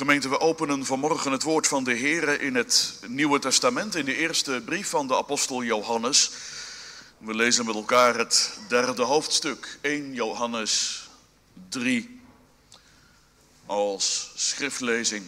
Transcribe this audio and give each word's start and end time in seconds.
Gemeente, 0.00 0.28
we 0.28 0.40
openen 0.40 0.86
vanmorgen 0.86 1.32
het 1.32 1.42
woord 1.42 1.66
van 1.66 1.84
de 1.84 1.92
Heer 1.92 2.40
in 2.40 2.54
het 2.54 3.00
Nieuwe 3.06 3.38
Testament, 3.38 3.94
in 3.94 4.04
de 4.04 4.16
eerste 4.16 4.62
brief 4.64 4.88
van 4.88 5.06
de 5.06 5.16
apostel 5.16 5.62
Johannes. 5.62 6.30
We 7.18 7.34
lezen 7.34 7.66
met 7.66 7.74
elkaar 7.74 8.16
het 8.16 8.58
derde 8.68 9.02
hoofdstuk, 9.02 9.78
1 9.80 10.14
Johannes 10.14 11.02
3, 11.68 12.20
als 13.66 14.32
schriftlezing. 14.34 15.24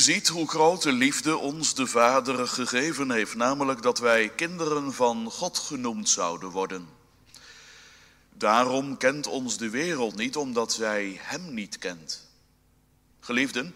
Ziet 0.00 0.28
hoe 0.28 0.48
grote 0.48 0.92
liefde 0.92 1.36
ons 1.36 1.74
de 1.74 1.86
Vader 1.86 2.48
gegeven 2.48 3.10
heeft, 3.10 3.34
namelijk 3.34 3.82
dat 3.82 3.98
wij 3.98 4.28
kinderen 4.28 4.94
van 4.94 5.30
God 5.30 5.58
genoemd 5.58 6.08
zouden 6.08 6.50
worden. 6.50 6.88
Daarom 8.34 8.96
kent 8.96 9.26
ons 9.26 9.56
de 9.56 9.70
wereld 9.70 10.16
niet, 10.16 10.36
omdat 10.36 10.72
zij 10.72 11.18
Hem 11.20 11.54
niet 11.54 11.78
kent. 11.78 12.28
Geliefden, 13.20 13.74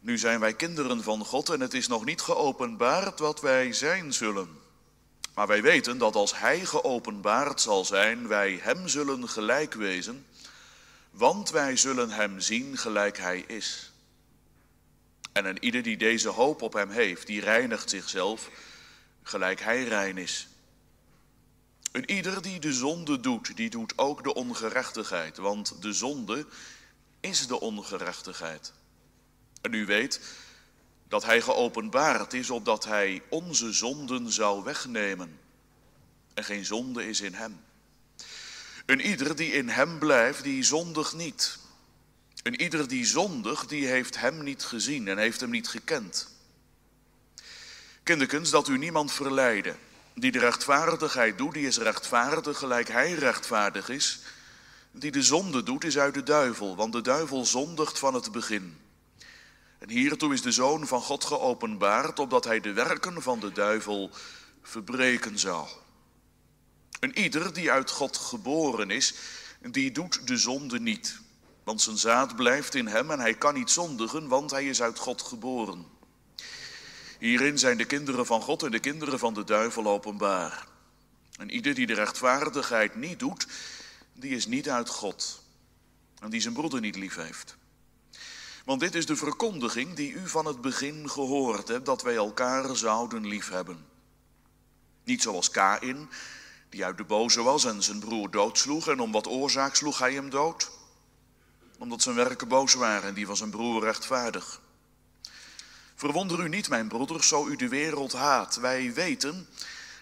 nu 0.00 0.18
zijn 0.18 0.40
wij 0.40 0.54
kinderen 0.54 1.02
van 1.02 1.24
God 1.24 1.48
en 1.48 1.60
het 1.60 1.74
is 1.74 1.86
nog 1.86 2.04
niet 2.04 2.20
geopenbaard 2.20 3.18
wat 3.18 3.40
wij 3.40 3.72
zijn 3.72 4.12
zullen. 4.12 4.48
Maar 5.34 5.46
wij 5.46 5.62
weten 5.62 5.98
dat 5.98 6.14
als 6.14 6.38
Hij 6.38 6.64
geopenbaard 6.64 7.60
zal 7.60 7.84
zijn, 7.84 8.28
wij 8.28 8.58
Hem 8.62 8.88
zullen 8.88 9.28
gelijk 9.28 9.74
wezen, 9.74 10.26
want 11.10 11.50
wij 11.50 11.76
zullen 11.76 12.10
Hem 12.10 12.40
zien 12.40 12.78
gelijk 12.78 13.18
Hij 13.18 13.44
is. 13.46 13.93
En 15.34 15.44
een 15.44 15.64
ieder 15.64 15.82
die 15.82 15.96
deze 15.96 16.28
hoop 16.28 16.62
op 16.62 16.72
hem 16.72 16.90
heeft, 16.90 17.26
die 17.26 17.40
reinigt 17.40 17.90
zichzelf 17.90 18.50
gelijk 19.22 19.60
hij 19.60 19.84
rein 19.84 20.18
is. 20.18 20.48
Een 21.92 22.10
ieder 22.10 22.42
die 22.42 22.60
de 22.60 22.72
zonde 22.72 23.20
doet, 23.20 23.56
die 23.56 23.70
doet 23.70 23.98
ook 23.98 24.22
de 24.22 24.34
ongerechtigheid, 24.34 25.36
want 25.36 25.82
de 25.82 25.92
zonde 25.92 26.46
is 27.20 27.46
de 27.46 27.60
ongerechtigheid. 27.60 28.72
En 29.60 29.72
u 29.72 29.86
weet 29.86 30.20
dat 31.08 31.24
hij 31.24 31.40
geopenbaard 31.40 32.32
is 32.32 32.50
opdat 32.50 32.84
hij 32.84 33.22
onze 33.28 33.72
zonden 33.72 34.32
zou 34.32 34.64
wegnemen. 34.64 35.38
En 36.34 36.44
geen 36.44 36.64
zonde 36.64 37.08
is 37.08 37.20
in 37.20 37.34
hem. 37.34 37.60
Een 38.86 39.00
ieder 39.00 39.36
die 39.36 39.52
in 39.52 39.68
hem 39.68 39.98
blijft, 39.98 40.42
die 40.42 40.62
zondigt 40.62 41.14
niet. 41.14 41.58
En 42.44 42.60
ieder 42.60 42.88
die 42.88 43.06
zondig, 43.06 43.66
die 43.66 43.86
heeft 43.86 44.20
hem 44.20 44.42
niet 44.42 44.64
gezien 44.64 45.08
en 45.08 45.18
heeft 45.18 45.40
hem 45.40 45.50
niet 45.50 45.68
gekend. 45.68 46.28
Kinderkens, 48.02 48.50
dat 48.50 48.68
u 48.68 48.78
niemand 48.78 49.12
verleiden. 49.12 49.76
Die 50.14 50.32
de 50.32 50.38
rechtvaardigheid 50.38 51.38
doet, 51.38 51.54
die 51.54 51.66
is 51.66 51.78
rechtvaardig 51.78 52.58
gelijk 52.58 52.88
hij 52.88 53.12
rechtvaardig 53.12 53.88
is. 53.88 54.20
Die 54.90 55.10
de 55.10 55.22
zonde 55.22 55.62
doet, 55.62 55.84
is 55.84 55.98
uit 55.98 56.14
de 56.14 56.22
duivel, 56.22 56.76
want 56.76 56.92
de 56.92 57.00
duivel 57.00 57.44
zondigt 57.44 57.98
van 57.98 58.14
het 58.14 58.32
begin. 58.32 58.76
En 59.78 59.90
hiertoe 59.90 60.32
is 60.32 60.42
de 60.42 60.52
Zoon 60.52 60.86
van 60.86 61.00
God 61.00 61.24
geopenbaard, 61.24 62.18
opdat 62.18 62.44
hij 62.44 62.60
de 62.60 62.72
werken 62.72 63.22
van 63.22 63.40
de 63.40 63.52
duivel 63.52 64.10
verbreken 64.62 65.38
zou. 65.38 65.68
En 67.00 67.18
ieder 67.18 67.52
die 67.54 67.70
uit 67.70 67.90
God 67.90 68.16
geboren 68.16 68.90
is, 68.90 69.14
die 69.60 69.92
doet 69.92 70.26
de 70.26 70.36
zonde 70.36 70.80
niet. 70.80 71.22
Want 71.64 71.82
zijn 71.82 71.98
zaad 71.98 72.36
blijft 72.36 72.74
in 72.74 72.86
hem 72.86 73.10
en 73.10 73.20
hij 73.20 73.34
kan 73.34 73.54
niet 73.54 73.70
zondigen, 73.70 74.28
want 74.28 74.50
hij 74.50 74.68
is 74.68 74.82
uit 74.82 74.98
God 74.98 75.22
geboren. 75.22 75.86
Hierin 77.18 77.58
zijn 77.58 77.76
de 77.76 77.84
kinderen 77.84 78.26
van 78.26 78.42
God 78.42 78.62
en 78.62 78.70
de 78.70 78.78
kinderen 78.78 79.18
van 79.18 79.34
de 79.34 79.44
duivel 79.44 79.86
openbaar. 79.86 80.66
En 81.38 81.50
ieder 81.50 81.74
die 81.74 81.86
de 81.86 81.94
rechtvaardigheid 81.94 82.94
niet 82.94 83.18
doet, 83.18 83.46
die 84.12 84.30
is 84.30 84.46
niet 84.46 84.70
uit 84.70 84.88
God. 84.88 85.42
En 86.20 86.30
die 86.30 86.40
zijn 86.40 86.54
broeder 86.54 86.80
niet 86.80 86.96
lief 86.96 87.14
heeft. 87.14 87.56
Want 88.64 88.80
dit 88.80 88.94
is 88.94 89.06
de 89.06 89.16
verkondiging 89.16 89.94
die 89.94 90.12
u 90.12 90.28
van 90.28 90.46
het 90.46 90.60
begin 90.60 91.10
gehoord 91.10 91.68
hebt, 91.68 91.86
dat 91.86 92.02
wij 92.02 92.14
elkaar 92.14 92.76
zouden 92.76 93.26
lief 93.26 93.48
hebben. 93.48 93.86
Niet 95.04 95.22
zoals 95.22 95.50
Kain, 95.50 96.10
die 96.68 96.84
uit 96.84 96.96
de 96.96 97.04
boze 97.04 97.42
was 97.42 97.64
en 97.64 97.82
zijn 97.82 97.98
broer 97.98 98.30
doodsloeg, 98.30 98.88
en 98.88 99.00
om 99.00 99.12
wat 99.12 99.26
oorzaak 99.26 99.74
sloeg 99.74 99.98
hij 99.98 100.12
hem 100.12 100.30
dood 100.30 100.70
omdat 101.84 102.02
zijn 102.02 102.14
werken 102.14 102.48
boos 102.48 102.74
waren 102.74 103.08
en 103.08 103.14
die 103.14 103.26
van 103.26 103.36
zijn 103.36 103.50
broer 103.50 103.82
rechtvaardig. 103.82 104.60
Verwonder 105.94 106.40
u 106.40 106.48
niet, 106.48 106.68
mijn 106.68 106.88
broeders, 106.88 107.28
zo 107.28 107.46
u 107.46 107.56
de 107.56 107.68
wereld 107.68 108.12
haat. 108.12 108.56
Wij 108.56 108.92
weten 108.92 109.48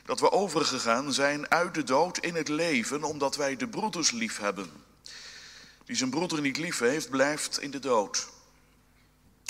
dat 0.04 0.20
we 0.20 0.32
overgegaan 0.32 1.12
zijn 1.12 1.50
uit 1.50 1.74
de 1.74 1.82
dood 1.82 2.18
in 2.18 2.34
het 2.34 2.48
leven, 2.48 3.02
omdat 3.02 3.36
wij 3.36 3.56
de 3.56 3.68
broeders 3.68 4.10
lief 4.10 4.38
hebben. 4.38 4.70
Die 5.84 5.96
zijn 5.96 6.10
broeder 6.10 6.40
niet 6.40 6.56
lief 6.56 6.78
heeft, 6.78 7.10
blijft 7.10 7.60
in 7.60 7.70
de 7.70 7.78
dood. 7.78 8.28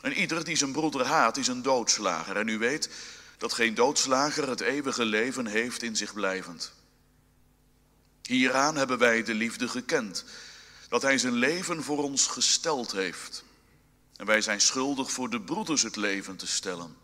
En 0.03 0.13
ieder 0.13 0.45
die 0.45 0.57
zijn 0.57 0.73
broeder 0.73 1.07
haat, 1.07 1.37
is 1.37 1.49
een 1.49 1.63
doodslager. 1.63 2.37
En 2.37 2.49
u 2.49 2.59
weet 2.59 2.89
dat 3.37 3.53
geen 3.53 3.75
doodslager 3.75 4.49
het 4.49 4.61
eeuwige 4.61 5.05
leven 5.05 5.47
heeft 5.47 5.83
in 5.83 5.97
zich 5.97 6.13
blijvend. 6.15 6.73
Hieraan 8.23 8.77
hebben 8.77 8.99
wij 8.99 9.23
de 9.23 9.35
liefde 9.35 9.69
gekend 9.69 10.25
dat 10.93 11.03
hij 11.03 11.19
zijn 11.19 11.33
leven 11.33 11.83
voor 11.83 12.03
ons 12.03 12.27
gesteld 12.27 12.93
heeft. 12.93 13.45
En 14.17 14.27
wij 14.27 14.41
zijn 14.41 14.61
schuldig 14.61 15.11
voor 15.11 15.31
de 15.31 15.41
broeders 15.41 15.83
het 15.83 15.97
leven 15.97 16.37
te 16.37 16.47
stellen. 16.47 16.97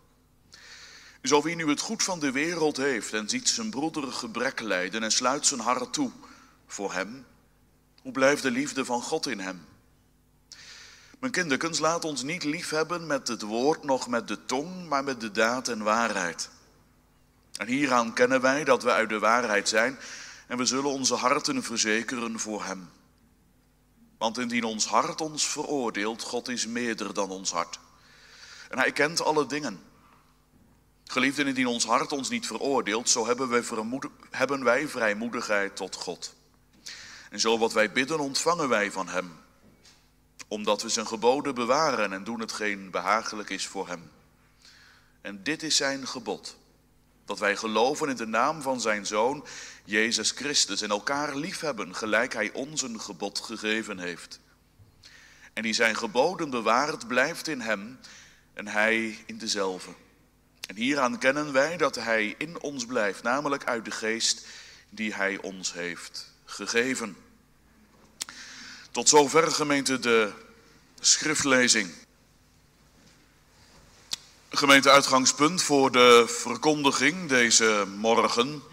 Zo 1.23 1.41
wie 1.41 1.55
nu 1.55 1.69
het 1.69 1.79
goed 1.79 2.03
van 2.03 2.19
de 2.19 2.31
wereld 2.31 2.77
heeft 2.77 3.13
en 3.13 3.29
ziet 3.29 3.49
zijn 3.49 3.69
broeder 3.69 4.11
gebrek 4.11 4.59
lijden 4.59 5.03
en 5.03 5.11
sluit 5.11 5.45
zijn 5.45 5.59
hart 5.59 5.93
toe 5.93 6.11
voor 6.67 6.93
hem, 6.93 7.25
hoe 8.01 8.11
blijft 8.11 8.41
de 8.41 8.51
liefde 8.51 8.85
van 8.85 9.01
God 9.01 9.27
in 9.27 9.39
hem? 9.39 9.65
Mijn 11.19 11.31
kinderkens, 11.31 11.79
laat 11.79 12.05
ons 12.05 12.23
niet 12.23 12.43
lief 12.43 12.69
hebben 12.69 13.07
met 13.07 13.27
het 13.27 13.41
woord, 13.41 13.83
nog 13.83 14.07
met 14.07 14.27
de 14.27 14.45
tong, 14.45 14.87
maar 14.87 15.03
met 15.03 15.21
de 15.21 15.31
daad 15.31 15.67
en 15.67 15.83
waarheid. 15.83 16.49
En 17.57 17.67
hieraan 17.67 18.13
kennen 18.13 18.41
wij 18.41 18.63
dat 18.63 18.83
we 18.83 18.91
uit 18.91 19.09
de 19.09 19.19
waarheid 19.19 19.69
zijn 19.69 19.99
en 20.47 20.57
we 20.57 20.65
zullen 20.65 20.91
onze 20.91 21.15
harten 21.15 21.63
verzekeren 21.63 22.39
voor 22.39 22.63
hem. 22.63 22.89
Want 24.19 24.37
indien 24.37 24.63
ons 24.63 24.85
hart 24.85 25.21
ons 25.21 25.47
veroordeelt, 25.47 26.21
God 26.21 26.47
is 26.47 26.67
meerder 26.67 27.13
dan 27.13 27.29
ons 27.29 27.51
hart. 27.51 27.79
En 28.69 28.77
hij 28.77 28.91
kent 28.91 29.21
alle 29.21 29.45
dingen. 29.45 29.81
Geliefden, 31.05 31.47
indien 31.47 31.67
ons 31.67 31.85
hart 31.85 32.11
ons 32.11 32.29
niet 32.29 32.47
veroordeelt, 32.47 33.09
zo 33.09 33.25
hebben 33.25 33.49
wij, 33.49 33.63
hebben 34.29 34.63
wij 34.63 34.87
vrijmoedigheid 34.87 35.75
tot 35.75 35.95
God. 35.95 36.33
En 37.29 37.39
zo 37.39 37.57
wat 37.57 37.73
wij 37.73 37.91
bidden, 37.91 38.19
ontvangen 38.19 38.69
wij 38.69 38.91
van 38.91 39.07
Hem. 39.07 39.31
Omdat 40.47 40.81
we 40.81 40.89
zijn 40.89 41.07
geboden 41.07 41.55
bewaren 41.55 42.13
en 42.13 42.23
doen 42.23 42.39
hetgeen 42.39 42.91
behagelijk 42.91 43.49
is 43.49 43.67
voor 43.67 43.87
Hem. 43.87 44.11
En 45.21 45.43
dit 45.43 45.63
is 45.63 45.75
zijn 45.75 46.07
gebod. 46.07 46.57
Dat 47.25 47.39
wij 47.39 47.55
geloven 47.55 48.09
in 48.09 48.15
de 48.15 48.27
naam 48.27 48.61
van 48.61 48.81
zijn 48.81 49.05
Zoon, 49.05 49.45
Jezus 49.89 50.31
Christus, 50.31 50.81
en 50.81 50.89
elkaar 50.89 51.35
liefhebben, 51.35 51.95
gelijk 51.95 52.33
Hij 52.33 52.51
ons 52.53 52.81
een 52.81 53.01
gebod 53.01 53.39
gegeven 53.39 53.99
heeft. 53.99 54.39
En 55.53 55.63
die 55.63 55.73
zijn 55.73 55.95
geboden 55.95 56.49
bewaart, 56.49 57.07
blijft 57.07 57.47
in 57.47 57.61
Hem 57.61 57.99
en 58.53 58.67
Hij 58.67 59.17
in 59.25 59.37
dezelfde. 59.37 59.91
En 60.67 60.75
hieraan 60.75 61.17
kennen 61.17 61.53
wij 61.53 61.77
dat 61.77 61.95
Hij 61.95 62.35
in 62.37 62.61
ons 62.61 62.85
blijft, 62.85 63.23
namelijk 63.23 63.63
uit 63.63 63.85
de 63.85 63.91
geest 63.91 64.45
die 64.89 65.13
Hij 65.13 65.37
ons 65.41 65.73
heeft 65.73 66.33
gegeven. 66.45 67.17
Tot 68.91 69.09
zover 69.09 69.51
gemeente 69.51 69.99
de 69.99 70.31
schriftlezing. 70.99 71.91
Gemeente 74.49 74.89
uitgangspunt 74.89 75.61
voor 75.61 75.91
de 75.91 76.25
verkondiging 76.27 77.29
deze 77.29 77.85
morgen 77.97 78.63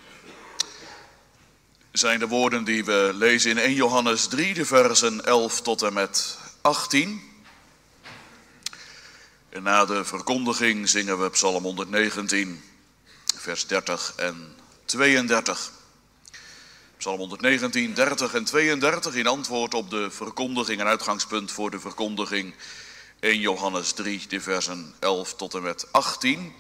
zijn 1.98 2.18
de 2.18 2.28
woorden 2.28 2.64
die 2.64 2.84
we 2.84 3.10
lezen 3.14 3.50
in 3.50 3.58
1 3.58 3.74
Johannes 3.74 4.26
3, 4.26 4.54
de 4.54 4.66
versen 4.66 5.24
11 5.24 5.60
tot 5.60 5.82
en 5.82 5.92
met 5.92 6.38
18. 6.60 7.22
En 9.48 9.62
na 9.62 9.84
de 9.84 10.04
verkondiging 10.04 10.88
zingen 10.88 11.22
we 11.22 11.30
Psalm 11.30 11.62
119, 11.62 12.62
vers 13.36 13.66
30 13.66 14.12
en 14.16 14.56
32. 14.84 15.70
Psalm 16.98 17.18
119, 17.18 17.94
30 17.94 18.34
en 18.34 18.44
32 18.44 19.14
in 19.14 19.26
antwoord 19.26 19.74
op 19.74 19.90
de 19.90 20.10
verkondiging 20.10 20.80
en 20.80 20.86
uitgangspunt 20.86 21.52
voor 21.52 21.70
de 21.70 21.80
verkondiging 21.80 22.54
1 23.20 23.40
Johannes 23.40 23.92
3, 23.92 24.26
de 24.28 24.40
versen 24.40 24.94
11 24.98 25.34
tot 25.34 25.54
en 25.54 25.62
met 25.62 25.86
18. 25.92 26.54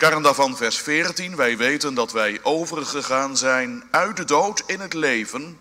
Kern 0.00 0.22
daarvan 0.22 0.56
vers 0.56 0.78
14. 0.78 1.36
Wij 1.36 1.56
weten 1.56 1.94
dat 1.94 2.12
wij 2.12 2.40
overgegaan 2.42 3.36
zijn 3.36 3.84
uit 3.90 4.16
de 4.16 4.24
dood 4.24 4.62
in 4.66 4.80
het 4.80 4.92
leven, 4.92 5.60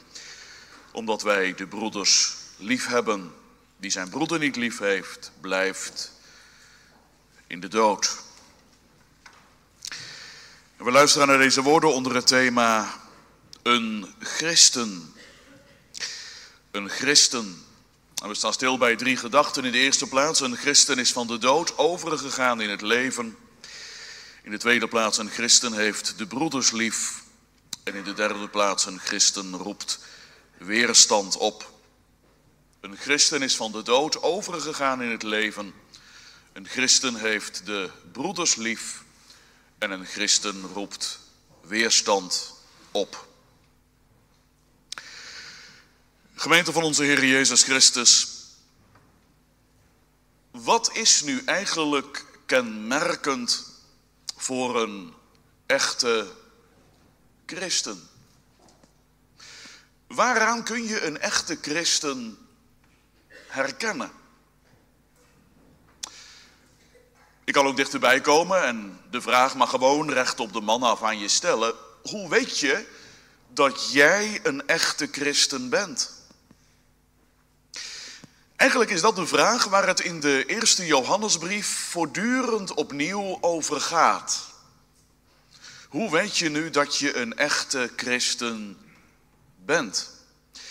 omdat 0.91 1.21
wij 1.21 1.53
de 1.56 1.68
broeders 1.68 2.36
lief 2.57 2.88
hebben. 2.88 3.33
Wie 3.77 3.91
zijn 3.91 4.09
broeder 4.09 4.39
niet 4.39 4.56
lief 4.56 4.77
heeft, 4.77 5.31
blijft 5.41 6.12
in 7.47 7.59
de 7.59 7.68
dood. 7.68 8.18
We 10.77 10.92
luisteren 10.92 11.27
naar 11.27 11.38
deze 11.38 11.62
woorden 11.62 11.94
onder 11.94 12.15
het 12.15 12.27
thema 12.27 12.94
een 13.63 14.13
christen. 14.19 15.13
Een 16.71 16.89
christen. 16.89 17.65
En 18.21 18.27
we 18.27 18.35
staan 18.35 18.53
stil 18.53 18.77
bij 18.77 18.95
drie 18.95 19.18
gedachten. 19.18 19.65
In 19.65 19.71
de 19.71 19.77
eerste 19.77 20.07
plaats, 20.07 20.39
een 20.39 20.57
christen 20.57 21.00
is 21.00 21.12
van 21.12 21.27
de 21.27 21.38
dood 21.38 21.77
overgegaan 21.77 22.62
in 22.62 22.69
het 22.69 22.81
leven. 22.81 23.38
In 24.44 24.51
de 24.51 24.57
tweede 24.57 24.88
plaats, 24.88 25.18
een 25.18 25.30
christen 25.30 25.74
heeft 25.74 26.18
de 26.18 26.27
broeders 26.27 26.71
lief. 26.71 27.24
En 27.83 27.95
in 27.95 28.03
de 28.03 28.13
derde 28.13 28.50
plaats, 28.50 28.86
een 28.86 29.00
christen 29.00 29.56
roept 29.56 30.00
weerstand 30.57 31.38
op. 31.38 31.71
Een 32.80 32.97
christen 32.97 33.41
is 33.41 33.56
van 33.56 33.71
de 33.71 33.83
dood 33.83 34.21
overgegaan 34.21 35.01
in 35.01 35.09
het 35.09 35.24
leven. 35.24 35.74
Een 36.53 36.68
christen 36.68 37.15
heeft 37.15 37.65
de 37.65 37.89
broeders 38.12 38.56
lief. 38.56 39.03
En 39.77 39.91
een 39.91 40.06
christen 40.06 40.62
roept 40.62 41.19
weerstand 41.62 42.53
op. 42.92 43.27
Gemeente 46.35 46.71
van 46.71 46.83
onze 46.83 47.03
Heer 47.03 47.25
Jezus 47.25 47.63
Christus, 47.63 48.27
wat 50.51 50.95
is 50.95 51.21
nu 51.21 51.42
eigenlijk 51.45 52.25
kenmerkend 52.45 53.69
voor 54.39 54.81
een 54.81 55.13
echte 55.65 56.27
christen? 57.45 58.09
Waaraan 60.07 60.63
kun 60.63 60.83
je 60.83 61.01
een 61.01 61.19
echte 61.19 61.57
christen 61.62 62.38
herkennen? 63.47 64.12
Ik 67.44 67.53
kan 67.53 67.65
ook 67.65 67.77
dichterbij 67.77 68.21
komen 68.21 68.63
en 68.63 69.00
de 69.12 69.21
vraag 69.21 69.56
maar 69.56 69.68
gewoon 69.68 70.12
recht 70.12 70.39
op 70.39 70.53
de 70.53 70.62
man 70.62 70.83
af 70.83 71.03
aan 71.03 71.19
je 71.19 71.27
stellen. 71.27 71.74
Hoe 72.03 72.30
weet 72.30 72.59
je 72.59 72.88
dat 73.47 73.92
jij 73.92 74.39
een 74.44 74.68
echte 74.68 75.07
christen 75.12 75.69
bent? 75.69 76.19
Eigenlijk 78.59 78.91
is 78.91 79.01
dat 79.01 79.15
de 79.15 79.27
vraag 79.27 79.65
waar 79.65 79.88
het 79.88 80.00
in 80.00 80.19
de 80.19 80.45
eerste 80.45 80.85
Johannesbrief 80.85 81.67
voortdurend 81.89 82.73
opnieuw 82.73 83.38
over 83.41 83.81
gaat. 83.81 84.47
Hoe 85.89 86.11
weet 86.11 86.38
je 86.38 86.50
nu 86.50 86.69
dat 86.69 86.97
je 86.97 87.15
een 87.15 87.38
echte 87.38 87.91
christen 87.95 88.77
bent? 89.65 89.95
Het 90.51 90.61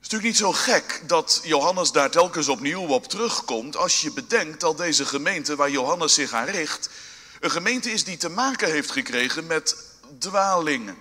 is 0.00 0.08
natuurlijk 0.10 0.22
niet 0.22 0.36
zo 0.36 0.52
gek 0.52 1.02
dat 1.06 1.40
Johannes 1.44 1.92
daar 1.92 2.10
telkens 2.10 2.48
opnieuw 2.48 2.86
op 2.86 3.08
terugkomt 3.08 3.76
als 3.76 4.00
je 4.00 4.12
bedenkt 4.12 4.60
dat 4.60 4.76
deze 4.76 5.06
gemeente 5.06 5.56
waar 5.56 5.70
Johannes 5.70 6.14
zich 6.14 6.32
aan 6.32 6.46
richt, 6.46 6.90
een 7.40 7.50
gemeente 7.50 7.90
is 7.90 8.04
die 8.04 8.16
te 8.16 8.28
maken 8.28 8.70
heeft 8.70 8.90
gekregen 8.90 9.46
met 9.46 9.76
dwalingen. 10.18 10.96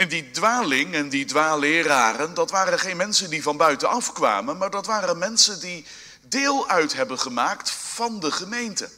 En 0.00 0.08
die 0.08 0.30
dwaling 0.30 0.94
en 0.94 1.08
die 1.08 1.24
dwaalleraren, 1.24 2.34
dat 2.34 2.50
waren 2.50 2.78
geen 2.78 2.96
mensen 2.96 3.30
die 3.30 3.42
van 3.42 3.56
buitenaf 3.56 4.12
kwamen, 4.12 4.56
maar 4.56 4.70
dat 4.70 4.86
waren 4.86 5.18
mensen 5.18 5.60
die 5.60 5.86
deel 6.28 6.68
uit 6.68 6.92
hebben 6.92 7.18
gemaakt 7.18 7.70
van 7.70 8.20
de 8.20 8.30
gemeente. 8.30 8.88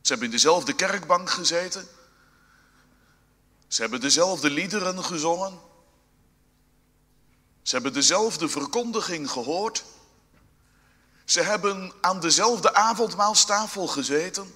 Ze 0.00 0.10
hebben 0.10 0.26
in 0.26 0.32
dezelfde 0.32 0.72
kerkbank 0.74 1.30
gezeten. 1.30 1.88
Ze 3.68 3.80
hebben 3.80 4.00
dezelfde 4.00 4.50
liederen 4.50 5.04
gezongen. 5.04 5.58
Ze 7.62 7.74
hebben 7.74 7.92
dezelfde 7.92 8.48
verkondiging 8.48 9.30
gehoord. 9.30 9.84
Ze 11.24 11.42
hebben 11.42 11.92
aan 12.00 12.20
dezelfde 12.20 12.74
avondmaalstafel 12.74 13.86
gezeten. 13.86 14.54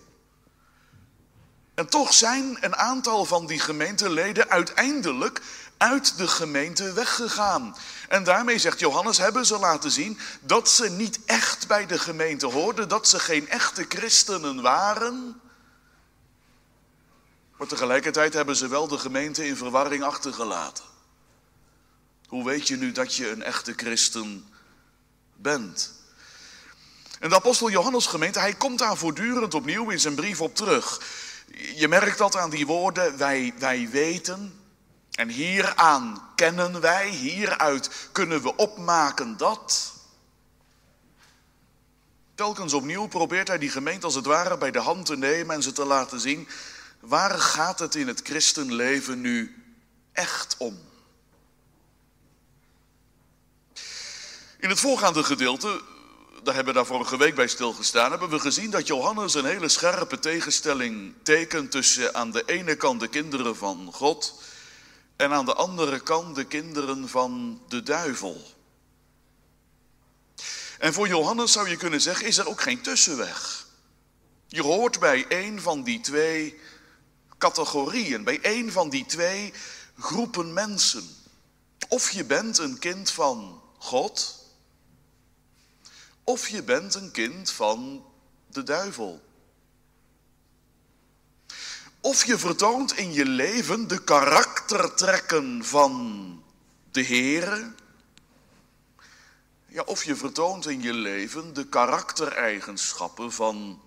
En 1.78 1.88
toch 1.88 2.14
zijn 2.14 2.58
een 2.60 2.76
aantal 2.76 3.24
van 3.24 3.46
die 3.46 3.60
gemeenteleden 3.60 4.48
uiteindelijk 4.50 5.40
uit 5.76 6.16
de 6.16 6.28
gemeente 6.28 6.92
weggegaan. 6.92 7.76
En 8.08 8.24
daarmee 8.24 8.58
zegt 8.58 8.78
Johannes, 8.78 9.18
hebben 9.18 9.46
ze 9.46 9.58
laten 9.58 9.90
zien 9.90 10.18
dat 10.40 10.70
ze 10.70 10.90
niet 10.90 11.18
echt 11.24 11.66
bij 11.66 11.86
de 11.86 11.98
gemeente 11.98 12.46
hoorden, 12.46 12.88
dat 12.88 13.08
ze 13.08 13.18
geen 13.18 13.48
echte 13.48 13.84
christenen 13.88 14.62
waren. 14.62 15.40
Maar 17.56 17.66
tegelijkertijd 17.66 18.34
hebben 18.34 18.56
ze 18.56 18.68
wel 18.68 18.88
de 18.88 18.98
gemeente 18.98 19.46
in 19.46 19.56
verwarring 19.56 20.02
achtergelaten. 20.02 20.84
Hoe 22.26 22.44
weet 22.44 22.68
je 22.68 22.76
nu 22.76 22.92
dat 22.92 23.14
je 23.14 23.30
een 23.30 23.42
echte 23.42 23.72
christen 23.76 24.54
bent? 25.36 25.92
En 27.20 27.28
de 27.28 27.34
apostel 27.34 27.70
Johannes 27.70 28.06
gemeente, 28.06 28.38
hij 28.38 28.54
komt 28.54 28.78
daar 28.78 28.96
voortdurend 28.96 29.54
opnieuw 29.54 29.90
in 29.90 30.00
zijn 30.00 30.14
brief 30.14 30.40
op 30.40 30.54
terug. 30.54 31.00
Je 31.74 31.88
merkt 31.88 32.18
dat 32.18 32.36
aan 32.36 32.50
die 32.50 32.66
woorden, 32.66 33.16
wij, 33.16 33.54
wij 33.58 33.88
weten 33.90 34.60
en 35.10 35.28
hieraan 35.28 36.28
kennen 36.34 36.80
wij, 36.80 37.08
hieruit 37.08 38.08
kunnen 38.12 38.42
we 38.42 38.56
opmaken 38.56 39.36
dat. 39.36 39.92
Telkens 42.34 42.72
opnieuw 42.72 43.06
probeert 43.06 43.48
hij 43.48 43.58
die 43.58 43.70
gemeente 43.70 44.06
als 44.06 44.14
het 44.14 44.26
ware 44.26 44.58
bij 44.58 44.70
de 44.70 44.78
hand 44.78 45.06
te 45.06 45.16
nemen 45.16 45.54
en 45.56 45.62
ze 45.62 45.72
te 45.72 45.84
laten 45.84 46.20
zien, 46.20 46.48
waar 47.00 47.38
gaat 47.38 47.78
het 47.78 47.94
in 47.94 48.08
het 48.08 48.20
christenleven 48.22 49.20
nu 49.20 49.64
echt 50.12 50.54
om? 50.58 50.78
In 54.58 54.68
het 54.68 54.80
voorgaande 54.80 55.24
gedeelte 55.24 55.82
daar 56.42 56.54
hebben 56.54 56.72
we 56.72 56.78
daar 56.78 56.88
vorige 56.88 57.16
week 57.16 57.34
bij 57.34 57.48
stilgestaan, 57.48 58.10
hebben 58.10 58.28
we 58.28 58.38
gezien 58.38 58.70
dat 58.70 58.86
Johannes 58.86 59.34
een 59.34 59.44
hele 59.44 59.68
scherpe 59.68 60.18
tegenstelling 60.18 61.14
tekent 61.22 61.70
tussen 61.70 62.14
aan 62.14 62.30
de 62.30 62.42
ene 62.46 62.76
kant 62.76 63.00
de 63.00 63.08
kinderen 63.08 63.56
van 63.56 63.90
God 63.92 64.42
en 65.16 65.32
aan 65.32 65.44
de 65.44 65.54
andere 65.54 66.00
kant 66.00 66.34
de 66.34 66.44
kinderen 66.44 67.08
van 67.08 67.62
de 67.68 67.82
duivel. 67.82 68.56
En 70.78 70.92
voor 70.92 71.08
Johannes 71.08 71.52
zou 71.52 71.68
je 71.68 71.76
kunnen 71.76 72.00
zeggen, 72.00 72.26
is 72.26 72.38
er 72.38 72.48
ook 72.48 72.60
geen 72.60 72.80
tussenweg. 72.80 73.66
Je 74.46 74.62
hoort 74.62 74.98
bij 74.98 75.24
een 75.28 75.60
van 75.60 75.82
die 75.82 76.00
twee 76.00 76.60
categorieën, 77.38 78.24
bij 78.24 78.38
een 78.42 78.72
van 78.72 78.90
die 78.90 79.06
twee 79.06 79.52
groepen 79.98 80.52
mensen. 80.52 81.16
Of 81.88 82.10
je 82.10 82.24
bent 82.24 82.58
een 82.58 82.78
kind 82.78 83.10
van 83.10 83.62
God, 83.78 84.37
of 86.28 86.48
je 86.48 86.62
bent 86.62 86.94
een 86.94 87.10
kind 87.10 87.50
van 87.50 88.04
de 88.46 88.62
duivel. 88.62 89.22
Of 92.00 92.24
je 92.24 92.38
vertoont 92.38 92.96
in 92.96 93.12
je 93.12 93.24
leven 93.24 93.88
de 93.88 94.04
karaktertrekken 94.04 95.64
van 95.64 96.42
de 96.90 97.04
Heere. 97.04 97.72
Ja, 99.66 99.82
of 99.82 100.04
je 100.04 100.16
vertoont 100.16 100.66
in 100.66 100.82
je 100.82 100.92
leven 100.92 101.54
de 101.54 101.68
karaktereigenschappen 101.68 103.32
van 103.32 103.82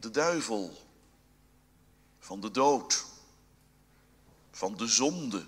de 0.00 0.10
duivel, 0.10 0.88
van 2.18 2.40
de 2.40 2.50
dood, 2.50 3.04
van 4.50 4.76
de 4.76 4.86
zonde. 4.86 5.46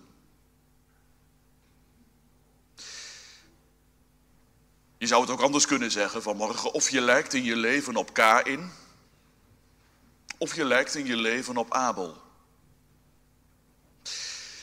Je 4.99 5.07
zou 5.07 5.21
het 5.21 5.31
ook 5.31 5.41
anders 5.41 5.67
kunnen 5.67 5.91
zeggen 5.91 6.23
vanmorgen. 6.23 6.73
Of 6.73 6.91
je 6.91 7.01
lijkt 7.01 7.35
in 7.35 7.45
je 7.45 7.57
leven 7.57 7.97
op 7.97 8.13
Kain. 8.13 8.73
Of 10.39 10.55
je 10.55 10.65
lijkt 10.65 10.95
in 10.95 11.07
je 11.07 11.17
leven 11.17 11.57
op 11.57 11.75
Abel. 11.75 12.17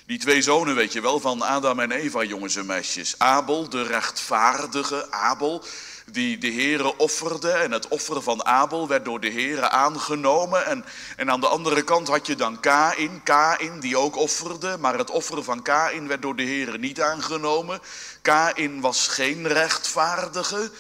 Die 0.05 0.19
twee 0.19 0.41
zonen, 0.41 0.75
weet 0.75 0.93
je 0.93 1.01
wel, 1.01 1.19
van 1.19 1.41
Adam 1.41 1.79
en 1.79 1.91
Eva, 1.91 2.23
jongens 2.23 2.55
en 2.55 2.65
meisjes. 2.65 3.19
Abel, 3.19 3.69
de 3.69 3.81
rechtvaardige 3.83 5.11
Abel, 5.11 5.63
die 6.11 6.37
de 6.37 6.51
Heere 6.51 6.97
offerde. 6.97 7.51
En 7.51 7.71
het 7.71 7.87
offer 7.87 8.21
van 8.21 8.45
Abel 8.45 8.87
werd 8.87 9.05
door 9.05 9.19
de 9.19 9.31
Heere 9.31 9.69
aangenomen. 9.69 10.65
En, 10.65 10.85
en 11.17 11.31
aan 11.31 11.39
de 11.39 11.47
andere 11.47 11.83
kant 11.83 12.07
had 12.07 12.27
je 12.27 12.35
dan 12.35 12.59
Kain, 12.59 13.23
Kain 13.23 13.79
die 13.79 13.97
ook 13.97 14.15
offerde. 14.15 14.77
Maar 14.79 14.97
het 14.97 15.09
offer 15.09 15.43
van 15.43 15.61
Kain 15.61 16.07
werd 16.07 16.21
door 16.21 16.35
de 16.35 16.43
Heere 16.43 16.77
niet 16.77 17.01
aangenomen. 17.01 17.79
Kain 18.21 18.81
was 18.81 19.07
geen 19.07 19.47
rechtvaardige. 19.47 20.71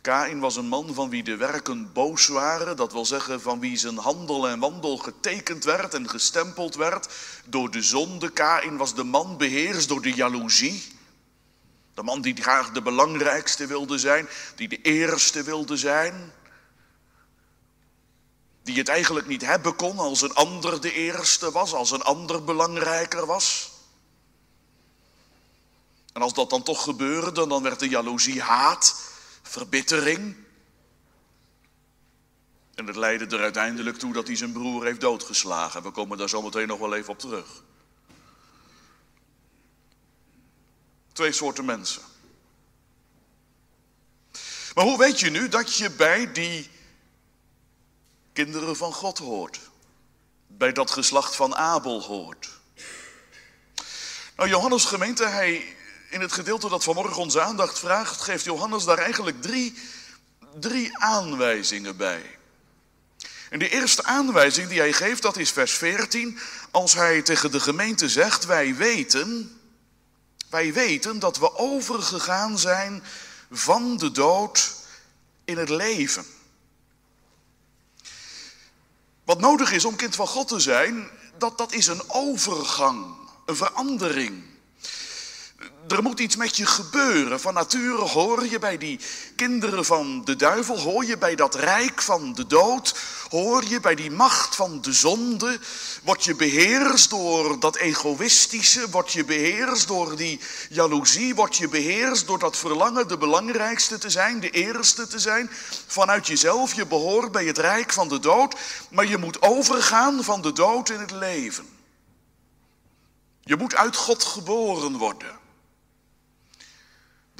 Kain 0.00 0.40
was 0.40 0.56
een 0.56 0.68
man 0.68 0.94
van 0.94 1.10
wie 1.10 1.22
de 1.22 1.36
werken 1.36 1.92
boos 1.92 2.26
waren, 2.26 2.76
dat 2.76 2.92
wil 2.92 3.06
zeggen 3.06 3.40
van 3.40 3.60
wie 3.60 3.76
zijn 3.76 3.96
handel 3.96 4.48
en 4.48 4.58
wandel 4.58 4.96
getekend 4.96 5.64
werd 5.64 5.94
en 5.94 6.08
gestempeld 6.08 6.74
werd 6.74 7.08
door 7.44 7.70
de 7.70 7.82
zonde. 7.82 8.30
Kain 8.30 8.76
was 8.76 8.94
de 8.94 9.04
man 9.04 9.36
beheerst 9.36 9.88
door 9.88 10.02
de 10.02 10.12
jaloezie. 10.12 10.98
De 11.94 12.02
man 12.02 12.20
die 12.20 12.42
graag 12.42 12.70
de 12.70 12.82
belangrijkste 12.82 13.66
wilde 13.66 13.98
zijn, 13.98 14.28
die 14.56 14.68
de 14.68 14.80
eerste 14.80 15.42
wilde 15.42 15.76
zijn. 15.76 16.32
Die 18.62 18.78
het 18.78 18.88
eigenlijk 18.88 19.26
niet 19.26 19.44
hebben 19.44 19.76
kon 19.76 19.98
als 19.98 20.22
een 20.22 20.34
ander 20.34 20.80
de 20.80 20.92
eerste 20.92 21.50
was, 21.50 21.72
als 21.72 21.90
een 21.90 22.02
ander 22.02 22.44
belangrijker 22.44 23.26
was. 23.26 23.70
En 26.12 26.22
als 26.22 26.34
dat 26.34 26.50
dan 26.50 26.62
toch 26.62 26.82
gebeurde, 26.82 27.46
dan 27.46 27.62
werd 27.62 27.78
de 27.78 27.88
jaloezie 27.88 28.42
haat, 28.42 29.00
verbittering. 29.42 30.36
En 32.74 32.86
het 32.86 32.96
leidde 32.96 33.36
er 33.36 33.42
uiteindelijk 33.42 33.98
toe 33.98 34.12
dat 34.12 34.26
hij 34.26 34.36
zijn 34.36 34.52
broer 34.52 34.84
heeft 34.84 35.00
doodgeslagen. 35.00 35.82
We 35.82 35.90
komen 35.90 36.18
daar 36.18 36.28
zometeen 36.28 36.66
nog 36.66 36.78
wel 36.78 36.94
even 36.94 37.12
op 37.12 37.18
terug. 37.18 37.62
Twee 41.20 41.32
soorten 41.32 41.64
mensen. 41.64 42.02
Maar 44.74 44.84
hoe 44.84 44.98
weet 44.98 45.20
je 45.20 45.30
nu 45.30 45.48
dat 45.48 45.74
je 45.74 45.90
bij 45.90 46.32
die 46.32 46.70
kinderen 48.32 48.76
van 48.76 48.92
God 48.92 49.18
hoort? 49.18 49.60
Bij 50.46 50.72
dat 50.72 50.90
geslacht 50.90 51.36
van 51.36 51.56
Abel 51.56 52.02
hoort? 52.02 52.48
Nou, 54.36 54.48
Johannes 54.48 54.84
gemeente, 54.84 55.26
hij, 55.26 55.76
in 56.10 56.20
het 56.20 56.32
gedeelte 56.32 56.68
dat 56.68 56.84
vanmorgen 56.84 57.22
onze 57.22 57.40
aandacht 57.40 57.78
vraagt, 57.78 58.20
geeft 58.20 58.44
Johannes 58.44 58.84
daar 58.84 58.98
eigenlijk 58.98 59.42
drie, 59.42 59.78
drie 60.60 60.98
aanwijzingen 60.98 61.96
bij. 61.96 62.38
En 63.50 63.58
de 63.58 63.68
eerste 63.68 64.04
aanwijzing 64.04 64.68
die 64.68 64.78
hij 64.78 64.92
geeft, 64.92 65.22
dat 65.22 65.36
is 65.36 65.50
vers 65.50 65.72
14, 65.72 66.38
als 66.70 66.94
hij 66.94 67.22
tegen 67.22 67.50
de 67.50 67.60
gemeente 67.60 68.08
zegt, 68.08 68.44
wij 68.44 68.74
weten, 68.74 69.59
wij 70.50 70.72
weten 70.72 71.18
dat 71.18 71.38
we 71.38 71.56
overgegaan 71.56 72.58
zijn 72.58 73.02
van 73.50 73.96
de 73.96 74.10
dood 74.10 74.74
in 75.44 75.58
het 75.58 75.68
leven. 75.68 76.24
Wat 79.24 79.40
nodig 79.40 79.72
is 79.72 79.84
om 79.84 79.96
kind 79.96 80.14
van 80.14 80.26
God 80.26 80.48
te 80.48 80.60
zijn, 80.60 81.10
dat, 81.38 81.58
dat 81.58 81.72
is 81.72 81.86
een 81.86 82.02
overgang, 82.10 83.14
een 83.46 83.56
verandering 83.56 84.49
er 85.90 86.02
moet 86.02 86.20
iets 86.20 86.36
met 86.36 86.56
je 86.56 86.66
gebeuren. 86.66 87.40
Van 87.40 87.54
nature 87.54 88.02
hoor 88.02 88.46
je 88.46 88.58
bij 88.58 88.78
die 88.78 89.00
kinderen 89.36 89.84
van 89.84 90.24
de 90.24 90.36
duivel, 90.36 90.78
hoor 90.78 91.04
je 91.04 91.18
bij 91.18 91.34
dat 91.34 91.54
rijk 91.54 92.02
van 92.02 92.32
de 92.32 92.46
dood, 92.46 92.94
hoor 93.30 93.64
je 93.64 93.80
bij 93.80 93.94
die 93.94 94.10
macht 94.10 94.56
van 94.56 94.80
de 94.80 94.92
zonde. 94.92 95.58
Word 96.02 96.24
je 96.24 96.34
beheerst 96.34 97.10
door 97.10 97.60
dat 97.60 97.76
egoïstische, 97.76 98.90
word 98.90 99.12
je 99.12 99.24
beheerst 99.24 99.88
door 99.88 100.16
die 100.16 100.40
jaloezie, 100.68 101.34
word 101.34 101.56
je 101.56 101.68
beheerst 101.68 102.26
door 102.26 102.38
dat 102.38 102.56
verlangen 102.56 103.08
de 103.08 103.18
belangrijkste 103.18 103.98
te 103.98 104.10
zijn, 104.10 104.40
de 104.40 104.50
eerste 104.50 105.06
te 105.06 105.18
zijn. 105.18 105.50
Vanuit 105.86 106.26
jezelf, 106.26 106.74
je 106.74 106.86
behoort 106.86 107.32
bij 107.32 107.44
het 107.44 107.58
rijk 107.58 107.92
van 107.92 108.08
de 108.08 108.18
dood, 108.18 108.56
maar 108.90 109.06
je 109.06 109.18
moet 109.18 109.42
overgaan 109.42 110.24
van 110.24 110.42
de 110.42 110.52
dood 110.52 110.90
in 110.90 111.00
het 111.00 111.10
leven. 111.10 111.78
Je 113.40 113.56
moet 113.56 113.74
uit 113.74 113.96
God 113.96 114.24
geboren 114.24 114.96
worden. 114.96 115.39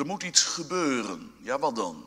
Er 0.00 0.06
moet 0.06 0.22
iets 0.22 0.42
gebeuren. 0.42 1.32
Ja, 1.40 1.58
wat 1.58 1.76
dan? 1.76 2.04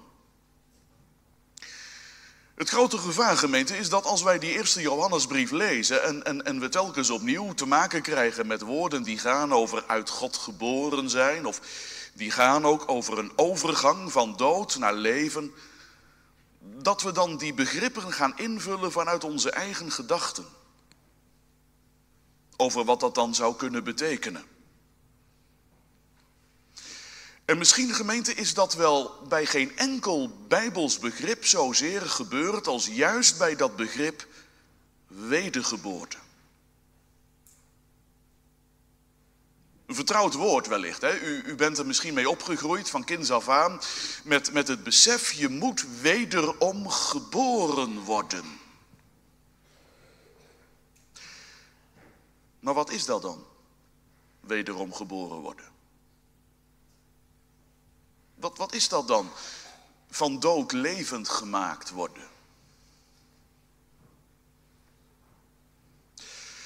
Het 2.55 2.69
grote 2.69 2.97
gevaar, 2.97 3.37
gemeente, 3.37 3.77
is 3.77 3.89
dat 3.89 4.05
als 4.05 4.23
wij 4.23 4.39
die 4.39 4.51
eerste 4.51 4.81
Johannesbrief 4.81 5.51
lezen 5.51 6.03
en, 6.03 6.23
en, 6.23 6.45
en 6.45 6.59
we 6.59 6.69
telkens 6.69 7.09
opnieuw 7.09 7.53
te 7.53 7.65
maken 7.65 8.01
krijgen 8.01 8.47
met 8.47 8.61
woorden 8.61 9.03
die 9.03 9.17
gaan 9.17 9.53
over 9.53 9.83
uit 9.87 10.09
God 10.09 10.37
geboren 10.37 11.09
zijn, 11.09 11.45
of 11.45 11.61
die 12.13 12.31
gaan 12.31 12.65
ook 12.65 12.89
over 12.89 13.17
een 13.17 13.31
overgang 13.35 14.11
van 14.11 14.37
dood 14.37 14.77
naar 14.77 14.93
leven, 14.93 15.51
dat 16.59 17.01
we 17.01 17.11
dan 17.11 17.37
die 17.37 17.53
begrippen 17.53 18.13
gaan 18.13 18.37
invullen 18.37 18.91
vanuit 18.91 19.23
onze 19.23 19.51
eigen 19.51 19.91
gedachten. 19.91 20.45
Over 22.57 22.85
wat 22.85 22.99
dat 22.99 23.15
dan 23.15 23.35
zou 23.35 23.55
kunnen 23.55 23.83
betekenen. 23.83 24.52
En 27.53 27.59
misschien, 27.59 27.93
gemeente, 27.93 28.33
is 28.33 28.53
dat 28.53 28.73
wel 28.73 29.25
bij 29.27 29.45
geen 29.45 29.77
enkel 29.77 30.45
Bijbels 30.47 30.99
begrip 30.99 31.45
zozeer 31.45 32.01
gebeurd 32.01 32.67
als 32.67 32.87
juist 32.87 33.37
bij 33.37 33.55
dat 33.55 33.75
begrip 33.75 34.27
wedergeboorte. 35.07 36.17
Een 39.85 39.95
vertrouwd 39.95 40.33
woord 40.33 40.67
wellicht. 40.67 41.01
Hè? 41.01 41.19
U, 41.19 41.43
u 41.45 41.55
bent 41.55 41.77
er 41.77 41.85
misschien 41.85 42.13
mee 42.13 42.29
opgegroeid 42.29 42.89
van 42.89 43.03
kinds 43.03 43.31
af 43.31 43.49
aan 43.49 43.81
met, 44.23 44.53
met 44.53 44.67
het 44.67 44.83
besef 44.83 45.31
je 45.31 45.49
moet 45.49 45.85
wederom 46.01 46.89
geboren 46.89 47.99
worden. 47.99 48.59
Maar 52.59 52.73
wat 52.73 52.91
is 52.91 53.05
dat 53.05 53.21
dan? 53.21 53.45
Wederom 54.39 54.93
geboren 54.93 55.37
worden. 55.37 55.72
Wat, 58.43 58.57
wat 58.57 58.73
is 58.73 58.89
dat 58.89 59.07
dan? 59.07 59.29
Van 60.09 60.39
dood 60.39 60.71
levend 60.71 61.29
gemaakt 61.29 61.89
worden. 61.89 62.23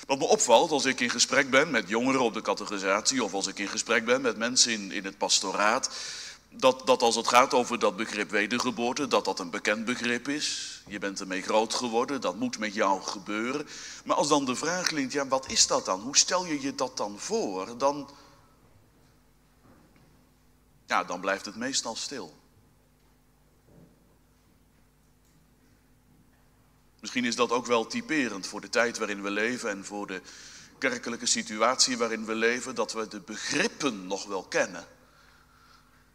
Wat 0.07 0.17
me 0.17 0.25
opvalt 0.25 0.71
als 0.71 0.85
ik 0.85 0.99
in 0.99 1.09
gesprek 1.09 1.49
ben 1.49 1.71
met 1.71 1.89
jongeren 1.89 2.21
op 2.21 2.33
de 2.33 2.41
categorisatie 2.41 3.23
of 3.23 3.33
als 3.33 3.47
ik 3.47 3.59
in 3.59 3.67
gesprek 3.67 4.05
ben 4.05 4.21
met 4.21 4.37
mensen 4.37 4.71
in, 4.71 4.91
in 4.91 5.05
het 5.05 5.17
pastoraat, 5.17 5.89
dat, 6.49 6.87
dat 6.87 7.01
als 7.01 7.15
het 7.15 7.27
gaat 7.27 7.53
over 7.53 7.79
dat 7.79 7.95
begrip 7.95 8.29
wedergeboorte, 8.29 9.07
dat 9.07 9.25
dat 9.25 9.39
een 9.39 9.49
bekend 9.49 9.85
begrip 9.85 10.27
is. 10.27 10.81
Je 10.87 10.99
bent 10.99 11.19
ermee 11.19 11.41
groot 11.41 11.73
geworden, 11.73 12.21
dat 12.21 12.35
moet 12.35 12.59
met 12.59 12.73
jou 12.73 13.01
gebeuren. 13.01 13.67
Maar 14.05 14.15
als 14.15 14.27
dan 14.27 14.45
de 14.45 14.55
vraag 14.55 14.87
klinkt, 14.87 15.13
ja 15.13 15.27
wat 15.27 15.51
is 15.51 15.67
dat 15.67 15.85
dan? 15.85 16.01
Hoe 16.01 16.17
stel 16.17 16.45
je 16.45 16.61
je 16.61 16.75
dat 16.75 16.97
dan 16.97 17.19
voor? 17.19 17.77
Dan, 17.77 18.09
ja, 20.87 21.03
dan 21.03 21.19
blijft 21.19 21.45
het 21.45 21.55
meestal 21.55 21.95
stil. 21.95 22.35
Misschien 26.99 27.25
is 27.25 27.35
dat 27.35 27.51
ook 27.51 27.65
wel 27.65 27.87
typerend 27.87 28.47
voor 28.47 28.61
de 28.61 28.69
tijd 28.69 28.97
waarin 28.97 29.21
we 29.21 29.31
leven 29.31 29.69
en 29.69 29.85
voor 29.85 30.07
de 30.07 30.21
kerkelijke 30.77 31.25
situatie 31.25 31.97
waarin 31.97 32.25
we 32.25 32.35
leven, 32.35 32.75
dat 32.75 32.93
we 32.93 33.07
de 33.07 33.19
begrippen 33.19 34.07
nog 34.07 34.25
wel 34.25 34.43
kennen, 34.43 34.87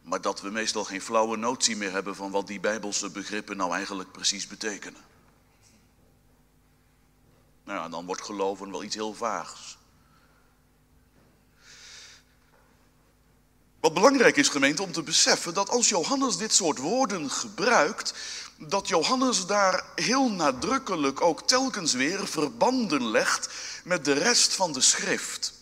maar 0.01 0.21
dat 0.21 0.41
we 0.41 0.49
meestal 0.49 0.83
geen 0.83 1.01
flauwe 1.01 1.37
notie 1.37 1.75
meer 1.75 1.91
hebben 1.91 2.15
van 2.15 2.31
wat 2.31 2.47
die 2.47 2.59
bijbelse 2.59 3.09
begrippen 3.09 3.57
nou 3.57 3.73
eigenlijk 3.73 4.11
precies 4.11 4.47
betekenen. 4.47 5.01
Nou 7.63 7.79
ja, 7.79 7.89
dan 7.89 8.05
wordt 8.05 8.21
geloven 8.21 8.71
wel 8.71 8.83
iets 8.83 8.95
heel 8.95 9.13
vaags. 9.13 9.77
Wat 13.83 13.93
belangrijk 13.93 14.37
is, 14.37 14.49
gemeente, 14.49 14.83
om 14.83 14.91
te 14.91 15.03
beseffen 15.03 15.53
dat 15.53 15.69
als 15.69 15.89
Johannes 15.89 16.37
dit 16.37 16.53
soort 16.53 16.77
woorden 16.77 17.31
gebruikt, 17.31 18.13
dat 18.57 18.87
Johannes 18.87 19.45
daar 19.45 19.83
heel 19.95 20.31
nadrukkelijk 20.31 21.21
ook 21.21 21.47
telkens 21.47 21.93
weer 21.93 22.27
verbanden 22.27 23.09
legt 23.09 23.49
met 23.83 24.05
de 24.05 24.13
rest 24.13 24.53
van 24.53 24.71
de 24.71 24.81
schrift. 24.81 25.53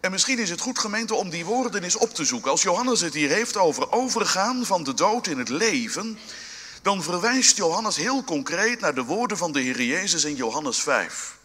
En 0.00 0.10
misschien 0.10 0.38
is 0.38 0.50
het 0.50 0.60
goed, 0.60 0.78
gemeente, 0.78 1.14
om 1.14 1.30
die 1.30 1.44
woorden 1.44 1.82
eens 1.82 1.96
op 1.96 2.14
te 2.14 2.24
zoeken. 2.24 2.50
Als 2.50 2.62
Johannes 2.62 3.00
het 3.00 3.14
hier 3.14 3.30
heeft 3.30 3.56
over 3.56 3.92
overgaan 3.92 4.66
van 4.66 4.84
de 4.84 4.94
dood 4.94 5.26
in 5.26 5.38
het 5.38 5.48
leven, 5.48 6.18
dan 6.82 7.02
verwijst 7.02 7.56
Johannes 7.56 7.96
heel 7.96 8.24
concreet 8.24 8.80
naar 8.80 8.94
de 8.94 9.04
woorden 9.04 9.36
van 9.36 9.52
de 9.52 9.60
Heer 9.60 9.82
Jezus 9.82 10.24
in 10.24 10.36
Johannes 10.36 10.80
5. 10.80 11.36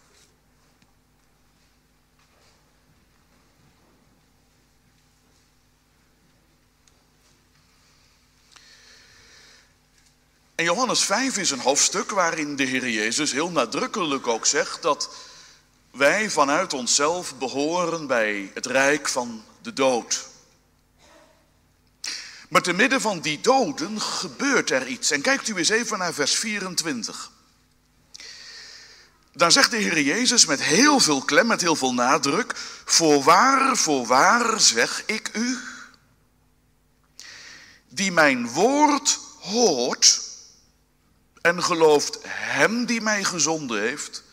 En 10.59 10.65
Johannes 10.65 11.03
5 11.03 11.37
is 11.37 11.51
een 11.51 11.59
hoofdstuk 11.59 12.11
waarin 12.11 12.55
de 12.55 12.63
Heer 12.63 12.89
Jezus 12.89 13.31
heel 13.31 13.49
nadrukkelijk 13.49 14.27
ook 14.27 14.45
zegt 14.45 14.81
dat 14.81 15.09
wij 15.91 16.29
vanuit 16.29 16.73
onszelf 16.73 17.37
behoren 17.37 18.07
bij 18.07 18.51
het 18.53 18.65
rijk 18.65 19.09
van 19.09 19.43
de 19.61 19.73
dood. 19.73 20.27
Maar 22.49 22.61
te 22.61 22.73
midden 22.73 23.01
van 23.01 23.19
die 23.19 23.41
doden 23.41 24.01
gebeurt 24.01 24.69
er 24.69 24.87
iets. 24.87 25.11
En 25.11 25.21
kijkt 25.21 25.47
u 25.47 25.55
eens 25.55 25.69
even 25.69 25.97
naar 25.97 26.13
vers 26.13 26.35
24. 26.35 27.31
Daar 29.33 29.51
zegt 29.51 29.71
de 29.71 29.77
Heer 29.77 30.01
Jezus 30.01 30.45
met 30.45 30.61
heel 30.61 30.99
veel 30.99 31.21
klem, 31.21 31.47
met 31.47 31.61
heel 31.61 31.75
veel 31.75 31.93
nadruk: 31.93 32.53
Voorwaar, 32.85 33.77
voorwaar 33.77 34.59
zeg 34.59 35.03
ik 35.05 35.29
u, 35.33 35.57
die 37.89 38.11
mijn 38.11 38.49
woord 38.49 39.19
hoort 39.39 40.27
en 41.41 41.63
gelooft 41.63 42.19
Hem 42.27 42.85
die 42.85 43.01
mij 43.01 43.23
gezonden 43.23 43.81
heeft, 43.81 44.23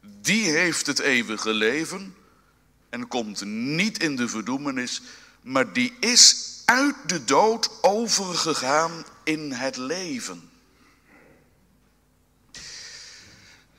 die 0.00 0.50
heeft 0.50 0.86
het 0.86 0.98
eeuwige 0.98 1.52
leven 1.52 2.14
en 2.88 3.08
komt 3.08 3.44
niet 3.44 4.02
in 4.02 4.16
de 4.16 4.28
verdoemenis, 4.28 5.02
maar 5.40 5.72
die 5.72 5.96
is 6.00 6.48
uit 6.64 6.94
de 7.06 7.24
dood 7.24 7.70
overgegaan 7.82 9.04
in 9.24 9.52
het 9.52 9.76
leven. 9.76 10.50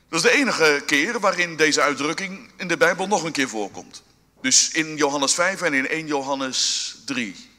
Dat 0.10 0.24
is 0.24 0.32
de 0.32 0.38
enige 0.38 0.84
keer 0.86 1.20
waarin 1.20 1.56
deze 1.56 1.82
uitdrukking 1.82 2.52
in 2.58 2.68
de 2.68 2.78
Bijbel 2.78 3.08
nog 3.08 3.24
een 3.24 3.32
keer 3.32 3.50
voorkomt. 3.50 4.04
Dus 4.42 4.72
in 4.72 4.96
Johannes 4.96 5.34
5 5.34 5.62
en 5.62 5.74
in 5.74 5.88
1 5.88 6.08
Johannes 6.08 6.96
3. 7.06 7.51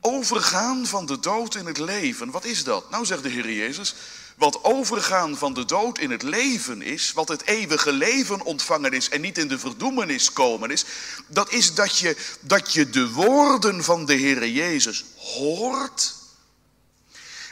Overgaan 0.00 0.86
van 0.86 1.06
de 1.06 1.20
dood 1.20 1.54
in 1.54 1.66
het 1.66 1.78
leven, 1.78 2.30
wat 2.30 2.44
is 2.44 2.64
dat? 2.64 2.90
Nou 2.90 3.04
zegt 3.04 3.22
de 3.22 3.28
Heer 3.28 3.52
Jezus, 3.52 3.94
wat 4.36 4.64
overgaan 4.64 5.36
van 5.36 5.54
de 5.54 5.64
dood 5.64 5.98
in 5.98 6.10
het 6.10 6.22
leven 6.22 6.82
is, 6.82 7.12
wat 7.12 7.28
het 7.28 7.46
eeuwige 7.46 7.92
leven 7.92 8.42
ontvangen 8.42 8.92
is 8.92 9.08
en 9.08 9.20
niet 9.20 9.38
in 9.38 9.48
de 9.48 9.58
verdoemenis 9.58 10.32
komen 10.32 10.70
is, 10.70 10.84
dat 11.26 11.52
is 11.52 11.74
dat 11.74 11.98
je, 11.98 12.16
dat 12.40 12.72
je 12.72 12.90
de 12.90 13.10
woorden 13.10 13.84
van 13.84 14.06
de 14.06 14.14
Heer 14.14 14.48
Jezus 14.48 15.04
hoort 15.16 16.14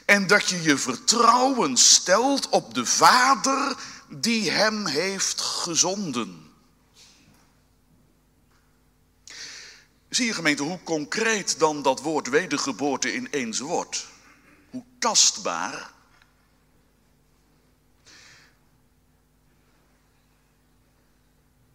en 0.04 0.26
dat 0.26 0.48
je 0.48 0.62
je 0.62 0.78
vertrouwen 0.78 1.76
stelt 1.76 2.48
op 2.48 2.74
de 2.74 2.86
Vader 2.86 3.76
die 4.08 4.50
hem 4.50 4.86
heeft 4.86 5.40
gezonden. 5.40 6.47
Zie 10.08 10.26
je 10.26 10.34
gemeente 10.34 10.62
hoe 10.62 10.82
concreet 10.82 11.58
dan 11.58 11.82
dat 11.82 12.00
woord 12.00 12.28
wedergeboorte 12.28 13.14
ineens 13.14 13.58
wordt? 13.58 14.06
Hoe 14.70 14.84
tastbaar? 14.98 15.90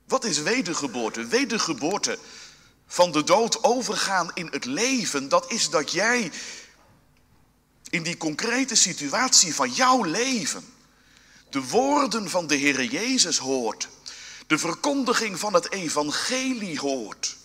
Wat 0.07 0.23
is 0.23 0.37
wedergeboorte? 0.37 1.25
Wedergeboorte 1.25 2.19
van 2.87 3.11
de 3.11 3.23
dood 3.23 3.63
overgaan 3.63 4.31
in 4.33 4.47
het 4.51 4.65
leven, 4.65 5.29
dat 5.29 5.51
is 5.51 5.69
dat 5.69 5.91
jij 5.91 6.31
in 7.89 8.03
die 8.03 8.17
concrete 8.17 8.75
situatie 8.75 9.55
van 9.55 9.71
jouw 9.71 10.03
leven 10.03 10.73
de 11.49 11.67
woorden 11.67 12.29
van 12.29 12.47
de 12.47 12.55
Heer 12.55 12.83
Jezus 12.83 13.37
hoort, 13.37 13.89
de 14.47 14.57
verkondiging 14.57 15.39
van 15.39 15.53
het 15.53 15.71
evangelie 15.71 16.79
hoort. 16.79 17.37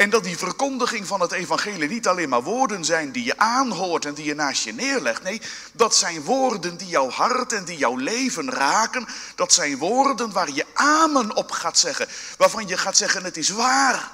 En 0.00 0.10
dat 0.10 0.24
die 0.24 0.38
verkondiging 0.38 1.06
van 1.06 1.20
het 1.20 1.32
evangelie 1.32 1.88
niet 1.88 2.08
alleen 2.08 2.28
maar 2.28 2.42
woorden 2.42 2.84
zijn 2.84 3.12
die 3.12 3.24
je 3.24 3.38
aanhoort 3.38 4.04
en 4.04 4.14
die 4.14 4.24
je 4.24 4.34
naast 4.34 4.64
je 4.64 4.72
neerlegt. 4.72 5.22
Nee, 5.22 5.40
dat 5.72 5.96
zijn 5.96 6.22
woorden 6.22 6.76
die 6.76 6.88
jouw 6.88 7.10
hart 7.10 7.52
en 7.52 7.64
die 7.64 7.76
jouw 7.76 7.96
leven 7.96 8.50
raken. 8.50 9.06
Dat 9.34 9.52
zijn 9.52 9.78
woorden 9.78 10.32
waar 10.32 10.50
je 10.50 10.66
amen 10.74 11.36
op 11.36 11.50
gaat 11.50 11.78
zeggen. 11.78 12.08
Waarvan 12.36 12.66
je 12.66 12.78
gaat 12.78 12.96
zeggen, 12.96 13.24
het 13.24 13.36
is 13.36 13.48
waar. 13.48 14.10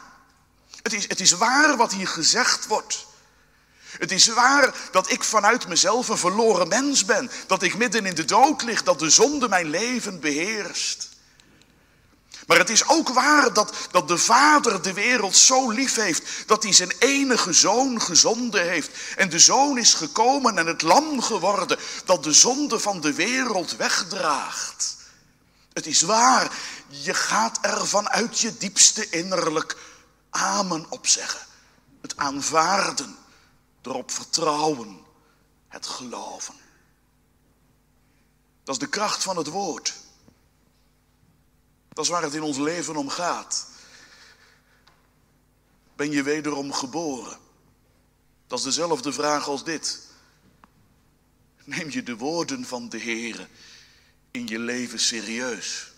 Het 0.83 0.93
is, 0.93 1.09
het 1.09 1.21
is 1.21 1.33
waar 1.33 1.77
wat 1.77 1.93
hier 1.93 2.09
gezegd 2.09 2.67
wordt. 2.67 3.07
Het 3.99 4.13
is 4.13 4.27
waar 4.27 4.75
dat 4.91 5.11
ik 5.11 5.25
vanuit 5.25 5.69
mezelf 5.69 6.09
een 6.09 6.19
verloren 6.19 6.69
mens 6.69 7.05
ben. 7.05 7.31
Dat 7.47 7.63
ik 7.63 7.77
midden 7.77 8.07
in 8.07 8.15
de 8.15 8.25
dood 8.25 8.63
lig, 8.63 8.83
dat 8.83 8.99
de 8.99 9.11
zonde 9.11 9.49
mijn 9.49 9.71
leven 9.71 10.21
beheerst. 10.21 11.06
Maar 12.47 12.59
het 12.59 12.71
is 12.71 12.89
ook 12.89 13.09
waar 13.09 13.53
dat, 13.53 13.77
dat 13.91 14.09
de 14.09 14.19
Vader 14.19 14.83
de 14.83 14.93
wereld 14.93 15.37
zo 15.37 15.71
lief 15.71 15.95
heeft 15.95 16.49
dat 16.49 16.63
hij 16.63 16.73
zijn 16.73 16.93
enige 16.99 17.53
zoon 17.53 18.01
gezonden 18.01 18.69
heeft. 18.69 18.91
En 19.17 19.29
de 19.29 19.39
zoon 19.39 19.79
is 19.79 19.95
gekomen 19.95 20.59
en 20.59 20.67
het 20.67 20.83
lam 20.83 21.23
geworden 21.23 21.79
dat 22.05 22.25
de 22.25 22.33
zonde 22.33 22.81
van 22.81 23.01
de 23.01 23.13
wereld 23.13 23.77
wegdraagt. 23.77 24.97
Het 25.73 25.87
is 25.87 26.03
waar, 26.03 26.53
je 26.89 27.15
gaat 27.15 27.59
er 27.61 27.87
vanuit 27.87 28.41
je 28.41 28.57
diepste 28.57 29.09
innerlijk 29.09 29.77
amen 30.31 30.87
op 30.89 31.07
zeggen. 31.07 31.47
Het 32.01 32.17
aanvaarden, 32.17 33.17
erop 33.83 34.11
vertrouwen, 34.11 34.99
het 35.69 35.87
geloven. 35.87 36.55
Dat 38.65 38.75
is 38.75 38.81
de 38.81 38.89
kracht 38.89 39.23
van 39.23 39.37
het 39.37 39.47
woord. 39.47 39.95
Dat 41.97 42.05
is 42.05 42.11
waar 42.11 42.23
het 42.23 42.35
in 42.35 42.43
ons 42.43 42.59
leven 42.59 42.97
om 42.97 43.09
gaat. 43.09 43.67
Ben 45.95 46.11
je 46.11 46.23
wederom 46.23 46.73
geboren? 46.73 47.39
Dat 48.47 48.59
is 48.59 48.65
dezelfde 48.65 49.13
vraag 49.13 49.49
als 49.49 49.65
dit. 49.65 50.03
Neem 51.65 51.91
je 51.91 52.03
de 52.03 52.17
woorden 52.17 52.65
van 52.65 52.89
de 52.89 52.99
Heer 52.99 53.49
in 54.31 54.47
je 54.47 54.59
leven 54.59 54.99
serieus? 54.99 55.93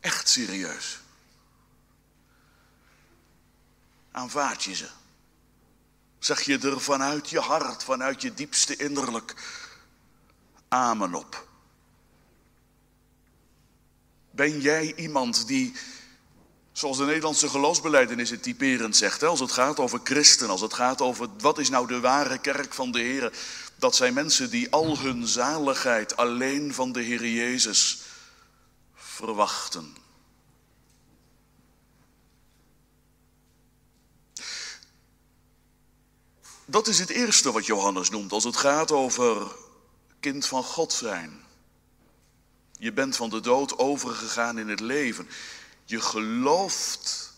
Echt 0.00 0.28
serieus. 0.28 1.00
Aanvaard 4.10 4.62
je 4.62 4.74
ze? 4.74 4.88
Zeg 6.18 6.40
je 6.40 6.58
er 6.58 6.80
vanuit 6.80 7.30
je 7.30 7.40
hart, 7.40 7.84
vanuit 7.84 8.22
je 8.22 8.34
diepste 8.34 8.76
innerlijk, 8.76 9.34
amen 10.68 11.14
op? 11.14 11.47
Ben 14.38 14.60
jij 14.60 14.94
iemand 14.96 15.46
die, 15.46 15.72
zoals 16.72 16.96
de 16.96 17.04
Nederlandse 17.04 17.48
geloofsbeleidenis 17.48 18.30
het 18.30 18.42
typerend 18.42 18.96
zegt, 18.96 19.22
als 19.22 19.40
het 19.40 19.52
gaat 19.52 19.78
over 19.78 20.00
christen, 20.04 20.50
als 20.50 20.60
het 20.60 20.74
gaat 20.74 21.00
over 21.00 21.28
wat 21.38 21.58
is 21.58 21.68
nou 21.68 21.86
de 21.86 22.00
ware 22.00 22.38
kerk 22.38 22.74
van 22.74 22.92
de 22.92 22.98
Heer, 22.98 23.32
dat 23.76 23.96
zijn 23.96 24.14
mensen 24.14 24.50
die 24.50 24.70
al 24.70 24.98
hun 24.98 25.26
zaligheid 25.26 26.16
alleen 26.16 26.74
van 26.74 26.92
de 26.92 27.00
Heer 27.00 27.26
Jezus 27.26 27.98
verwachten. 28.94 29.96
Dat 36.64 36.86
is 36.86 36.98
het 36.98 37.10
eerste 37.10 37.52
wat 37.52 37.66
Johannes 37.66 38.10
noemt 38.10 38.32
als 38.32 38.44
het 38.44 38.56
gaat 38.56 38.92
over 38.92 39.56
kind 40.20 40.46
van 40.46 40.64
God 40.64 40.92
zijn. 40.92 41.46
Je 42.78 42.92
bent 42.92 43.16
van 43.16 43.30
de 43.30 43.40
dood 43.40 43.78
overgegaan 43.78 44.58
in 44.58 44.68
het 44.68 44.80
leven. 44.80 45.28
Je 45.84 46.00
gelooft 46.00 47.34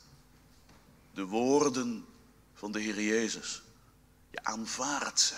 de 1.15 1.25
woorden 1.25 2.07
van 2.55 2.73
de 2.73 2.81
Heer 2.81 3.01
Jezus. 3.01 3.63
Je 4.31 4.45
aanvaardt 4.45 5.21
ze. 5.21 5.35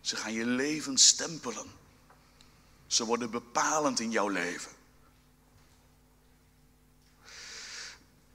Ze 0.00 0.16
gaan 0.16 0.32
je 0.32 0.46
leven 0.46 0.98
stempelen. 0.98 1.66
Ze 2.86 3.04
worden 3.04 3.30
bepalend 3.30 4.00
in 4.00 4.10
jouw 4.10 4.28
leven. 4.28 4.72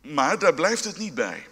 Maar 0.02 0.40
daar 0.40 0.54
blijft 0.54 0.84
het 0.84 0.98
niet 0.98 1.14
bij. 1.14 1.48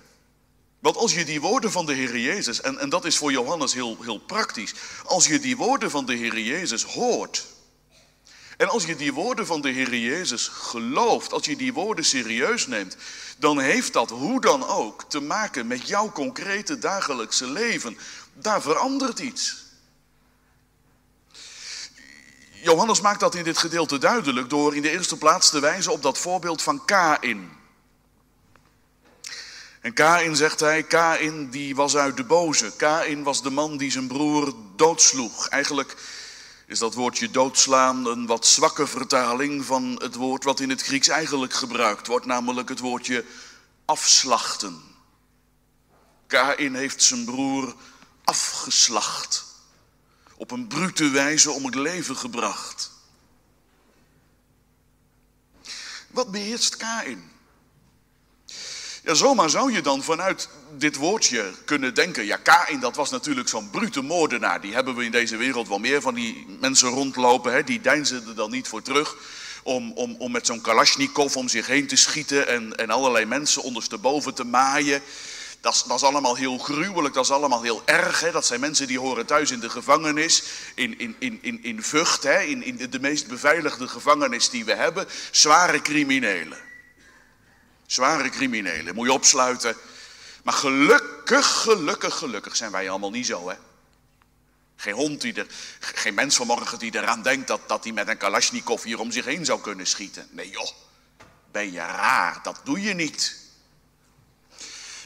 Want 0.79 0.95
als 0.95 1.13
je 1.13 1.25
die 1.25 1.41
woorden 1.41 1.71
van 1.71 1.85
de 1.85 1.93
Heer 1.93 2.17
Jezus, 2.17 2.61
en, 2.61 2.77
en 2.77 2.89
dat 2.89 3.05
is 3.05 3.17
voor 3.17 3.31
Johannes 3.31 3.73
heel, 3.73 4.01
heel 4.01 4.19
praktisch, 4.19 4.73
als 5.05 5.27
je 5.27 5.39
die 5.39 5.57
woorden 5.57 5.91
van 5.91 6.05
de 6.05 6.13
Heer 6.13 6.39
Jezus 6.39 6.83
hoort, 6.83 7.45
en 8.63 8.69
als 8.69 8.85
je 8.85 8.95
die 8.95 9.13
woorden 9.13 9.45
van 9.45 9.61
de 9.61 9.69
Heer 9.69 9.95
Jezus 9.95 10.47
gelooft, 10.47 11.33
als 11.33 11.45
je 11.45 11.55
die 11.55 11.73
woorden 11.73 12.05
serieus 12.05 12.67
neemt, 12.67 12.97
dan 13.37 13.59
heeft 13.59 13.93
dat 13.93 14.09
hoe 14.09 14.41
dan 14.41 14.67
ook 14.67 15.03
te 15.07 15.19
maken 15.19 15.67
met 15.67 15.87
jouw 15.87 16.11
concrete 16.11 16.79
dagelijkse 16.79 17.49
leven. 17.49 17.97
Daar 18.33 18.61
verandert 18.61 19.19
iets. 19.19 19.65
Johannes 22.51 23.01
maakt 23.01 23.19
dat 23.19 23.35
in 23.35 23.43
dit 23.43 23.57
gedeelte 23.57 23.97
duidelijk 23.97 24.49
door 24.49 24.75
in 24.75 24.81
de 24.81 24.91
eerste 24.91 25.17
plaats 25.17 25.49
te 25.49 25.59
wijzen 25.59 25.91
op 25.91 26.01
dat 26.01 26.17
voorbeeld 26.17 26.61
van 26.61 26.85
Kain. 26.85 27.51
En 29.81 29.93
Kain 29.93 30.35
zegt 30.35 30.59
hij, 30.59 30.83
Kain 30.83 31.49
die 31.49 31.75
was 31.75 31.95
uit 31.95 32.17
de 32.17 32.23
boze. 32.23 32.75
Kain 32.75 33.23
was 33.23 33.41
de 33.41 33.49
man 33.49 33.77
die 33.77 33.91
zijn 33.91 34.07
broer 34.07 34.53
doodsloeg. 34.75 35.47
Eigenlijk 35.47 35.95
is 36.73 36.79
dat 36.79 36.93
woordje 36.93 37.31
doodslaan 37.31 38.05
een 38.05 38.25
wat 38.25 38.45
zwakke 38.45 38.87
vertaling 38.87 39.65
van 39.65 39.99
het 40.01 40.15
woord 40.15 40.43
wat 40.43 40.59
in 40.59 40.69
het 40.69 40.81
Grieks 40.81 41.07
eigenlijk 41.07 41.53
gebruikt 41.53 42.07
wordt, 42.07 42.25
namelijk 42.25 42.69
het 42.69 42.79
woordje 42.79 43.25
afslachten. 43.85 44.81
Kain 46.27 46.75
heeft 46.75 47.03
zijn 47.03 47.25
broer 47.25 47.75
afgeslacht, 48.23 49.45
op 50.35 50.51
een 50.51 50.67
brute 50.67 51.09
wijze 51.09 51.51
om 51.51 51.65
het 51.65 51.75
leven 51.75 52.17
gebracht. 52.17 52.91
Wat 56.07 56.31
beheerst 56.31 56.77
Kain? 56.77 57.31
Ja, 59.03 59.13
zomaar 59.13 59.49
zou 59.49 59.71
je 59.71 59.81
dan 59.81 60.03
vanuit 60.03 60.49
dit 60.77 60.95
woordje 60.95 61.51
kunnen 61.65 61.93
denken. 61.93 62.25
Ja, 62.25 62.37
Kain, 62.37 62.79
dat 62.79 62.95
was 62.95 63.09
natuurlijk 63.09 63.49
zo'n 63.49 63.69
brute 63.69 64.01
moordenaar. 64.01 64.61
Die 64.61 64.73
hebben 64.73 64.95
we 64.95 65.03
in 65.03 65.11
deze 65.11 65.37
wereld 65.37 65.67
wel 65.67 65.79
meer 65.79 66.01
van 66.01 66.13
die 66.13 66.45
mensen 66.59 66.89
rondlopen. 66.89 67.53
Hè? 67.53 67.63
Die 67.63 67.81
deinzen 67.81 68.27
er 68.27 68.35
dan 68.35 68.51
niet 68.51 68.67
voor 68.67 68.81
terug. 68.81 69.15
Om, 69.63 69.91
om, 69.91 70.15
om 70.19 70.31
met 70.31 70.45
zo'n 70.45 70.61
kalasjnikov 70.61 71.35
om 71.35 71.47
zich 71.47 71.67
heen 71.67 71.87
te 71.87 71.95
schieten 71.95 72.47
en, 72.47 72.75
en 72.75 72.89
allerlei 72.89 73.25
mensen 73.25 73.63
ondersteboven 73.63 74.33
te 74.33 74.43
maaien. 74.43 75.01
Dat 75.61 75.73
is, 75.73 75.83
dat 75.83 75.97
is 75.97 76.03
allemaal 76.03 76.35
heel 76.35 76.57
gruwelijk, 76.57 77.13
dat 77.13 77.23
is 77.23 77.31
allemaal 77.31 77.61
heel 77.61 77.81
erg. 77.85 78.19
Hè? 78.19 78.31
Dat 78.31 78.45
zijn 78.45 78.59
mensen 78.59 78.87
die 78.87 78.99
horen 78.99 79.25
thuis 79.25 79.51
in 79.51 79.59
de 79.59 79.69
gevangenis, 79.69 80.43
in, 80.75 80.99
in, 80.99 81.15
in, 81.19 81.39
in, 81.41 81.63
in 81.63 81.83
Vught, 81.83 82.23
hè? 82.23 82.41
In, 82.41 82.63
in 82.63 82.89
de 82.89 82.99
meest 82.99 83.27
beveiligde 83.27 83.87
gevangenis 83.87 84.49
die 84.49 84.65
we 84.65 84.73
hebben. 84.73 85.07
Zware 85.31 85.81
criminelen. 85.81 86.57
Zware 87.85 88.29
criminelen, 88.29 88.95
moet 88.95 89.05
je 89.05 89.13
opsluiten. 89.13 89.75
Maar 90.43 90.53
gelukkig, 90.53 91.47
gelukkig, 91.47 92.17
gelukkig 92.17 92.55
zijn 92.55 92.71
wij 92.71 92.89
allemaal 92.89 93.11
niet 93.11 93.25
zo, 93.25 93.49
hè. 93.49 93.55
Geen 94.75 94.93
hond 94.93 95.21
die 95.21 95.33
er, 95.33 95.47
geen 95.79 96.13
mens 96.13 96.35
vanmorgen 96.35 96.79
die 96.79 96.95
eraan 96.95 97.21
denkt 97.21 97.47
dat, 97.47 97.61
dat 97.67 97.83
hij 97.83 97.93
met 97.93 98.07
een 98.07 98.17
kalasjnikov 98.17 98.83
hier 98.83 98.99
om 98.99 99.11
zich 99.11 99.25
heen 99.25 99.45
zou 99.45 99.61
kunnen 99.61 99.87
schieten. 99.87 100.27
Nee 100.31 100.49
joh, 100.49 100.69
ben 101.51 101.71
je 101.71 101.79
raar, 101.79 102.39
dat 102.43 102.61
doe 102.63 102.81
je 102.81 102.93
niet. 102.93 103.41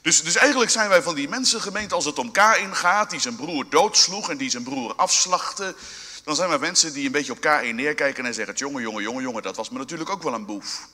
Dus, 0.02 0.24
dus 0.24 0.36
eigenlijk 0.36 0.72
zijn 0.72 0.90
wij 0.90 1.02
van 1.02 1.16
die 1.16 1.30
mensen 1.30 1.62
gemeend 1.62 1.94
als 1.94 2.06
het 2.06 2.20
om 2.20 2.32
Kain 2.32 2.76
gaat, 2.76 3.10
die 3.10 3.20
zijn 3.20 3.36
broer 3.36 3.70
doodsloeg 3.70 4.30
en 4.30 4.38
die 4.38 4.50
zijn 4.50 4.64
broer 4.64 4.96
afslachtte. 4.96 5.76
Dan 6.24 6.36
zijn 6.36 6.50
wij 6.50 6.60
mensen 6.60 6.94
die 6.94 7.06
een 7.06 7.12
beetje 7.12 7.32
op 7.32 7.42
Kain 7.42 7.76
neerkijken 7.76 8.26
en 8.26 8.34
zeggen: 8.34 8.56
jongen, 8.56 8.82
jongen, 8.82 9.04
jongen, 9.04 9.24
jongen, 9.24 9.44
dat 9.44 9.56
was 9.56 9.70
me 9.70 9.78
natuurlijk 9.78 10.10
ook 10.10 10.24
wel 10.24 10.34
een 10.34 10.46
boef. 10.46 10.88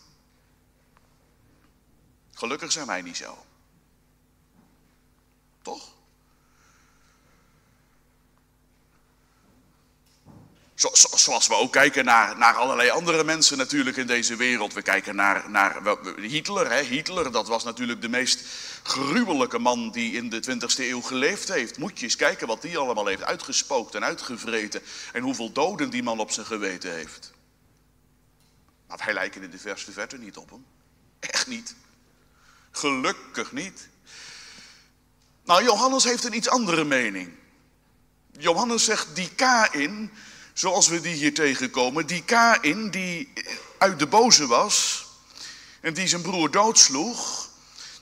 Gelukkig 2.33 2.71
zijn 2.71 2.87
wij 2.87 3.01
niet 3.01 3.17
zo. 3.17 3.45
Toch? 5.63 5.93
zoals 11.13 11.47
we 11.47 11.55
ook 11.55 11.71
kijken 11.71 12.05
naar, 12.05 12.37
naar 12.37 12.53
allerlei 12.53 12.89
andere 12.89 13.23
mensen 13.23 13.57
natuurlijk 13.57 13.97
in 13.97 14.07
deze 14.07 14.35
wereld. 14.35 14.73
We 14.73 14.81
kijken 14.81 15.15
naar, 15.15 15.49
naar 15.49 15.97
Hitler. 16.17 16.71
Hè? 16.71 16.81
Hitler, 16.81 17.31
dat 17.31 17.47
was 17.47 17.63
natuurlijk 17.63 18.01
de 18.01 18.09
meest 18.09 18.45
gruwelijke 18.83 19.59
man 19.59 19.91
die 19.91 20.13
in 20.13 20.29
de 20.29 20.43
20e 20.43 20.77
eeuw 20.77 21.01
geleefd 21.01 21.47
heeft. 21.47 21.77
Moet 21.77 21.99
je 21.99 22.05
eens 22.05 22.15
kijken 22.15 22.47
wat 22.47 22.61
die 22.61 22.77
allemaal 22.77 23.05
heeft 23.05 23.23
uitgespookt 23.23 23.95
en 23.95 24.03
uitgevreten. 24.03 24.81
En 25.13 25.21
hoeveel 25.21 25.51
doden 25.51 25.89
die 25.89 26.03
man 26.03 26.19
op 26.19 26.31
zijn 26.31 26.45
geweten 26.45 26.93
heeft. 26.93 27.31
Maar 28.87 29.01
wij 29.05 29.13
lijken 29.13 29.43
in 29.43 29.49
de 29.49 29.59
verste 29.59 29.91
verte 29.91 30.17
niet 30.17 30.37
op 30.37 30.49
hem. 30.49 30.65
Echt 31.19 31.47
niet. 31.47 31.75
Gelukkig 32.71 33.51
niet. 33.51 33.89
Nou, 35.45 35.63
Johannes 35.63 36.03
heeft 36.03 36.23
een 36.23 36.35
iets 36.35 36.49
andere 36.49 36.83
mening. 36.83 37.29
Johannes 38.31 38.83
zegt, 38.83 39.15
die 39.15 39.29
Kain, 39.29 40.11
zoals 40.53 40.87
we 40.87 41.01
die 41.01 41.15
hier 41.15 41.33
tegenkomen, 41.33 42.07
die 42.07 42.23
Kain 42.23 42.91
die 42.91 43.33
uit 43.77 43.99
de 43.99 44.07
boze 44.07 44.47
was 44.47 45.05
en 45.81 45.93
die 45.93 46.07
zijn 46.07 46.21
broer 46.21 46.51
doodsloeg, 46.51 47.49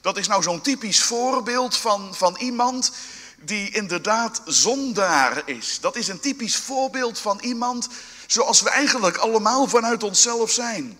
dat 0.00 0.16
is 0.16 0.28
nou 0.28 0.42
zo'n 0.42 0.60
typisch 0.60 1.02
voorbeeld 1.02 1.76
van, 1.76 2.14
van 2.14 2.36
iemand 2.36 2.92
die 3.40 3.70
inderdaad 3.70 4.42
zondaar 4.44 5.42
is. 5.44 5.78
Dat 5.80 5.96
is 5.96 6.08
een 6.08 6.20
typisch 6.20 6.56
voorbeeld 6.56 7.18
van 7.18 7.40
iemand 7.40 7.88
zoals 8.26 8.60
we 8.60 8.70
eigenlijk 8.70 9.16
allemaal 9.16 9.68
vanuit 9.68 10.02
onszelf 10.02 10.50
zijn. 10.50 10.98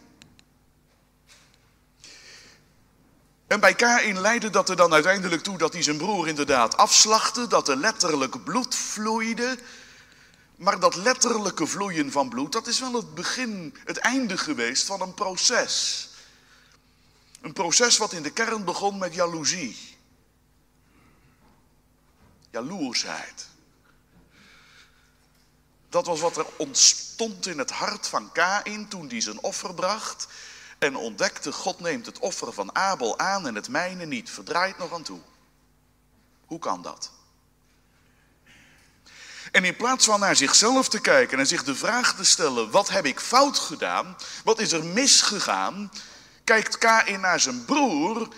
En 3.52 3.60
bij 3.60 3.74
Kain 3.74 4.20
leidde 4.20 4.50
dat 4.50 4.68
er 4.68 4.76
dan 4.76 4.92
uiteindelijk 4.92 5.42
toe 5.42 5.58
dat 5.58 5.72
hij 5.72 5.82
zijn 5.82 5.96
broer 5.96 6.28
inderdaad 6.28 6.76
afslachtte, 6.76 7.46
dat 7.46 7.68
er 7.68 7.76
letterlijk 7.76 8.44
bloed 8.44 8.74
vloeide. 8.74 9.58
Maar 10.56 10.80
dat 10.80 10.94
letterlijke 10.94 11.66
vloeien 11.66 12.12
van 12.12 12.28
bloed, 12.28 12.52
dat 12.52 12.66
is 12.66 12.80
wel 12.80 12.92
het 12.92 13.14
begin, 13.14 13.76
het 13.84 13.96
einde 13.96 14.38
geweest 14.38 14.86
van 14.86 15.00
een 15.00 15.14
proces. 15.14 16.08
Een 17.40 17.52
proces 17.52 17.96
wat 17.96 18.12
in 18.12 18.22
de 18.22 18.30
kern 18.30 18.64
begon 18.64 18.98
met 18.98 19.14
jaloezie. 19.14 19.98
Jaloersheid. 22.50 23.46
Dat 25.88 26.06
was 26.06 26.20
wat 26.20 26.36
er 26.36 26.46
ontstond 26.56 27.46
in 27.46 27.58
het 27.58 27.70
hart 27.70 28.06
van 28.06 28.32
Kain 28.32 28.88
toen 28.88 29.08
hij 29.08 29.20
zijn 29.20 29.42
offer 29.42 29.74
bracht 29.74 30.26
en 30.82 30.96
ontdekte, 30.96 31.52
God 31.52 31.80
neemt 31.80 32.06
het 32.06 32.18
offer 32.18 32.52
van 32.52 32.74
Abel 32.74 33.18
aan 33.18 33.46
en 33.46 33.54
het 33.54 33.68
mijne 33.68 34.06
niet, 34.06 34.30
verdraait 34.30 34.78
nog 34.78 34.92
aan 34.92 35.02
toe. 35.02 35.20
Hoe 36.46 36.58
kan 36.58 36.82
dat? 36.82 37.10
En 39.52 39.64
in 39.64 39.76
plaats 39.76 40.04
van 40.04 40.20
naar 40.20 40.36
zichzelf 40.36 40.88
te 40.88 41.00
kijken 41.00 41.38
en 41.38 41.46
zich 41.46 41.64
de 41.64 41.74
vraag 41.74 42.16
te 42.16 42.24
stellen, 42.24 42.70
wat 42.70 42.88
heb 42.88 43.06
ik 43.06 43.20
fout 43.20 43.58
gedaan? 43.58 44.16
Wat 44.44 44.58
is 44.58 44.72
er 44.72 44.84
misgegaan? 44.84 45.92
Kijkt 46.44 46.78
Kain 46.78 47.20
naar 47.20 47.40
zijn 47.40 47.64
broer 47.64 48.28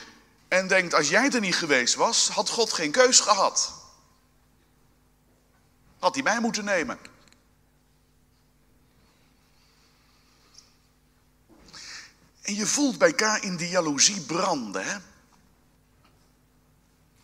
en 0.48 0.68
denkt, 0.68 0.94
als 0.94 1.08
jij 1.08 1.30
er 1.30 1.40
niet 1.40 1.56
geweest 1.56 1.94
was, 1.94 2.28
had 2.28 2.48
God 2.48 2.72
geen 2.72 2.90
keus 2.90 3.20
gehad. 3.20 3.72
Had 5.98 6.14
hij 6.14 6.22
mij 6.22 6.40
moeten 6.40 6.64
nemen. 6.64 6.98
En 12.44 12.54
je 12.54 12.66
voelt 12.66 12.98
bij 12.98 13.38
in 13.40 13.56
die 13.56 13.68
jaloezie 13.68 14.20
branden. 14.20 14.84
Hè? 14.84 14.96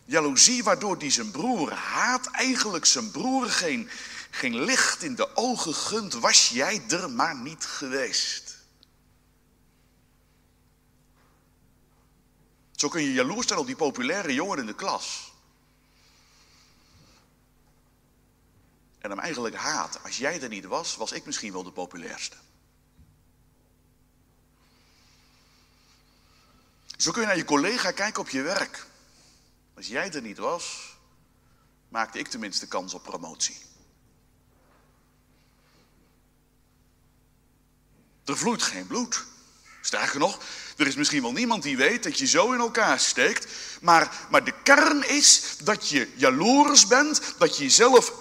Jaloezie 0.05 0.63
waardoor 0.63 0.99
die 0.99 1.11
zijn 1.11 1.31
broer 1.31 1.73
haat, 1.73 2.27
eigenlijk 2.27 2.85
zijn 2.85 3.11
broer 3.11 3.47
geen, 3.51 3.91
geen 4.31 4.61
licht 4.61 5.03
in 5.03 5.15
de 5.15 5.37
ogen 5.37 5.75
gunt, 5.75 6.13
was 6.13 6.49
jij 6.49 6.83
er 6.89 7.11
maar 7.11 7.37
niet 7.37 7.65
geweest. 7.65 8.57
Zo 12.73 12.89
kun 12.89 13.03
je 13.03 13.13
jaloers 13.13 13.47
zijn 13.47 13.59
op 13.59 13.67
die 13.67 13.77
populaire 13.77 14.35
jongen 14.35 14.59
in 14.59 14.67
de 14.67 14.75
klas. 14.75 15.33
En 18.99 19.11
hem 19.11 19.19
eigenlijk 19.19 19.55
haat. 19.55 20.03
Als 20.03 20.19
jij 20.19 20.43
er 20.43 20.49
niet 20.49 20.65
was, 20.65 20.97
was 20.97 21.13
ik 21.13 21.27
misschien 21.27 21.53
wel 21.53 21.63
de 21.63 21.73
populairste. 21.73 22.37
Zo 27.01 27.11
kun 27.11 27.21
je 27.21 27.27
naar 27.27 27.37
je 27.37 27.45
collega 27.45 27.91
kijken 27.91 28.23
op 28.23 28.29
je 28.29 28.43
werk. 28.43 28.87
Als 29.75 29.87
jij 29.87 30.13
er 30.13 30.23
niet 30.23 30.39
was, 30.39 30.97
maakte 31.89 32.19
ik 32.19 32.29
tenminste 32.29 32.67
kans 32.67 32.95
op 32.95 33.03
promotie. 33.03 33.57
Er 38.25 38.37
vloeit 38.37 38.63
geen 38.63 38.87
bloed. 38.87 39.25
Sterker 39.81 40.19
nog, 40.19 40.43
er 40.77 40.87
is 40.87 40.95
misschien 40.95 41.23
wel 41.23 41.33
niemand 41.33 41.63
die 41.63 41.77
weet 41.77 42.03
dat 42.03 42.19
je 42.19 42.27
zo 42.27 42.53
in 42.53 42.61
elkaar 42.61 43.01
steekt. 43.01 43.47
Maar, 43.81 44.27
maar 44.31 44.45
de 44.45 44.55
kern 44.63 45.09
is 45.09 45.57
dat 45.63 45.89
je 45.89 46.13
jaloers 46.17 46.87
bent, 46.87 47.35
dat 47.39 47.57
je 47.57 47.63
jezelf 47.63 48.13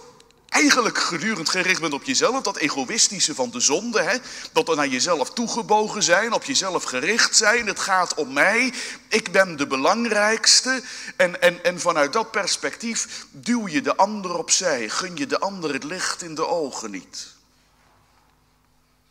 eigenlijk 0.50 0.98
gedurend 0.98 1.50
gericht 1.50 1.82
bent 1.82 1.94
op 1.94 2.04
jezelf, 2.04 2.42
dat 2.42 2.58
egoïstische 2.58 3.36
van 3.36 3.52
de 3.52 3.60
zonde, 3.60 4.02
hè? 4.02 4.18
dat 4.52 4.70
er 4.70 4.76
naar 4.76 4.88
jezelf 4.88 5.34
toegebogen 5.34 6.04
zijn, 6.04 6.34
op 6.34 6.44
jezelf 6.44 6.84
gericht 6.84 7.36
zijn, 7.36 7.68
het 7.68 7.80
gaat 7.80 8.14
om 8.14 8.34
mij, 8.34 8.74
ik 9.08 9.32
ben 9.32 9.58
de 9.58 9.68
belangrijkste. 9.68 10.84
En, 11.16 11.42
en, 11.42 11.64
en 11.64 11.80
vanuit 11.80 12.14
dat 12.14 12.32
perspectief 12.32 13.26
duw 13.32 13.68
je 13.68 13.82
de 13.82 13.96
ander 13.96 14.38
opzij, 14.38 14.90
gun 14.90 15.16
je 15.16 15.28
de 15.28 15.40
ander 15.40 15.74
het 15.74 15.84
licht 15.84 16.22
in 16.22 16.36
de 16.36 16.48
ogen 16.48 16.92
niet. 16.92 17.28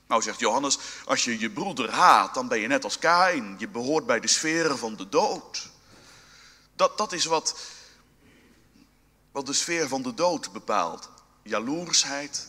Nou 0.06 0.22
zegt 0.22 0.40
Johannes, 0.40 0.78
als 1.04 1.24
je 1.24 1.38
je 1.38 1.50
broeder 1.50 1.90
haat, 1.90 2.34
dan 2.34 2.48
ben 2.48 2.58
je 2.58 2.66
net 2.66 2.84
als 2.84 2.98
Kain, 2.98 3.54
je 3.58 3.68
behoort 3.68 4.06
bij 4.06 4.20
de 4.20 4.28
sferen 4.28 4.78
van 4.78 4.96
de 4.96 5.08
dood. 5.08 5.68
Dat, 6.76 6.98
dat 6.98 7.12
is 7.12 7.24
wat, 7.24 7.60
wat 9.32 9.46
de 9.46 9.52
sfeer 9.52 9.88
van 9.88 10.02
de 10.02 10.14
dood 10.14 10.52
bepaalt 10.52 11.08
jaloersheid, 11.48 12.46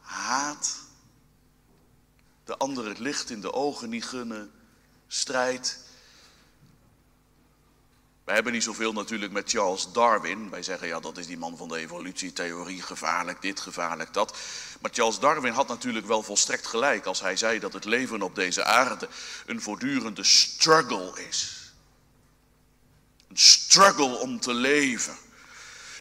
haat, 0.00 0.80
de 2.44 2.56
ander 2.56 2.88
het 2.88 2.98
licht 2.98 3.30
in 3.30 3.40
de 3.40 3.52
ogen 3.52 3.88
niet 3.88 4.04
gunnen, 4.04 4.52
strijd. 5.06 5.78
Wij 8.24 8.34
hebben 8.34 8.52
niet 8.52 8.62
zoveel 8.62 8.92
natuurlijk 8.92 9.32
met 9.32 9.50
Charles 9.50 9.92
Darwin. 9.92 10.50
Wij 10.50 10.62
zeggen 10.62 10.86
ja, 10.86 11.00
dat 11.00 11.18
is 11.18 11.26
die 11.26 11.38
man 11.38 11.56
van 11.56 11.68
de 11.68 11.78
evolutietheorie, 11.78 12.82
gevaarlijk 12.82 13.42
dit, 13.42 13.60
gevaarlijk 13.60 14.12
dat. 14.12 14.38
Maar 14.80 14.90
Charles 14.94 15.18
Darwin 15.18 15.52
had 15.52 15.68
natuurlijk 15.68 16.06
wel 16.06 16.22
volstrekt 16.22 16.66
gelijk 16.66 17.06
als 17.06 17.20
hij 17.20 17.36
zei 17.36 17.58
dat 17.58 17.72
het 17.72 17.84
leven 17.84 18.22
op 18.22 18.34
deze 18.34 18.64
aarde 18.64 19.08
een 19.46 19.62
voortdurende 19.62 20.24
struggle 20.24 21.24
is. 21.28 21.72
Een 23.28 23.38
struggle 23.38 24.14
om 24.18 24.40
te 24.40 24.54
leven. 24.54 25.16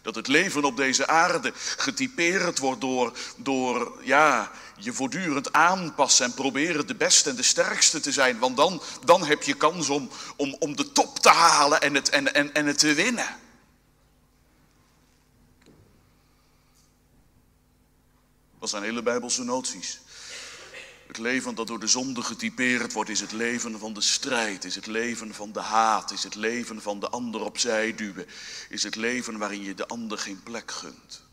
Dat 0.01 0.15
het 0.15 0.27
leven 0.27 0.63
op 0.63 0.77
deze 0.77 1.07
aarde 1.07 1.51
getypeerd 1.55 2.59
wordt 2.59 2.81
door, 2.81 3.17
door 3.37 3.99
ja, 4.03 4.51
je 4.77 4.93
voortdurend 4.93 5.53
aanpassen 5.53 6.25
en 6.25 6.33
proberen 6.33 6.87
de 6.87 6.95
beste 6.95 7.29
en 7.29 7.35
de 7.35 7.43
sterkste 7.43 7.99
te 7.99 8.11
zijn. 8.11 8.39
Want 8.39 8.57
dan, 8.57 8.81
dan 9.05 9.25
heb 9.25 9.43
je 9.43 9.53
kans 9.53 9.89
om, 9.89 10.09
om, 10.35 10.55
om 10.59 10.75
de 10.75 10.91
top 10.91 11.19
te 11.19 11.29
halen 11.29 11.81
en 11.81 11.95
het, 11.95 12.09
en, 12.09 12.33
en, 12.33 12.53
en 12.53 12.65
het 12.65 12.77
te 12.77 12.93
winnen. 12.93 13.37
Dat 18.59 18.69
zijn 18.69 18.83
hele 18.83 19.03
Bijbelse 19.03 19.43
noties. 19.43 19.99
Het 21.11 21.19
leven 21.19 21.55
dat 21.55 21.67
door 21.67 21.79
de 21.79 21.87
zonde 21.87 22.21
getypeerd 22.21 22.93
wordt, 22.93 23.09
is 23.09 23.19
het 23.19 23.31
leven 23.31 23.79
van 23.79 23.93
de 23.93 24.01
strijd, 24.01 24.63
is 24.63 24.75
het 24.75 24.85
leven 24.85 25.33
van 25.33 25.51
de 25.51 25.59
haat, 25.59 26.11
is 26.11 26.23
het 26.23 26.35
leven 26.35 26.81
van 26.81 26.99
de 26.99 27.09
ander 27.09 27.41
opzij 27.41 27.95
duwen, 27.95 28.25
is 28.69 28.83
het 28.83 28.95
leven 28.95 29.37
waarin 29.37 29.63
je 29.63 29.73
de 29.73 29.87
ander 29.87 30.17
geen 30.17 30.43
plek 30.43 30.71
gunt. 30.71 31.23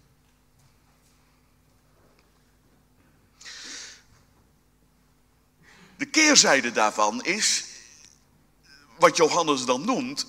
De 5.96 6.06
keerzijde 6.06 6.72
daarvan 6.72 7.22
is, 7.24 7.64
wat 8.98 9.16
Johannes 9.16 9.64
dan 9.64 9.84
noemt, 9.84 10.26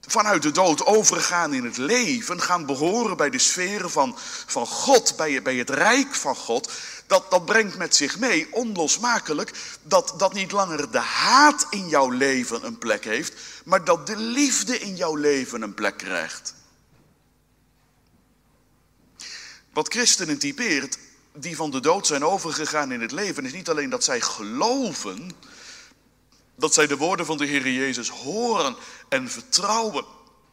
vanuit 0.00 0.42
de 0.42 0.50
dood 0.50 0.86
overgaan 0.86 1.54
in 1.54 1.64
het 1.64 1.76
leven, 1.76 2.40
gaan 2.40 2.66
behoren 2.66 3.16
bij 3.16 3.30
de 3.30 3.38
sferen 3.38 3.90
van, 3.90 4.14
van 4.46 4.66
God, 4.66 5.16
bij, 5.16 5.42
bij 5.42 5.56
het 5.56 5.70
rijk 5.70 6.14
van 6.14 6.36
God, 6.36 6.72
dat, 7.10 7.30
dat 7.30 7.44
brengt 7.44 7.76
met 7.76 7.96
zich 7.96 8.18
mee, 8.18 8.52
onlosmakelijk, 8.52 9.52
dat, 9.82 10.14
dat 10.16 10.32
niet 10.32 10.52
langer 10.52 10.90
de 10.90 10.98
haat 10.98 11.66
in 11.70 11.88
jouw 11.88 12.10
leven 12.10 12.64
een 12.64 12.78
plek 12.78 13.04
heeft, 13.04 13.34
maar 13.64 13.84
dat 13.84 14.06
de 14.06 14.16
liefde 14.16 14.78
in 14.78 14.96
jouw 14.96 15.14
leven 15.14 15.62
een 15.62 15.74
plek 15.74 15.96
krijgt. 15.96 16.54
Wat 19.72 19.88
christenen 19.88 20.38
typeert, 20.38 20.98
die 21.32 21.56
van 21.56 21.70
de 21.70 21.80
dood 21.80 22.06
zijn 22.06 22.24
overgegaan 22.24 22.92
in 22.92 23.00
het 23.00 23.12
leven, 23.12 23.44
is 23.44 23.52
niet 23.52 23.68
alleen 23.68 23.90
dat 23.90 24.04
zij 24.04 24.20
geloven, 24.20 25.30
dat 26.54 26.74
zij 26.74 26.86
de 26.86 26.96
woorden 26.96 27.26
van 27.26 27.36
de 27.36 27.46
Heer 27.46 27.68
Jezus 27.68 28.08
horen 28.08 28.76
en 29.08 29.30
vertrouwen, 29.30 30.04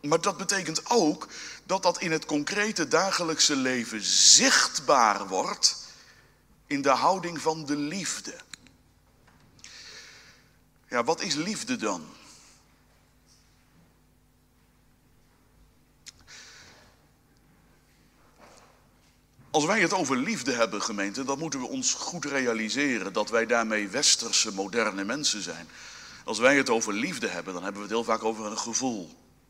maar 0.02 0.22
dat 0.22 0.38
betekent 0.38 0.82
ook 0.90 1.28
dat 1.66 1.84
dat 1.84 2.02
in 2.02 2.12
het 2.12 2.26
concrete 2.26 2.88
dagelijkse 2.88 3.56
leven 3.56 4.02
zichtbaar 4.02 5.28
wordt 5.28 5.86
in 6.68 6.82
de 6.82 6.90
houding 6.90 7.42
van 7.42 7.66
de 7.66 7.76
liefde. 7.76 8.36
Ja, 10.90 11.04
wat 11.04 11.22
is 11.22 11.36
liefde 11.36 11.76
dan? 11.76 12.06
Als 19.52 19.66
wij 19.66 19.82
het 19.82 19.94
over 19.94 20.18
liefde 20.18 20.52
hebben, 20.52 20.82
gemeente, 20.82 21.24
dan 21.24 21.40
moeten 21.40 21.60
we 21.60 21.68
ons 21.68 21.94
goed 21.94 22.26
realiseren 22.26 23.14
dat 23.14 23.30
wij 23.30 23.46
daarmee 23.46 23.88
westerse, 23.88 24.54
moderne 24.54 25.04
mensen 25.04 25.42
zijn. 25.42 25.68
Als 26.26 26.40
wij 26.40 26.58
het 26.58 26.70
over 26.70 26.94
liefde 26.94 27.28
hebben, 27.28 27.54
dan 27.54 27.64
hebben 27.64 27.82
we 27.82 27.88
het 27.88 27.98
heel 27.98 28.06
vaak 28.06 28.24
over 28.24 28.46
een 28.46 28.58
gevoel. 28.58 29.04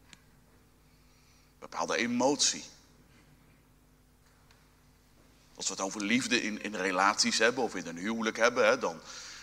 Een 0.09 1.59
bepaalde 1.59 1.97
emotie. 1.97 2.63
Als 5.57 5.67
we 5.67 5.73
het 5.73 5.81
over 5.81 6.03
liefde 6.03 6.41
in, 6.41 6.63
in 6.63 6.75
relaties 6.75 7.37
hebben 7.37 7.63
of 7.63 7.75
in 7.75 7.87
een 7.87 7.97
huwelijk 7.97 8.37
hebben, 8.37 8.67
hè, 8.67 8.77
dan, 8.77 8.99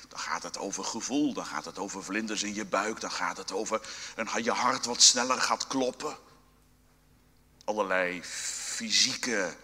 dan 0.08 0.18
gaat 0.18 0.42
het 0.42 0.58
over 0.58 0.84
gevoel, 0.84 1.32
dan 1.32 1.46
gaat 1.46 1.64
het 1.64 1.78
over 1.78 2.04
vlinders 2.04 2.42
in 2.42 2.54
je 2.54 2.64
buik, 2.64 3.00
dan 3.00 3.10
gaat 3.10 3.36
het 3.36 3.52
over 3.52 3.80
een, 4.16 4.44
je 4.44 4.50
hart 4.50 4.84
wat 4.84 5.02
sneller 5.02 5.40
gaat 5.40 5.66
kloppen. 5.66 6.16
Allerlei 7.64 8.22
fysieke 8.22 9.56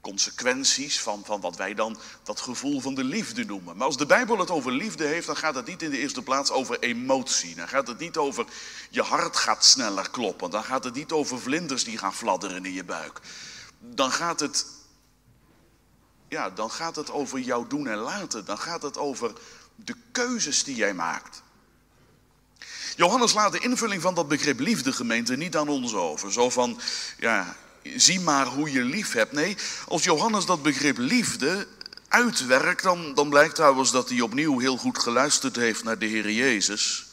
consequenties 0.00 1.00
van, 1.00 1.22
van 1.24 1.40
wat 1.40 1.56
wij 1.56 1.74
dan 1.74 1.98
dat 2.22 2.40
gevoel 2.40 2.80
van 2.80 2.94
de 2.94 3.04
liefde 3.04 3.44
noemen. 3.44 3.76
Maar 3.76 3.86
als 3.86 3.96
de 3.96 4.06
Bijbel 4.06 4.38
het 4.38 4.50
over 4.50 4.72
liefde 4.72 5.04
heeft, 5.04 5.26
dan 5.26 5.36
gaat 5.36 5.54
het 5.54 5.66
niet 5.66 5.82
in 5.82 5.90
de 5.90 5.98
eerste 5.98 6.22
plaats 6.22 6.50
over 6.50 6.78
emotie. 6.78 7.54
Dan 7.54 7.68
gaat 7.68 7.88
het 7.88 7.98
niet 7.98 8.16
over 8.16 8.46
je 8.90 9.02
hart 9.02 9.36
gaat 9.36 9.64
sneller 9.64 10.10
kloppen. 10.10 10.50
Dan 10.50 10.64
gaat 10.64 10.84
het 10.84 10.94
niet 10.94 11.12
over 11.12 11.40
vlinders 11.40 11.84
die 11.84 11.98
gaan 11.98 12.14
fladderen 12.14 12.64
in 12.64 12.72
je 12.72 12.84
buik. 12.84 13.20
Dan 13.78 14.12
gaat 14.12 14.40
het, 14.40 14.66
ja, 16.28 16.50
dan 16.50 16.70
gaat 16.70 16.96
het 16.96 17.10
over 17.10 17.38
jouw 17.38 17.66
doen 17.66 17.86
en 17.86 17.98
laten. 17.98 18.44
Dan 18.44 18.58
gaat 18.58 18.82
het 18.82 18.98
over 18.98 19.32
de 19.74 19.94
keuzes 20.12 20.64
die 20.64 20.76
jij 20.76 20.94
maakt. 20.94 21.42
Johannes 22.96 23.32
laat 23.32 23.52
de 23.52 23.58
invulling 23.58 24.02
van 24.02 24.14
dat 24.14 24.28
begrip 24.28 24.58
liefde 24.58 24.92
gemeente 24.92 25.36
niet 25.36 25.56
aan 25.56 25.68
ons 25.68 25.94
over. 25.94 26.32
Zo 26.32 26.50
van, 26.50 26.80
ja, 27.18 27.56
zie 27.82 28.20
maar 28.20 28.46
hoe 28.46 28.72
je 28.72 28.82
lief 28.82 29.12
hebt. 29.12 29.32
Nee, 29.32 29.56
als 29.88 30.04
Johannes 30.04 30.46
dat 30.46 30.62
begrip 30.62 30.98
liefde 30.98 31.66
uitwerkt, 32.08 32.82
dan, 32.82 33.14
dan 33.14 33.30
blijkt 33.30 33.54
trouwens 33.54 33.90
dat 33.90 34.08
hij 34.08 34.20
opnieuw 34.20 34.58
heel 34.58 34.76
goed 34.76 34.98
geluisterd 34.98 35.56
heeft 35.56 35.84
naar 35.84 35.98
de 35.98 36.06
Heer 36.06 36.30
Jezus. 36.30 37.06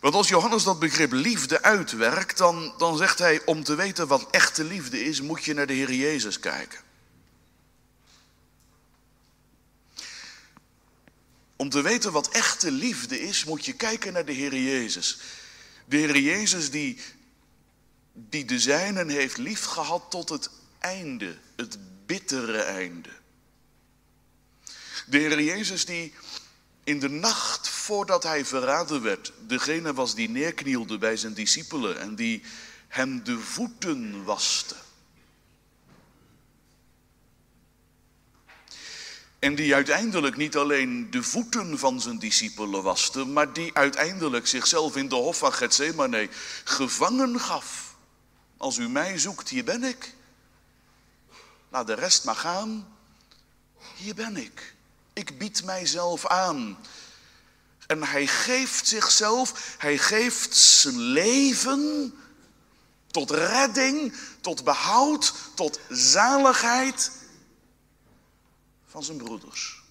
Want 0.00 0.14
als 0.14 0.28
Johannes 0.28 0.62
dat 0.62 0.78
begrip 0.78 1.12
liefde 1.12 1.62
uitwerkt, 1.62 2.38
dan, 2.38 2.74
dan 2.78 2.96
zegt 2.96 3.18
hij, 3.18 3.40
om 3.44 3.64
te 3.64 3.74
weten 3.74 4.06
wat 4.06 4.26
echte 4.30 4.64
liefde 4.64 5.04
is, 5.04 5.20
moet 5.20 5.44
je 5.44 5.54
naar 5.54 5.66
de 5.66 5.72
Heer 5.72 5.92
Jezus 5.92 6.40
kijken. 6.40 6.87
Om 11.58 11.70
te 11.70 11.82
weten 11.82 12.12
wat 12.12 12.28
echte 12.28 12.70
liefde 12.70 13.20
is, 13.20 13.44
moet 13.44 13.64
je 13.64 13.72
kijken 13.72 14.12
naar 14.12 14.24
de 14.24 14.32
Heer 14.32 14.56
Jezus. 14.56 15.18
De 15.84 15.96
Heer 15.96 16.18
Jezus 16.18 16.70
die 16.70 16.98
die 18.12 18.44
de 18.44 18.58
zijnen 18.58 19.08
heeft 19.08 19.36
liefgehad 19.36 20.10
tot 20.10 20.28
het 20.28 20.50
einde, 20.78 21.38
het 21.56 21.78
bittere 22.06 22.58
einde. 22.62 23.08
De 25.06 25.18
Heer 25.18 25.42
Jezus 25.42 25.84
die 25.84 26.14
in 26.84 27.00
de 27.00 27.08
nacht 27.08 27.68
voordat 27.68 28.22
hij 28.22 28.44
verraden 28.44 29.02
werd, 29.02 29.32
degene 29.46 29.94
was 29.94 30.14
die 30.14 30.28
neerknielde 30.28 30.98
bij 30.98 31.16
zijn 31.16 31.34
discipelen 31.34 32.00
en 32.00 32.14
die 32.14 32.42
hem 32.88 33.24
de 33.24 33.38
voeten 33.38 34.24
waste. 34.24 34.74
En 39.38 39.54
die 39.54 39.74
uiteindelijk 39.74 40.36
niet 40.36 40.56
alleen 40.56 41.10
de 41.10 41.22
voeten 41.22 41.78
van 41.78 42.00
zijn 42.00 42.18
discipelen 42.18 42.82
waste, 42.82 43.24
maar 43.24 43.52
die 43.52 43.74
uiteindelijk 43.74 44.46
zichzelf 44.46 44.96
in 44.96 45.08
de 45.08 45.14
hof 45.14 45.38
van 45.38 45.52
Gethsemane 45.52 46.28
gevangen 46.64 47.40
gaf 47.40 47.88
als 48.58 48.76
u 48.76 48.88
mij 48.88 49.18
zoekt, 49.18 49.48
hier 49.48 49.64
ben 49.64 49.84
ik. 49.84 50.14
Laat 51.68 51.86
de 51.86 51.94
rest 51.94 52.24
maar 52.24 52.36
gaan. 52.36 52.96
Hier 53.96 54.14
ben 54.14 54.36
ik. 54.36 54.74
Ik 55.12 55.38
bied 55.38 55.64
mijzelf 55.64 56.26
aan. 56.26 56.78
En 57.86 58.02
hij 58.02 58.26
geeft 58.26 58.86
zichzelf, 58.86 59.74
hij 59.78 59.98
geeft 59.98 60.56
zijn 60.56 60.98
leven 60.98 62.14
tot 63.10 63.30
redding, 63.30 64.14
tot 64.40 64.64
behoud, 64.64 65.34
tot 65.54 65.80
zaligheid 65.88 67.10
van 68.98 69.06
zijn 69.06 69.26
broeders. 69.26 69.82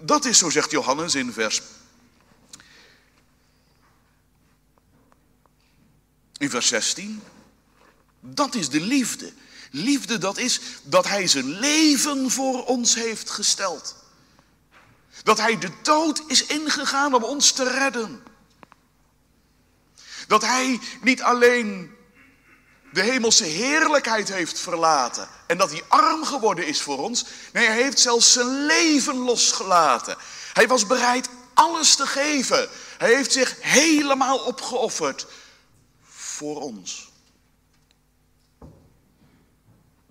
Dat 0.00 0.24
is, 0.24 0.38
zo 0.38 0.50
zegt 0.50 0.70
Johannes 0.70 1.14
in 1.14 1.32
vers 1.32 1.62
in 6.36 6.50
vers 6.50 6.66
16. 6.66 7.22
Dat 8.20 8.54
is 8.54 8.68
de 8.68 8.80
liefde. 8.80 9.32
Liefde, 9.70 10.18
dat 10.18 10.38
is 10.38 10.60
dat 10.82 11.08
hij 11.08 11.26
zijn 11.26 11.48
leven 11.58 12.30
voor 12.30 12.64
ons 12.64 12.94
heeft 12.94 13.30
gesteld. 13.30 13.96
Dat 15.22 15.38
hij 15.38 15.58
de 15.58 15.70
dood 15.82 16.22
is 16.26 16.46
ingegaan 16.46 17.14
om 17.14 17.24
ons 17.24 17.52
te 17.52 17.70
redden. 17.70 18.22
Dat 20.26 20.42
hij 20.42 20.80
niet 21.02 21.22
alleen 21.22 21.96
de 22.98 23.04
hemelse 23.04 23.44
heerlijkheid 23.44 24.32
heeft 24.32 24.58
verlaten 24.58 25.28
en 25.46 25.58
dat 25.58 25.70
hij 25.70 25.82
arm 25.88 26.24
geworden 26.24 26.66
is 26.66 26.80
voor 26.80 26.98
ons. 26.98 27.24
Nee, 27.52 27.66
hij 27.66 27.82
heeft 27.82 28.00
zelfs 28.00 28.32
zijn 28.32 28.66
leven 28.66 29.16
losgelaten. 29.16 30.16
Hij 30.52 30.68
was 30.68 30.86
bereid 30.86 31.28
alles 31.54 31.94
te 31.94 32.06
geven. 32.06 32.68
Hij 32.98 33.14
heeft 33.14 33.32
zich 33.32 33.56
helemaal 33.60 34.38
opgeofferd 34.38 35.26
voor 36.02 36.60
ons. 36.60 37.10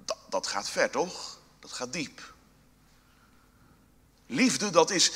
Dat, 0.06 0.18
dat 0.30 0.48
gaat 0.48 0.70
ver, 0.70 0.90
toch? 0.90 1.40
Dat 1.60 1.72
gaat 1.72 1.94
diep. 1.94 2.34
Liefde, 4.28 4.70
dat 4.70 4.92
is 4.92 5.12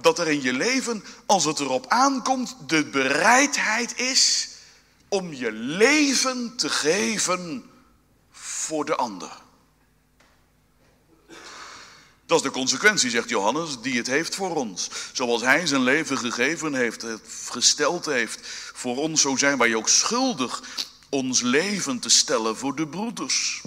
dat 0.00 0.18
er 0.18 0.28
in 0.28 0.42
je 0.42 0.52
leven, 0.52 1.04
als 1.26 1.44
het 1.44 1.60
erop 1.60 1.86
aankomt, 1.88 2.56
de 2.66 2.84
bereidheid 2.84 3.98
is 3.98 4.48
om 5.08 5.34
je 5.34 5.52
leven 5.52 6.56
te 6.56 6.68
geven 6.68 7.70
voor 8.30 8.84
de 8.84 8.96
ander. 8.96 9.46
Dat 12.26 12.38
is 12.38 12.42
de 12.42 12.50
consequentie, 12.50 13.10
zegt 13.10 13.28
Johannes, 13.28 13.80
die 13.80 13.96
het 13.96 14.06
heeft 14.06 14.34
voor 14.34 14.54
ons. 14.54 14.90
Zoals 15.12 15.42
hij 15.42 15.66
zijn 15.66 15.82
leven 15.82 16.18
gegeven 16.18 16.74
heeft, 16.74 17.06
gesteld 17.48 18.06
heeft 18.06 18.38
voor 18.74 18.96
ons, 18.96 19.20
zo 19.20 19.36
zijn 19.36 19.58
wij 19.58 19.74
ook 19.74 19.88
schuldig 19.88 20.62
ons 21.08 21.40
leven 21.40 21.98
te 21.98 22.08
stellen 22.08 22.56
voor 22.56 22.76
de 22.76 22.88
broeders. 22.88 23.62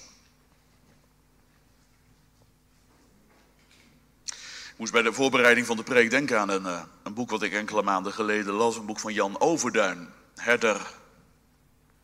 Ik 4.72 4.78
moest 4.78 4.92
bij 4.92 5.02
de 5.02 5.14
voorbereiding 5.14 5.66
van 5.66 5.78
de 5.78 5.84
preek 5.84 6.10
denken 6.10 6.40
aan 6.40 6.50
een, 6.50 6.66
eh, 6.66 6.82
een 7.04 7.14
boek 7.14 7.30
wat 7.30 7.42
ik 7.42 7.54
enkele 7.54 7.84
maanden 7.84 8.14
geleden 8.14 8.54
las, 8.54 8.76
een 8.76 8.86
boek 8.86 9.00
van 9.00 9.14
Jan 9.14 9.40
Overduin, 9.40 10.10
Herder, 10.36 10.94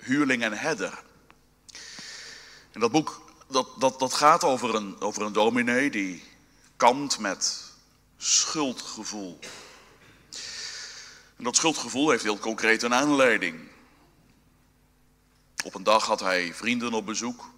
Huurling 0.07 0.43
en 0.43 0.53
Herder. 0.53 1.03
En 2.71 2.79
dat 2.79 2.91
boek 2.91 3.21
dat, 3.47 3.67
dat, 3.79 3.99
dat 3.99 4.13
gaat 4.13 4.43
over 4.43 4.75
een, 4.75 5.01
over 5.01 5.21
een 5.21 5.33
dominee 5.33 5.89
die 5.89 6.23
kampt 6.77 7.19
met 7.19 7.71
schuldgevoel. 8.17 9.39
En 11.35 11.43
dat 11.43 11.55
schuldgevoel 11.55 12.09
heeft 12.09 12.23
heel 12.23 12.39
concreet 12.39 12.83
een 12.83 12.93
aanleiding. 12.93 13.67
Op 15.63 15.75
een 15.75 15.83
dag 15.83 16.05
had 16.05 16.19
hij 16.19 16.53
vrienden 16.53 16.93
op 16.93 17.05
bezoek. 17.05 17.49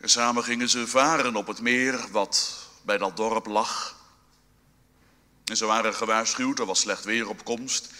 En 0.00 0.10
samen 0.10 0.44
gingen 0.44 0.68
ze 0.68 0.86
varen 0.86 1.36
op 1.36 1.46
het 1.46 1.60
meer 1.60 2.10
wat 2.10 2.68
bij 2.82 2.98
dat 2.98 3.16
dorp 3.16 3.46
lag. 3.46 4.02
En 5.44 5.56
ze 5.56 5.66
waren 5.66 5.94
gewaarschuwd, 5.94 6.58
er 6.58 6.66
was 6.66 6.80
slecht 6.80 7.04
weer 7.04 7.28
op 7.28 7.44
komst. 7.44 7.92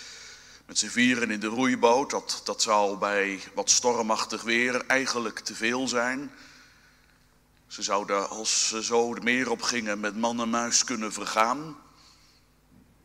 Met 0.67 0.79
z'n 0.79 0.89
vieren 0.89 1.31
in 1.31 1.41
de 1.41 1.47
roeiboot, 1.47 2.11
dat, 2.11 2.41
dat 2.45 2.63
zou 2.63 2.99
bij 2.99 3.41
wat 3.55 3.71
stormachtig 3.71 4.43
weer 4.43 4.87
eigenlijk 4.87 5.39
te 5.39 5.55
veel 5.55 5.89
zijn. 5.89 6.31
Ze 7.67 7.83
zouden, 7.83 8.29
als 8.29 8.69
ze 8.69 8.83
zo 8.83 9.15
de 9.15 9.21
meer 9.21 9.51
op 9.51 9.63
gingen, 9.63 10.01
met 10.01 10.17
man 10.17 10.41
en 10.41 10.51
muis 10.51 10.85
kunnen 10.85 11.13
vergaan. 11.13 11.77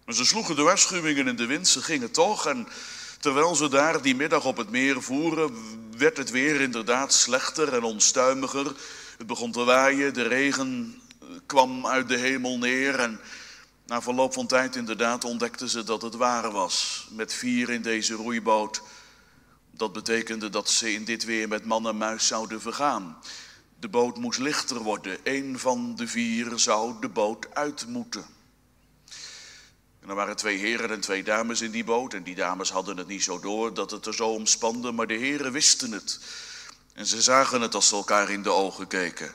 Maar 0.05 0.15
ze 0.15 0.25
sloegen 0.25 0.55
de 0.55 0.61
waarschuwingen 0.61 1.27
in 1.27 1.35
de 1.35 1.45
wind, 1.45 1.67
ze 1.67 1.81
gingen 1.81 2.11
toch. 2.11 2.45
En 2.47 2.67
terwijl 3.19 3.55
ze 3.55 3.69
daar 3.69 4.01
die 4.01 4.15
middag 4.15 4.45
op 4.45 4.57
het 4.57 4.69
meer 4.69 5.01
voeren, 5.01 5.55
werd 5.97 6.17
het 6.17 6.29
weer 6.29 6.61
inderdaad 6.61 7.13
slechter 7.13 7.73
en 7.73 7.83
onstuimiger. 7.83 8.75
Het 9.17 9.27
begon 9.27 9.51
te 9.51 9.63
waaien, 9.63 10.13
de 10.13 10.27
regen 10.27 11.01
kwam 11.45 11.87
uit 11.87 12.07
de 12.07 12.17
hemel 12.17 12.57
neer. 12.57 12.99
En 12.99 13.19
na 13.89 14.01
verloop 14.01 14.33
van 14.33 14.47
tijd 14.47 14.75
inderdaad 14.75 15.23
ontdekten 15.23 15.69
ze 15.69 15.83
dat 15.83 16.01
het 16.01 16.15
waar 16.15 16.51
was. 16.51 17.07
Met 17.11 17.33
vier 17.33 17.69
in 17.69 17.81
deze 17.81 18.13
roeiboot. 18.13 18.81
Dat 19.71 19.93
betekende 19.93 20.49
dat 20.49 20.69
ze 20.69 20.93
in 20.93 21.05
dit 21.05 21.25
weer 21.25 21.47
met 21.47 21.65
man 21.65 21.87
en 21.87 21.97
muis 21.97 22.27
zouden 22.27 22.61
vergaan. 22.61 23.17
De 23.79 23.87
boot 23.87 24.17
moest 24.17 24.39
lichter 24.39 24.79
worden. 24.79 25.17
Eén 25.23 25.59
van 25.59 25.95
de 25.95 26.07
vier 26.07 26.59
zou 26.59 26.93
de 26.99 27.09
boot 27.09 27.55
uit 27.55 27.87
moeten. 27.87 28.25
En 29.99 30.09
er 30.09 30.15
waren 30.15 30.35
twee 30.35 30.57
heren 30.57 30.89
en 30.89 31.01
twee 31.01 31.23
dames 31.23 31.61
in 31.61 31.71
die 31.71 31.83
boot. 31.83 32.13
En 32.13 32.23
die 32.23 32.35
dames 32.35 32.71
hadden 32.71 32.97
het 32.97 33.07
niet 33.07 33.23
zo 33.23 33.39
door 33.39 33.73
dat 33.73 33.91
het 33.91 34.05
er 34.05 34.15
zo 34.15 34.27
omspande, 34.27 34.91
maar 34.91 35.07
de 35.07 35.13
heren 35.13 35.51
wisten 35.51 35.91
het. 35.91 36.19
En 36.93 37.05
ze 37.05 37.21
zagen 37.21 37.61
het 37.61 37.75
als 37.75 37.87
ze 37.87 37.95
elkaar 37.95 38.29
in 38.29 38.43
de 38.43 38.51
ogen 38.51 38.87
keken. 38.87 39.33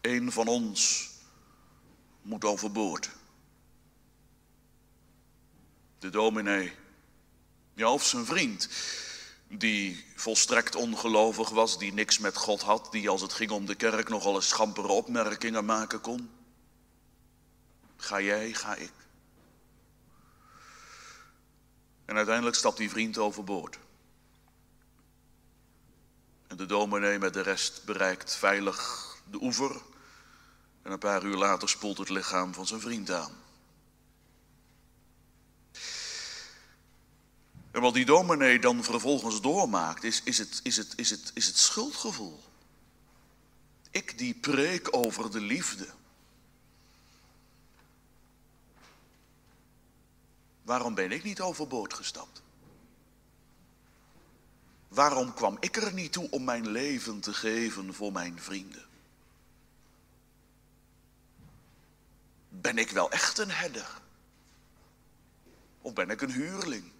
Eén 0.00 0.32
van 0.32 0.46
ons 0.46 1.08
moet 2.22 2.44
overboord. 2.44 3.10
De 6.06 6.12
dominee, 6.12 6.72
ja, 7.74 7.92
of 7.92 8.04
zijn 8.04 8.26
vriend, 8.26 8.68
die 9.48 10.04
volstrekt 10.14 10.74
ongelovig 10.74 11.48
was, 11.48 11.78
die 11.78 11.92
niks 11.92 12.18
met 12.18 12.36
God 12.36 12.62
had, 12.62 12.88
die 12.90 13.08
als 13.08 13.20
het 13.20 13.32
ging 13.32 13.50
om 13.50 13.66
de 13.66 13.74
kerk 13.74 14.08
nogal 14.08 14.34
eens 14.34 14.48
schampere 14.48 14.88
opmerkingen 14.88 15.64
maken 15.64 16.00
kon. 16.00 16.30
Ga 17.96 18.20
jij, 18.20 18.52
ga 18.52 18.74
ik. 18.74 18.92
En 22.04 22.16
uiteindelijk 22.16 22.56
stapt 22.56 22.76
die 22.76 22.90
vriend 22.90 23.18
overboord. 23.18 23.78
En 26.46 26.56
de 26.56 26.66
dominee 26.66 27.18
met 27.18 27.34
de 27.34 27.42
rest 27.42 27.84
bereikt 27.84 28.36
veilig 28.36 29.06
de 29.30 29.42
oever. 29.42 29.82
En 30.82 30.92
een 30.92 30.98
paar 30.98 31.24
uur 31.24 31.36
later 31.36 31.68
spoelt 31.68 31.98
het 31.98 32.08
lichaam 32.08 32.54
van 32.54 32.66
zijn 32.66 32.80
vriend 32.80 33.10
aan. 33.10 33.44
En 37.76 37.82
wat 37.82 37.94
die 37.94 38.04
dominee 38.04 38.58
dan 38.58 38.84
vervolgens 38.84 39.40
doormaakt, 39.40 40.04
is, 40.04 40.22
is, 40.22 40.38
het, 40.38 40.60
is, 40.62 40.76
het, 40.76 40.92
is, 40.96 41.10
het, 41.10 41.30
is 41.34 41.46
het 41.46 41.56
schuldgevoel. 41.56 42.42
Ik 43.90 44.18
die 44.18 44.34
preek 44.34 44.96
over 44.96 45.30
de 45.30 45.40
liefde. 45.40 45.88
Waarom 50.62 50.94
ben 50.94 51.12
ik 51.12 51.22
niet 51.22 51.40
overboord 51.40 51.94
gestapt? 51.94 52.42
Waarom 54.88 55.34
kwam 55.34 55.56
ik 55.60 55.76
er 55.76 55.92
niet 55.92 56.12
toe 56.12 56.30
om 56.30 56.44
mijn 56.44 56.68
leven 56.68 57.20
te 57.20 57.34
geven 57.34 57.94
voor 57.94 58.12
mijn 58.12 58.40
vrienden? 58.40 58.86
Ben 62.48 62.78
ik 62.78 62.90
wel 62.90 63.10
echt 63.10 63.38
een 63.38 63.50
herder? 63.50 64.00
Of 65.80 65.92
ben 65.92 66.10
ik 66.10 66.20
een 66.20 66.32
huurling? 66.32 66.94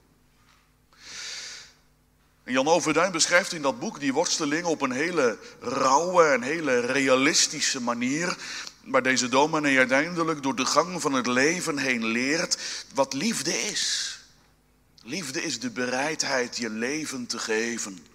En 2.47 2.53
Jan 2.53 2.69
Overduin 2.69 3.13
beschrijft 3.13 3.53
in 3.53 3.63
dat 3.63 3.79
boek 3.79 4.01
die 4.01 4.13
worsteling 4.13 4.65
op 4.65 4.81
een 4.81 4.93
hele 4.93 5.39
rauwe 5.61 6.25
en 6.25 6.43
hele 6.43 6.81
realistische 6.81 7.81
manier. 7.81 8.37
Waar 8.85 9.03
deze 9.03 9.29
dominee 9.29 9.79
uiteindelijk 9.79 10.43
door 10.43 10.57
de 10.57 10.67
gang 10.67 11.01
van 11.01 11.13
het 11.13 11.27
leven 11.27 11.79
heen 11.79 12.05
leert 12.05 12.59
wat 12.95 13.13
liefde 13.13 13.63
is. 13.63 14.19
Liefde 15.03 15.43
is 15.43 15.61
de 15.61 15.71
bereidheid 15.71 16.57
je 16.57 16.71
leven 16.71 17.27
te 17.27 17.39
geven 17.39 18.07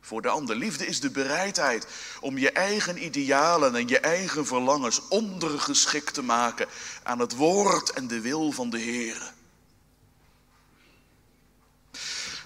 voor 0.00 0.22
de 0.22 0.28
ander. 0.28 0.56
Liefde 0.56 0.86
is 0.86 1.00
de 1.00 1.10
bereidheid 1.10 1.86
om 2.20 2.38
je 2.38 2.50
eigen 2.50 3.04
idealen 3.04 3.74
en 3.74 3.88
je 3.88 3.98
eigen 3.98 4.46
verlangens 4.46 5.08
ondergeschikt 5.08 6.14
te 6.14 6.22
maken 6.22 6.66
aan 7.02 7.18
het 7.18 7.34
woord 7.34 7.90
en 7.90 8.06
de 8.06 8.20
wil 8.20 8.52
van 8.52 8.70
de 8.70 8.78
Heer. 8.78 9.36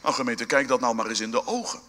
Nou 0.03 0.15
gemeente, 0.15 0.45
kijk 0.45 0.69
dat 0.69 0.81
nou 0.81 0.95
maar 0.95 1.07
eens 1.07 1.21
in 1.21 1.31
de 1.31 1.47
ogen. 1.47 1.81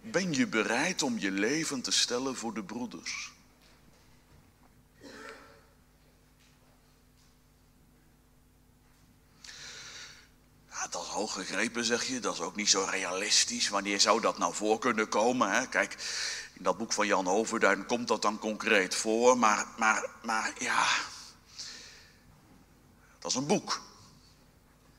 Ben 0.00 0.32
je 0.32 0.46
bereid 0.46 1.02
om 1.02 1.18
je 1.18 1.30
leven 1.30 1.80
te 1.80 1.90
stellen 1.90 2.36
voor 2.36 2.54
de 2.54 2.64
broeders? 2.64 3.32
Dat 10.90 11.02
is 11.02 11.08
hoog 11.08 11.32
gegrepen, 11.32 11.84
zeg 11.84 12.04
je. 12.04 12.20
Dat 12.20 12.34
is 12.34 12.40
ook 12.40 12.56
niet 12.56 12.68
zo 12.68 12.86
realistisch. 12.90 13.68
Wanneer 13.68 14.00
zou 14.00 14.20
dat 14.20 14.38
nou 14.38 14.54
voor 14.54 14.78
kunnen 14.78 15.08
komen? 15.08 15.50
Hè? 15.50 15.66
Kijk, 15.66 15.92
in 16.52 16.62
dat 16.62 16.78
boek 16.78 16.92
van 16.92 17.06
Jan 17.06 17.28
Overduin 17.28 17.86
komt 17.86 18.08
dat 18.08 18.22
dan 18.22 18.38
concreet 18.38 18.94
voor. 18.94 19.38
Maar, 19.38 19.66
maar, 19.76 20.10
maar 20.22 20.52
ja, 20.58 20.86
dat 23.18 23.30
is 23.30 23.36
een 23.36 23.46
boek. 23.46 23.87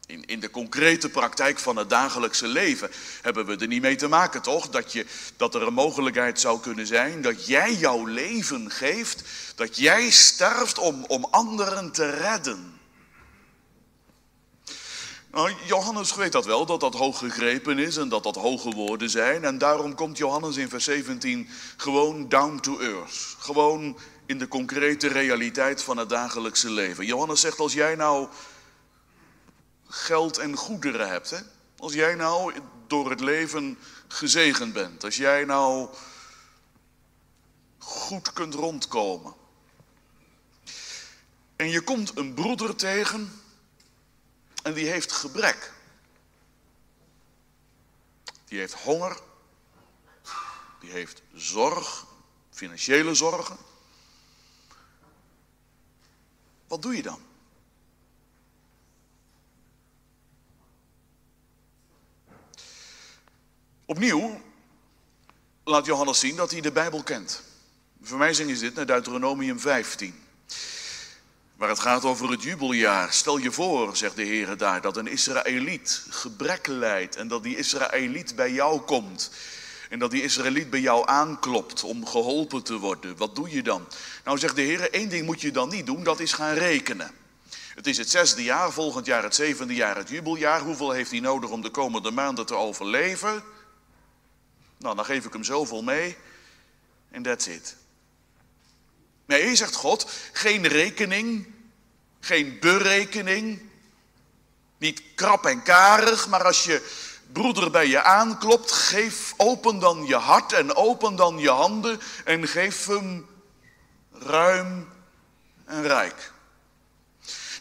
In, 0.09 0.25
in 0.25 0.39
de 0.39 0.49
concrete 0.49 1.09
praktijk 1.09 1.59
van 1.59 1.75
het 1.75 1.89
dagelijkse 1.89 2.47
leven 2.47 2.91
hebben 3.21 3.45
we 3.45 3.55
er 3.55 3.67
niet 3.67 3.81
mee 3.81 3.95
te 3.95 4.07
maken, 4.07 4.41
toch? 4.41 4.69
Dat, 4.69 4.91
je, 4.91 5.05
dat 5.37 5.55
er 5.55 5.61
een 5.61 5.73
mogelijkheid 5.73 6.39
zou 6.39 6.59
kunnen 6.59 6.87
zijn 6.87 7.21
dat 7.21 7.45
jij 7.45 7.73
jouw 7.73 8.05
leven 8.05 8.71
geeft, 8.71 9.23
dat 9.55 9.77
jij 9.77 10.09
sterft 10.09 10.77
om, 10.77 11.05
om 11.07 11.27
anderen 11.31 11.91
te 11.91 12.09
redden. 12.09 12.79
Nou, 15.31 15.53
Johannes 15.65 16.15
weet 16.15 16.31
dat 16.31 16.45
wel, 16.45 16.65
dat 16.65 16.79
dat 16.79 16.93
hoog 16.93 17.17
gegrepen 17.17 17.79
is 17.79 17.97
en 17.97 18.09
dat 18.09 18.23
dat 18.23 18.35
hoge 18.35 18.71
woorden 18.71 19.09
zijn. 19.09 19.43
En 19.43 19.57
daarom 19.57 19.95
komt 19.95 20.17
Johannes 20.17 20.57
in 20.57 20.69
vers 20.69 20.83
17 20.83 21.49
gewoon 21.77 22.29
down 22.29 22.59
to 22.59 22.79
earth. 22.79 23.35
Gewoon 23.39 23.97
in 24.25 24.37
de 24.37 24.47
concrete 24.47 25.07
realiteit 25.07 25.83
van 25.83 25.97
het 25.97 26.09
dagelijkse 26.09 26.71
leven. 26.71 27.05
Johannes 27.05 27.41
zegt, 27.41 27.59
als 27.59 27.73
jij 27.73 27.95
nou 27.95 28.27
geld 29.89 30.37
en 30.37 30.55
goederen 30.55 31.09
hebt, 31.09 31.29
hè? 31.29 31.39
als 31.77 31.93
jij 31.93 32.15
nou 32.15 32.53
door 32.87 33.09
het 33.09 33.19
leven 33.19 33.77
gezegend 34.07 34.73
bent, 34.73 35.03
als 35.03 35.15
jij 35.15 35.45
nou 35.45 35.89
goed 37.77 38.33
kunt 38.33 38.53
rondkomen. 38.53 39.33
En 41.55 41.69
je 41.69 41.81
komt 41.81 42.17
een 42.17 42.33
broeder 42.33 42.75
tegen 42.75 43.41
en 44.63 44.73
die 44.73 44.87
heeft 44.87 45.11
gebrek. 45.11 45.73
Die 48.45 48.59
heeft 48.59 48.73
honger. 48.73 49.19
Die 50.79 50.91
heeft 50.91 51.21
zorg, 51.33 52.05
financiële 52.49 53.13
zorgen. 53.13 53.57
Wat 56.67 56.81
doe 56.81 56.95
je 56.95 57.01
dan? 57.01 57.28
Opnieuw 63.89 64.41
laat 65.63 65.85
Johannes 65.85 66.19
zien 66.19 66.35
dat 66.35 66.51
hij 66.51 66.61
de 66.61 66.71
Bijbel 66.71 67.03
kent. 67.03 67.43
De 67.97 68.07
verwijzing 68.07 68.49
is 68.49 68.59
dit 68.59 68.75
naar 68.75 68.85
Deuteronomium 68.85 69.59
15. 69.59 70.15
Waar 71.55 71.69
het 71.69 71.79
gaat 71.79 72.05
over 72.05 72.31
het 72.31 72.43
jubeljaar. 72.43 73.13
Stel 73.13 73.37
je 73.37 73.51
voor, 73.51 73.97
zegt 73.97 74.15
de 74.15 74.23
Heer 74.23 74.57
daar, 74.57 74.81
dat 74.81 74.97
een 74.97 75.07
Israëliet 75.07 76.05
gebrek 76.09 76.67
lijdt 76.67 77.15
en 77.15 77.27
dat 77.27 77.43
die 77.43 77.57
Israëliet 77.57 78.35
bij 78.35 78.51
jou 78.51 78.81
komt. 78.81 79.31
En 79.89 79.99
dat 79.99 80.11
die 80.11 80.23
Israëliet 80.23 80.69
bij 80.69 80.81
jou 80.81 81.07
aanklopt 81.07 81.83
om 81.83 82.05
geholpen 82.05 82.63
te 82.63 82.77
worden. 82.77 83.17
Wat 83.17 83.35
doe 83.35 83.49
je 83.49 83.63
dan? 83.63 83.87
Nou 84.23 84.37
zegt 84.37 84.55
de 84.55 84.61
Heer, 84.61 84.91
één 84.91 85.09
ding 85.09 85.25
moet 85.25 85.41
je 85.41 85.51
dan 85.51 85.69
niet 85.69 85.85
doen, 85.85 86.03
dat 86.03 86.19
is 86.19 86.33
gaan 86.33 86.53
rekenen. 86.53 87.11
Het 87.75 87.87
is 87.87 87.97
het 87.97 88.09
zesde 88.09 88.43
jaar, 88.43 88.71
volgend 88.71 89.05
jaar 89.05 89.23
het 89.23 89.35
zevende 89.35 89.73
jaar, 89.73 89.95
het 89.95 90.09
jubeljaar. 90.09 90.61
Hoeveel 90.61 90.91
heeft 90.91 91.11
hij 91.11 91.19
nodig 91.19 91.49
om 91.49 91.61
de 91.61 91.69
komende 91.69 92.11
maanden 92.11 92.45
te 92.45 92.55
overleven? 92.55 93.43
Nou, 94.79 94.95
dan 94.95 95.05
geef 95.05 95.25
ik 95.25 95.33
hem 95.33 95.43
zoveel 95.43 95.83
mee 95.83 96.17
en 97.11 97.23
that's 97.23 97.47
it. 97.47 97.75
Nee, 99.25 99.55
zegt 99.55 99.75
God, 99.75 100.11
geen 100.31 100.67
rekening, 100.67 101.53
geen 102.19 102.57
berekening, 102.59 103.61
niet 104.77 105.01
krap 105.15 105.45
en 105.45 105.63
karig, 105.63 106.27
maar 106.27 106.43
als 106.43 106.63
je 106.63 106.89
broeder 107.31 107.71
bij 107.71 107.87
je 107.87 108.03
aanklopt, 108.03 108.71
geef, 108.71 109.33
open 109.37 109.79
dan 109.79 110.05
je 110.05 110.15
hart 110.15 110.53
en 110.53 110.75
open 110.75 111.15
dan 111.15 111.37
je 111.37 111.49
handen 111.49 111.99
en 112.25 112.47
geef 112.47 112.85
hem 112.85 113.27
ruim 114.11 114.89
en 115.65 115.81
rijk. 115.81 116.31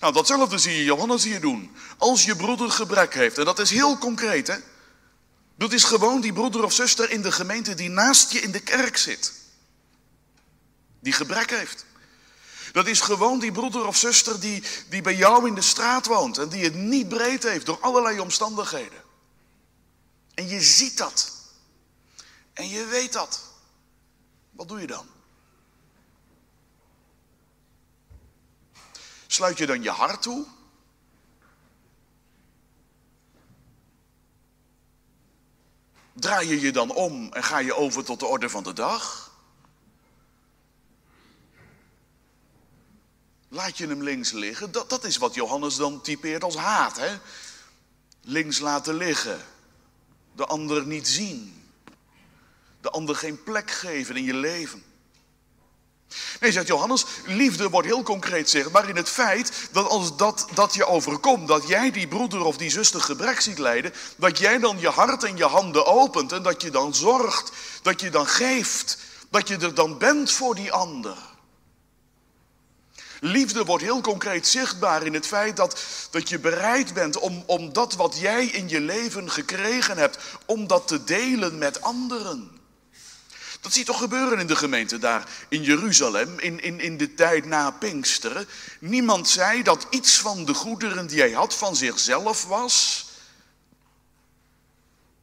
Nou, 0.00 0.12
datzelfde 0.12 0.58
zie 0.58 0.76
je 0.76 0.84
Johannes 0.84 1.24
hier 1.24 1.40
doen. 1.40 1.76
Als 1.96 2.24
je 2.24 2.36
broeder 2.36 2.70
gebrek 2.70 3.14
heeft, 3.14 3.38
en 3.38 3.44
dat 3.44 3.58
is 3.58 3.70
heel 3.70 3.98
concreet, 3.98 4.46
hè. 4.46 4.56
Dat 5.58 5.72
is 5.72 5.84
gewoon 5.84 6.20
die 6.20 6.32
broeder 6.32 6.64
of 6.64 6.72
zuster 6.72 7.10
in 7.10 7.22
de 7.22 7.32
gemeente 7.32 7.74
die 7.74 7.88
naast 7.88 8.32
je 8.32 8.40
in 8.40 8.50
de 8.52 8.60
kerk 8.60 8.96
zit. 8.96 9.32
Die 11.00 11.12
gebrek 11.12 11.50
heeft. 11.50 11.86
Dat 12.72 12.86
is 12.86 13.00
gewoon 13.00 13.38
die 13.38 13.52
broeder 13.52 13.86
of 13.86 13.96
zuster 13.96 14.40
die, 14.40 14.62
die 14.88 15.02
bij 15.02 15.14
jou 15.14 15.46
in 15.46 15.54
de 15.54 15.62
straat 15.62 16.06
woont 16.06 16.38
en 16.38 16.48
die 16.48 16.64
het 16.64 16.74
niet 16.74 17.08
breed 17.08 17.42
heeft 17.42 17.66
door 17.66 17.80
allerlei 17.80 18.20
omstandigheden. 18.20 19.02
En 20.34 20.48
je 20.48 20.60
ziet 20.60 20.98
dat. 20.98 21.32
En 22.52 22.68
je 22.68 22.84
weet 22.84 23.12
dat. 23.12 23.42
Wat 24.50 24.68
doe 24.68 24.80
je 24.80 24.86
dan? 24.86 25.06
Sluit 29.26 29.58
je 29.58 29.66
dan 29.66 29.82
je 29.82 29.90
hart 29.90 30.22
toe? 30.22 30.46
Draai 36.20 36.48
je 36.48 36.60
je 36.60 36.72
dan 36.72 36.90
om 36.90 37.32
en 37.32 37.44
ga 37.44 37.58
je 37.58 37.74
over 37.74 38.04
tot 38.04 38.20
de 38.20 38.26
orde 38.26 38.48
van 38.48 38.62
de 38.62 38.72
dag? 38.72 39.30
Laat 43.48 43.78
je 43.78 43.86
hem 43.86 44.02
links 44.02 44.32
liggen? 44.32 44.72
Dat, 44.72 44.90
dat 44.90 45.04
is 45.04 45.16
wat 45.16 45.34
Johannes 45.34 45.76
dan 45.76 46.00
typeert 46.00 46.44
als 46.44 46.56
haat. 46.56 46.96
Hè? 46.96 47.18
Links 48.20 48.58
laten 48.58 48.94
liggen. 48.94 49.40
De 50.32 50.46
ander 50.46 50.86
niet 50.86 51.08
zien. 51.08 51.70
De 52.80 52.90
ander 52.90 53.16
geen 53.16 53.42
plek 53.42 53.70
geven 53.70 54.16
in 54.16 54.24
je 54.24 54.34
leven. 54.34 54.82
Nee, 56.40 56.52
zegt 56.52 56.66
Johannes, 56.66 57.04
liefde 57.24 57.68
wordt 57.68 57.88
heel 57.88 58.02
concreet 58.02 58.50
zichtbaar 58.50 58.88
in 58.88 58.96
het 58.96 59.08
feit 59.08 59.68
dat 59.72 59.88
als 59.88 60.16
dat, 60.16 60.46
dat 60.54 60.74
je 60.74 60.86
overkomt, 60.86 61.48
dat 61.48 61.68
jij 61.68 61.90
die 61.90 62.08
broeder 62.08 62.44
of 62.44 62.56
die 62.56 62.70
zuster 62.70 63.00
gebrek 63.00 63.40
ziet 63.40 63.58
lijden, 63.58 63.92
dat 64.16 64.38
jij 64.38 64.58
dan 64.58 64.78
je 64.78 64.88
hart 64.88 65.24
en 65.24 65.36
je 65.36 65.44
handen 65.44 65.86
opent 65.86 66.32
en 66.32 66.42
dat 66.42 66.62
je 66.62 66.70
dan 66.70 66.94
zorgt, 66.94 67.52
dat 67.82 68.00
je 68.00 68.10
dan 68.10 68.26
geeft, 68.26 68.98
dat 69.30 69.48
je 69.48 69.56
er 69.56 69.74
dan 69.74 69.98
bent 69.98 70.30
voor 70.30 70.54
die 70.54 70.72
ander. 70.72 71.16
Liefde 73.20 73.64
wordt 73.64 73.84
heel 73.84 74.00
concreet 74.00 74.46
zichtbaar 74.46 75.06
in 75.06 75.14
het 75.14 75.26
feit 75.26 75.56
dat, 75.56 75.82
dat 76.10 76.28
je 76.28 76.38
bereid 76.38 76.94
bent 76.94 77.18
om, 77.18 77.42
om 77.46 77.72
dat 77.72 77.94
wat 77.94 78.18
jij 78.18 78.46
in 78.46 78.68
je 78.68 78.80
leven 78.80 79.30
gekregen 79.30 79.96
hebt, 79.96 80.18
om 80.46 80.66
dat 80.66 80.88
te 80.88 81.04
delen 81.04 81.58
met 81.58 81.82
anderen. 81.82 82.57
Dat 83.60 83.72
zie 83.72 83.80
je 83.80 83.86
toch 83.86 83.98
gebeuren 83.98 84.38
in 84.38 84.46
de 84.46 84.56
gemeente 84.56 84.98
daar 84.98 85.28
in 85.48 85.62
Jeruzalem, 85.62 86.38
in, 86.38 86.60
in, 86.60 86.80
in 86.80 86.96
de 86.96 87.14
tijd 87.14 87.44
na 87.44 87.70
Pinksteren. 87.70 88.48
Niemand 88.80 89.28
zei 89.28 89.62
dat 89.62 89.86
iets 89.90 90.18
van 90.18 90.44
de 90.44 90.54
goederen 90.54 91.06
die 91.06 91.20
hij 91.20 91.32
had 91.32 91.54
van 91.54 91.76
zichzelf 91.76 92.44
was. 92.44 93.06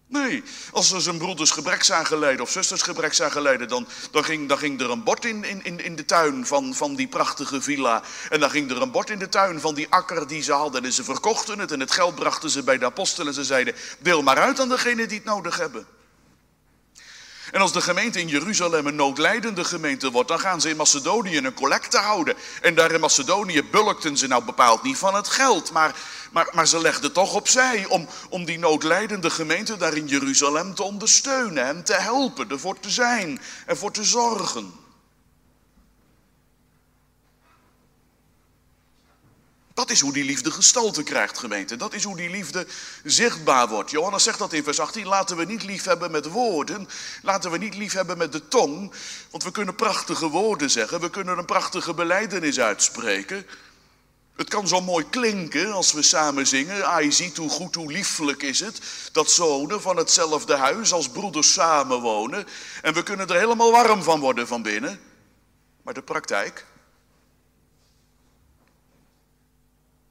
Nee, 0.07 0.43
als 0.71 0.91
er 0.91 1.01
zijn 1.01 1.17
broeders 1.17 1.51
gebrek 1.51 1.83
zagen 1.83 2.19
lijden 2.19 2.41
of 2.41 2.51
zusters 2.51 2.81
gebrek 2.81 3.13
zagen 3.13 3.41
lijden, 3.41 3.67
dan, 3.67 3.87
dan, 4.11 4.23
ging, 4.23 4.51
ging 4.57 4.81
er 4.81 4.91
een 4.91 5.03
bord 5.03 5.25
in, 5.25 5.43
in, 5.63 5.83
in 5.83 5.95
de 5.95 6.05
tuin 6.05 6.45
van, 6.45 6.73
van 6.73 6.95
die 6.95 7.07
prachtige 7.07 7.61
villa. 7.61 8.03
En 8.29 8.39
dan 8.39 8.49
ging 8.49 8.71
er 8.71 8.81
een 8.81 8.91
bord 8.91 9.09
in 9.09 9.19
de 9.19 9.29
tuin 9.29 9.59
van 9.59 9.75
die 9.75 9.87
akker 9.89 10.27
die 10.27 10.41
ze 10.41 10.51
hadden. 10.51 10.85
En 10.85 10.93
ze 10.93 11.03
verkochten 11.03 11.59
het 11.59 11.71
en 11.71 11.79
het 11.79 11.91
geld 11.91 12.15
brachten 12.15 12.49
ze 12.49 12.63
bij 12.63 12.77
de 12.77 12.85
apostelen. 12.85 13.27
En 13.27 13.33
ze 13.33 13.43
zeiden, 13.43 13.75
deel 13.99 14.21
maar 14.21 14.37
uit 14.37 14.59
aan 14.59 14.69
degenen 14.69 15.07
die 15.07 15.17
het 15.17 15.27
nodig 15.27 15.57
hebben. 15.57 15.87
En 17.51 17.61
als 17.61 17.73
de 17.73 17.81
gemeente 17.81 18.19
in 18.19 18.27
Jeruzalem 18.27 18.87
een 18.87 18.95
noodlijdende 18.95 19.63
gemeente 19.63 20.11
wordt, 20.11 20.27
dan 20.29 20.39
gaan 20.39 20.61
ze 20.61 20.69
in 20.69 20.75
Macedonië 20.75 21.37
een 21.37 21.53
collecte 21.53 21.97
houden. 21.97 22.35
En 22.61 22.75
daar 22.75 22.91
in 22.91 22.99
Macedonië 22.99 23.63
bulkten 23.63 24.17
ze 24.17 24.27
nou 24.27 24.43
bepaald 24.43 24.83
niet 24.83 24.97
van 24.97 25.15
het 25.15 25.27
geld, 25.27 25.71
maar, 25.71 25.95
maar, 26.31 26.49
maar 26.51 26.67
ze 26.67 26.81
legden 26.81 27.11
toch 27.11 27.33
opzij 27.33 27.85
om, 27.85 28.07
om 28.29 28.45
die 28.45 28.59
noodlijdende 28.59 29.29
gemeente 29.29 29.77
daar 29.77 29.95
in 29.95 30.07
Jeruzalem 30.07 30.75
te 30.75 30.83
ondersteunen 30.83 31.65
en 31.65 31.83
te 31.83 31.93
helpen, 31.93 32.49
ervoor 32.49 32.79
te 32.79 32.89
zijn 32.89 33.41
en 33.65 33.77
voor 33.77 33.91
te 33.91 34.03
zorgen. 34.03 34.84
Dat 39.75 39.89
is 39.89 39.99
hoe 39.99 40.13
die 40.13 40.23
liefde 40.23 40.51
gestalte 40.51 41.03
krijgt, 41.03 41.37
gemeente. 41.37 41.75
Dat 41.75 41.93
is 41.93 42.03
hoe 42.03 42.15
die 42.15 42.29
liefde 42.29 42.67
zichtbaar 43.03 43.67
wordt. 43.67 43.91
Johannes 43.91 44.23
zegt 44.23 44.39
dat 44.39 44.53
in 44.53 44.63
vers 44.63 44.79
18. 44.79 45.07
Laten 45.07 45.37
we 45.37 45.45
niet 45.45 45.63
lief 45.63 45.83
hebben 45.83 46.11
met 46.11 46.25
woorden. 46.25 46.87
Laten 47.21 47.51
we 47.51 47.57
niet 47.57 47.75
lief 47.75 47.93
hebben 47.93 48.17
met 48.17 48.31
de 48.31 48.47
tong. 48.47 48.93
Want 49.29 49.43
we 49.43 49.51
kunnen 49.51 49.75
prachtige 49.75 50.29
woorden 50.29 50.69
zeggen. 50.69 50.99
We 50.99 51.09
kunnen 51.09 51.37
een 51.37 51.45
prachtige 51.45 51.93
beleidenis 51.93 52.59
uitspreken. 52.59 53.45
Het 54.35 54.49
kan 54.49 54.67
zo 54.67 54.81
mooi 54.81 55.09
klinken 55.09 55.71
als 55.71 55.93
we 55.93 56.01
samen 56.01 56.47
zingen. 56.47 56.85
Ah, 56.85 57.03
je 57.03 57.11
ziet 57.11 57.37
hoe 57.37 57.49
goed, 57.49 57.75
hoe 57.75 57.91
lieflijk 57.91 58.43
is 58.43 58.59
het. 58.59 58.81
Dat 59.11 59.31
zonen 59.31 59.81
van 59.81 59.97
hetzelfde 59.97 60.55
huis 60.55 60.93
als 60.93 61.09
broeders 61.09 61.53
samenwonen. 61.53 62.47
En 62.81 62.93
we 62.93 63.03
kunnen 63.03 63.27
er 63.27 63.39
helemaal 63.39 63.71
warm 63.71 64.03
van 64.03 64.19
worden 64.19 64.47
van 64.47 64.61
binnen. 64.61 64.99
Maar 65.81 65.93
de 65.93 66.01
praktijk, 66.01 66.65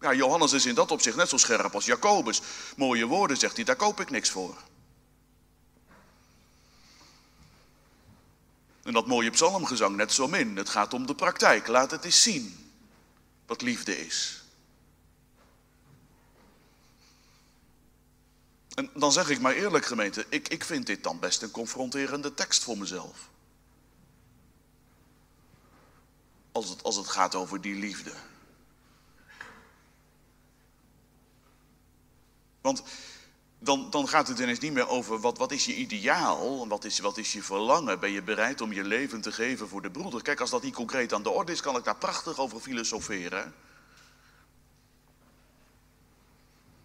Ja, 0.04 0.14
Johannes 0.14 0.52
is 0.52 0.66
in 0.66 0.74
dat 0.74 0.90
opzicht 0.90 1.16
net 1.16 1.28
zo 1.28 1.36
scherp 1.36 1.74
als 1.74 1.84
Jacobus. 1.84 2.40
Mooie 2.76 3.06
woorden, 3.06 3.36
zegt 3.36 3.56
hij, 3.56 3.64
daar 3.64 3.76
koop 3.76 4.00
ik 4.00 4.10
niks 4.10 4.30
voor. 4.30 4.56
En 8.82 8.92
dat 8.92 9.06
mooie 9.06 9.30
psalmgezang 9.30 9.96
net 9.96 10.12
zo 10.12 10.28
min. 10.28 10.56
Het 10.56 10.68
gaat 10.68 10.94
om 10.94 11.06
de 11.06 11.14
praktijk. 11.14 11.66
Laat 11.66 11.90
het 11.90 12.04
eens 12.04 12.22
zien 12.22 12.72
wat 13.46 13.62
liefde 13.62 14.06
is. 14.06 14.42
En 18.74 18.90
dan 18.94 19.12
zeg 19.12 19.28
ik 19.28 19.40
maar 19.40 19.54
eerlijk 19.54 19.86
gemeente, 19.86 20.26
ik, 20.28 20.48
ik 20.48 20.64
vind 20.64 20.86
dit 20.86 21.02
dan 21.02 21.18
best 21.18 21.42
een 21.42 21.50
confronterende 21.50 22.34
tekst 22.34 22.62
voor 22.62 22.78
mezelf. 22.78 23.28
Als 26.52 26.68
het, 26.68 26.82
als 26.82 26.96
het 26.96 27.08
gaat 27.08 27.34
over 27.34 27.60
die 27.60 27.74
liefde. 27.74 28.12
Want 32.64 32.82
dan, 33.58 33.90
dan 33.90 34.08
gaat 34.08 34.28
het 34.28 34.38
ineens 34.38 34.58
niet 34.58 34.72
meer 34.72 34.88
over 34.88 35.20
wat, 35.20 35.38
wat 35.38 35.52
is 35.52 35.64
je 35.64 35.74
ideaal, 35.74 36.68
wat 36.68 36.84
is, 36.84 36.98
wat 36.98 37.18
is 37.18 37.32
je 37.32 37.42
verlangen. 37.42 38.00
Ben 38.00 38.10
je 38.10 38.22
bereid 38.22 38.60
om 38.60 38.72
je 38.72 38.84
leven 38.84 39.20
te 39.20 39.32
geven 39.32 39.68
voor 39.68 39.82
de 39.82 39.90
broeder? 39.90 40.22
Kijk, 40.22 40.40
als 40.40 40.50
dat 40.50 40.62
niet 40.62 40.74
concreet 40.74 41.12
aan 41.12 41.22
de 41.22 41.30
orde 41.30 41.52
is, 41.52 41.60
kan 41.60 41.76
ik 41.76 41.84
daar 41.84 41.96
prachtig 41.96 42.38
over 42.38 42.60
filosoferen. 42.60 43.54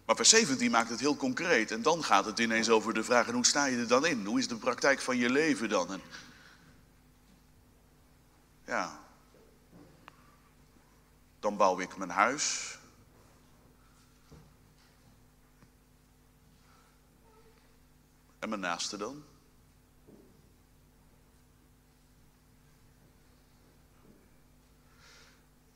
Maar 0.04 0.16
vers 0.16 0.28
17 0.28 0.70
maakt 0.70 0.90
het 0.90 1.00
heel 1.00 1.16
concreet. 1.16 1.70
En 1.70 1.82
dan 1.82 2.04
gaat 2.04 2.24
het 2.24 2.38
ineens 2.38 2.68
over 2.68 2.94
de 2.94 3.04
vraag, 3.04 3.26
en 3.26 3.34
hoe 3.34 3.46
sta 3.46 3.64
je 3.64 3.76
er 3.76 3.88
dan 3.88 4.06
in? 4.06 4.26
Hoe 4.26 4.38
is 4.38 4.48
de 4.48 4.56
praktijk 4.56 5.00
van 5.00 5.16
je 5.16 5.30
leven 5.30 5.68
dan? 5.68 5.92
En 5.92 6.00
ja, 8.66 9.00
dan 11.38 11.56
bouw 11.56 11.78
ik 11.78 11.96
mijn 11.96 12.10
huis. 12.10 12.78
En 18.40 18.48
mijn 18.48 18.60
naaste 18.60 18.96
dan? 18.96 19.24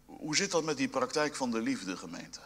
Hoe 0.07 0.37
zit 0.37 0.51
dat 0.51 0.65
met 0.65 0.77
die 0.77 0.89
praktijk 0.89 1.35
van 1.35 1.51
de 1.51 1.61
liefde, 1.61 1.97
gemeente? 1.97 2.41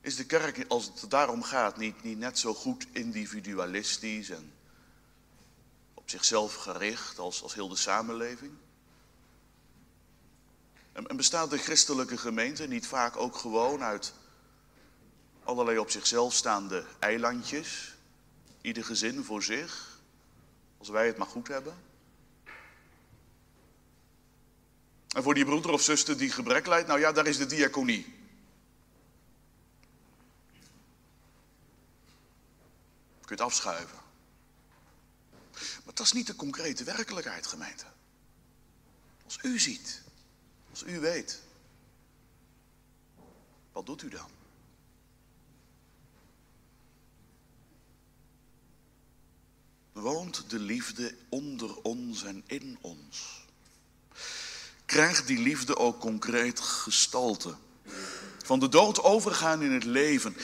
Is 0.00 0.16
de 0.16 0.26
kerk, 0.26 0.64
als 0.68 0.90
het 0.94 1.10
daarom 1.10 1.42
gaat, 1.42 1.76
niet, 1.76 2.02
niet 2.02 2.18
net 2.18 2.38
zo 2.38 2.54
goed 2.54 2.86
individualistisch 2.92 4.30
en 4.30 4.52
op 5.94 6.10
zichzelf 6.10 6.54
gericht 6.54 7.18
als, 7.18 7.42
als 7.42 7.54
heel 7.54 7.68
de 7.68 7.76
samenleving? 7.76 8.52
En 10.96 11.16
bestaat 11.16 11.50
de 11.50 11.58
christelijke 11.58 12.18
gemeente 12.18 12.66
niet 12.66 12.86
vaak 12.86 13.16
ook 13.16 13.36
gewoon 13.36 13.82
uit 13.82 14.12
allerlei 15.44 15.78
op 15.78 15.90
zichzelf 15.90 16.34
staande 16.34 16.84
eilandjes? 16.98 17.94
Ieder 18.60 18.84
gezin 18.84 19.24
voor 19.24 19.42
zich, 19.42 20.00
als 20.78 20.88
wij 20.88 21.06
het 21.06 21.16
maar 21.16 21.26
goed 21.26 21.48
hebben? 21.48 21.74
En 25.08 25.22
voor 25.22 25.34
die 25.34 25.44
broeder 25.44 25.70
of 25.70 25.82
zuster 25.82 26.18
die 26.18 26.30
gebrek 26.30 26.66
lijdt, 26.66 26.88
nou 26.88 27.00
ja, 27.00 27.12
daar 27.12 27.26
is 27.26 27.36
de 27.36 27.46
diaconie. 27.46 28.14
Je 33.20 33.26
kunt 33.26 33.40
afschuiven. 33.40 33.98
Maar 35.84 35.94
dat 35.94 36.06
is 36.06 36.12
niet 36.12 36.26
de 36.26 36.36
concrete 36.36 36.84
werkelijkheid, 36.84 37.46
gemeente. 37.46 37.84
Als 39.24 39.38
u 39.42 39.58
ziet 39.58 40.04
als 40.76 40.84
u 40.92 41.00
weet, 41.00 41.42
wat 43.72 43.86
doet 43.86 44.02
u 44.02 44.08
dan? 44.08 44.28
Woont 49.92 50.50
de 50.50 50.58
liefde 50.58 51.14
onder 51.28 51.82
ons 51.82 52.24
en 52.24 52.42
in 52.46 52.78
ons? 52.80 53.44
Krijgt 54.84 55.26
die 55.26 55.38
liefde 55.38 55.76
ook 55.76 56.00
concreet 56.00 56.60
gestalte? 56.60 57.56
Van 58.44 58.60
de 58.60 58.68
dood 58.68 59.02
overgaan 59.02 59.62
in 59.62 59.72
het 59.72 59.84
leven. 59.84 60.36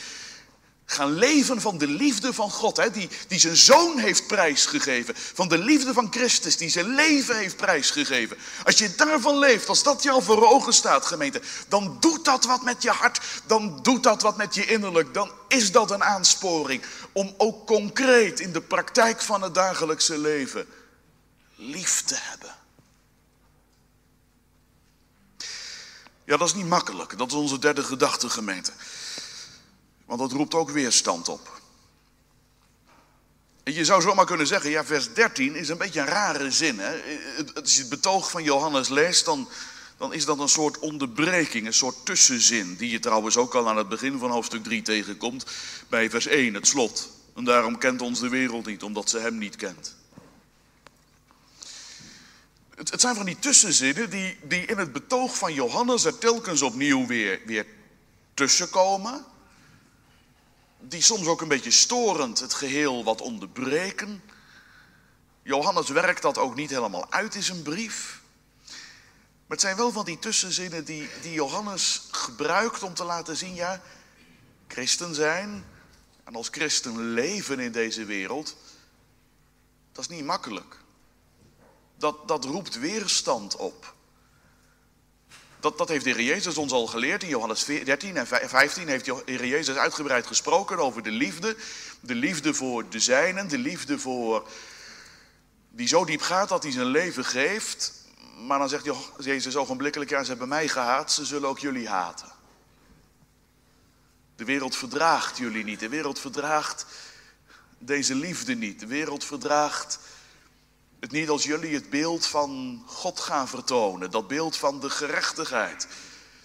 Gaan 0.85 1.13
leven 1.13 1.61
van 1.61 1.79
de 1.79 1.87
liefde 1.87 2.33
van 2.33 2.51
God, 2.51 2.77
hè, 2.77 2.91
die, 2.91 3.09
die 3.29 3.39
zijn 3.39 3.57
zoon 3.57 3.99
heeft 3.99 4.27
prijsgegeven. 4.27 5.15
Van 5.17 5.49
de 5.49 5.59
liefde 5.59 5.93
van 5.93 6.07
Christus, 6.11 6.57
die 6.57 6.69
zijn 6.69 6.95
leven 6.95 7.37
heeft 7.37 7.57
prijsgegeven. 7.57 8.37
Als 8.65 8.79
je 8.79 8.95
daarvan 8.95 9.39
leeft, 9.39 9.69
als 9.69 9.83
dat 9.83 10.03
jou 10.03 10.23
voor 10.23 10.51
ogen 10.51 10.73
staat, 10.73 11.07
gemeente, 11.07 11.43
dan 11.69 11.97
doet 12.01 12.25
dat 12.25 12.45
wat 12.45 12.63
met 12.63 12.83
je 12.83 12.91
hart, 12.91 13.21
dan 13.47 13.79
doet 13.83 14.03
dat 14.03 14.23
wat 14.23 14.37
met 14.37 14.55
je 14.55 14.67
innerlijk. 14.67 15.15
Dan 15.15 15.31
is 15.49 15.73
dat 15.73 15.91
een 15.91 16.05
aansporing 16.05 16.83
om 17.13 17.35
ook 17.37 17.67
concreet 17.67 18.41
in 18.41 18.53
de 18.53 18.63
praktijk 18.63 19.23
van 19.23 19.43
het 19.43 19.55
dagelijkse 19.55 20.19
leven 20.19 20.67
lief 21.57 22.03
te 22.03 22.17
hebben. 22.19 22.55
Ja, 26.25 26.37
dat 26.37 26.49
is 26.49 26.55
niet 26.55 26.67
makkelijk. 26.67 27.19
Dat 27.19 27.29
is 27.29 27.35
onze 27.35 27.59
derde 27.59 27.83
gedachte, 27.83 28.31
gemeente. 28.31 28.73
Want 30.17 30.31
dat 30.31 30.39
roept 30.39 30.55
ook 30.55 30.71
weerstand 30.71 31.29
op. 31.29 31.61
En 33.63 33.73
je 33.73 33.85
zou 33.85 34.03
zomaar 34.03 34.27
kunnen 34.27 34.47
zeggen, 34.47 34.71
ja, 34.71 34.85
vers 34.85 35.15
13 35.15 35.55
is 35.55 35.69
een 35.69 35.79
beetje 35.79 36.01
een 36.01 36.07
rare 36.07 36.51
zin. 36.51 36.79
Hè? 36.79 36.93
Als 37.55 37.75
je 37.75 37.81
het 37.81 37.89
betoog 37.89 38.31
van 38.31 38.43
Johannes 38.43 38.89
leest, 38.89 39.25
dan, 39.25 39.49
dan 39.97 40.13
is 40.13 40.25
dat 40.25 40.39
een 40.39 40.49
soort 40.49 40.79
onderbreking, 40.79 41.67
een 41.67 41.75
soort 41.75 42.07
tussenzin. 42.07 42.77
Die 42.77 42.91
je 42.91 42.99
trouwens 42.99 43.37
ook 43.37 43.55
al 43.55 43.69
aan 43.69 43.77
het 43.77 43.89
begin 43.89 44.19
van 44.19 44.31
hoofdstuk 44.31 44.65
3 44.65 44.83
tegenkomt, 44.83 45.47
bij 45.89 46.11
vers 46.11 46.27
1, 46.27 46.55
het 46.55 46.67
slot. 46.67 47.11
En 47.35 47.45
daarom 47.45 47.79
kent 47.79 48.03
ons 48.03 48.21
de 48.21 48.29
wereld 48.29 48.67
niet, 48.67 48.83
omdat 48.83 49.11
ze 49.11 49.19
hem 49.19 49.39
niet 49.39 49.57
kent. 49.57 49.97
Het, 52.75 52.91
het 52.91 53.01
zijn 53.01 53.15
van 53.15 53.27
die 53.27 53.39
tussenzinnen 53.39 54.11
die, 54.11 54.39
die 54.43 54.67
in 54.67 54.79
het 54.79 54.93
betoog 54.93 55.37
van 55.37 55.55
Johannes 55.55 56.05
er 56.05 56.19
telkens 56.19 56.63
opnieuw 56.63 57.07
weer, 57.07 57.41
weer 57.47 57.67
tussenkomen 58.35 59.31
die 60.83 61.03
soms 61.03 61.27
ook 61.27 61.41
een 61.41 61.49
beetje 61.49 61.71
storend 61.71 62.41
het 62.41 62.55
geheel 62.55 63.05
wat 63.05 63.21
onderbreken. 63.21 64.23
Johannes 65.43 65.89
werkt 65.89 66.23
dat 66.23 66.39
ook 66.39 66.55
niet 66.55 66.71
helemaal 66.71 67.13
uit 67.13 67.35
in 67.35 67.43
zijn 67.43 67.63
brief. 67.63 68.21
Maar 69.47 69.61
het 69.61 69.61
zijn 69.61 69.77
wel 69.77 69.93
van 69.93 70.05
die 70.05 70.19
tussenzinnen 70.19 70.85
die, 70.85 71.09
die 71.23 71.33
Johannes 71.33 72.03
gebruikt 72.11 72.83
om 72.83 72.95
te 72.95 73.05
laten 73.05 73.37
zien, 73.37 73.55
ja, 73.55 73.83
christen 74.69 75.15
zijn 75.15 75.65
en 76.25 76.35
als 76.35 76.49
christen 76.51 77.13
leven 77.13 77.61
in 77.61 77.73
deze 77.73 78.05
wereld, 78.05 78.57
dat 79.93 80.05
is 80.05 80.17
niet 80.17 80.25
makkelijk. 80.25 80.77
Dat, 81.97 82.29
dat 82.29 82.45
roept 82.45 82.79
weerstand 82.79 83.57
op. 83.57 83.95
Dat, 85.63 85.79
dat 85.79 85.89
heeft 85.89 86.05
de 86.05 86.11
Heer 86.11 86.23
Jezus 86.23 86.57
ons 86.57 86.73
al 86.73 86.87
geleerd. 86.87 87.23
In 87.23 87.29
Johannes 87.29 87.65
13 87.65 88.17
en 88.17 88.27
15 88.27 88.89
heeft 88.89 89.05
de 89.05 89.23
Heer 89.25 89.47
Jezus 89.47 89.77
uitgebreid 89.77 90.27
gesproken 90.27 90.79
over 90.79 91.03
de 91.03 91.11
liefde. 91.11 91.57
De 92.01 92.15
liefde 92.15 92.55
voor 92.55 92.89
de 92.89 93.01
zijnen, 93.01 93.49
de 93.49 93.59
liefde 93.59 93.99
voor 93.99 94.49
die 95.71 95.89
zo 95.89 96.05
diep 96.05 96.21
gaat 96.21 96.49
dat 96.49 96.63
hij 96.63 96.73
zijn 96.73 96.87
leven 96.87 97.25
geeft. 97.25 97.93
Maar 98.47 98.59
dan 98.59 98.69
zegt 98.69 98.89
Jezus 99.19 99.57
ogenblikkelijk, 99.57 100.11
ja, 100.11 100.23
ze 100.23 100.31
hebben 100.31 100.49
mij 100.49 100.69
gehaat, 100.69 101.13
ze 101.13 101.25
zullen 101.25 101.49
ook 101.49 101.59
jullie 101.59 101.89
haten. 101.89 102.33
De 104.37 104.45
wereld 104.45 104.77
verdraagt 104.77 105.39
jullie 105.39 105.65
niet. 105.65 105.81
De 105.81 105.89
wereld 105.89 106.19
verdraagt 106.19 106.87
deze 107.79 108.15
liefde 108.15 108.55
niet. 108.55 108.81
De 108.81 108.87
wereld 108.87 109.25
verdraagt 109.25 109.99
het 111.03 111.11
niet 111.11 111.29
als 111.29 111.45
jullie 111.45 111.75
het 111.75 111.91
beeld 111.91 112.27
van 112.27 112.83
God 112.87 113.21
gaan 113.21 113.49
vertonen. 113.49 114.11
Dat 114.11 114.29
beeld 114.29 114.57
van 114.57 114.81
de 114.81 114.91
gerechtigheid. 114.91 115.89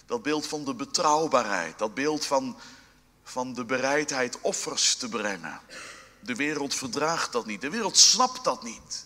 Dat 0.06 0.24
beeld 0.24 0.48
van 0.48 0.66
de 0.66 0.74
betrouwbaarheid. 0.74 1.78
Dat 1.78 1.94
beeld 1.94 2.26
van, 2.26 2.58
van 3.24 3.54
de 3.54 3.66
bereidheid 3.66 4.42
offers 4.42 4.96
te 4.96 5.10
brengen. 5.10 5.60
De 6.20 6.36
wereld 6.36 6.76
verdraagt 6.76 7.32
dat 7.32 7.46
niet. 7.46 7.62
De 7.62 7.70
wereld 7.70 7.98
snapt 7.98 8.44
dat 8.44 8.64
niet. 8.64 9.06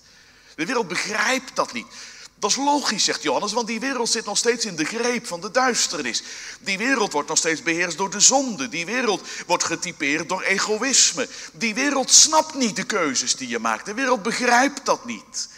De 0.55 0.65
wereld 0.65 0.87
begrijpt 0.87 1.55
dat 1.55 1.73
niet. 1.73 1.87
Dat 2.41 2.49
is 2.49 2.55
logisch, 2.55 3.03
zegt 3.03 3.21
Johannes, 3.21 3.53
want 3.53 3.67
die 3.67 3.79
wereld 3.79 4.09
zit 4.09 4.25
nog 4.25 4.37
steeds 4.37 4.65
in 4.65 4.75
de 4.75 4.85
greep 4.85 5.27
van 5.27 5.41
de 5.41 5.51
duisternis. 5.51 6.23
Die 6.59 6.77
wereld 6.77 7.11
wordt 7.11 7.27
nog 7.29 7.37
steeds 7.37 7.63
beheerst 7.63 7.97
door 7.97 8.09
de 8.09 8.19
zonde. 8.19 8.69
Die 8.69 8.85
wereld 8.85 9.21
wordt 9.47 9.63
getypeerd 9.63 10.29
door 10.29 10.41
egoïsme. 10.41 11.27
Die 11.53 11.73
wereld 11.73 12.11
snapt 12.11 12.53
niet 12.53 12.75
de 12.75 12.83
keuzes 12.83 13.35
die 13.35 13.47
je 13.47 13.59
maakt. 13.59 13.85
De 13.85 13.93
wereld 13.93 14.23
begrijpt 14.23 14.85
dat 14.85 15.05
niet. 15.05 15.49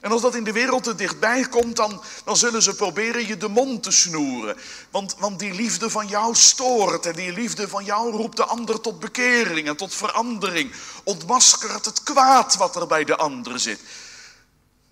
En 0.00 0.10
als 0.10 0.22
dat 0.22 0.34
in 0.34 0.44
de 0.44 0.52
wereld 0.52 0.82
te 0.82 0.94
dichtbij 0.94 1.44
komt, 1.48 1.76
dan, 1.76 2.02
dan 2.24 2.36
zullen 2.36 2.62
ze 2.62 2.74
proberen 2.74 3.26
je 3.26 3.36
de 3.36 3.48
mond 3.48 3.82
te 3.82 3.90
snoeren. 3.90 4.56
Want, 4.90 5.14
want 5.18 5.38
die 5.38 5.54
liefde 5.54 5.90
van 5.90 6.06
jou 6.06 6.34
stoort 6.34 7.06
en 7.06 7.14
die 7.14 7.32
liefde 7.32 7.68
van 7.68 7.84
jou 7.84 8.10
roept 8.10 8.36
de 8.36 8.44
ander 8.44 8.80
tot 8.80 9.00
bekering 9.00 9.68
en 9.68 9.76
tot 9.76 9.94
verandering. 9.94 10.72
Ontmaskert 11.04 11.84
het 11.84 12.02
kwaad 12.02 12.56
wat 12.56 12.76
er 12.76 12.86
bij 12.86 13.04
de 13.04 13.16
ander 13.16 13.60
zit. 13.60 13.80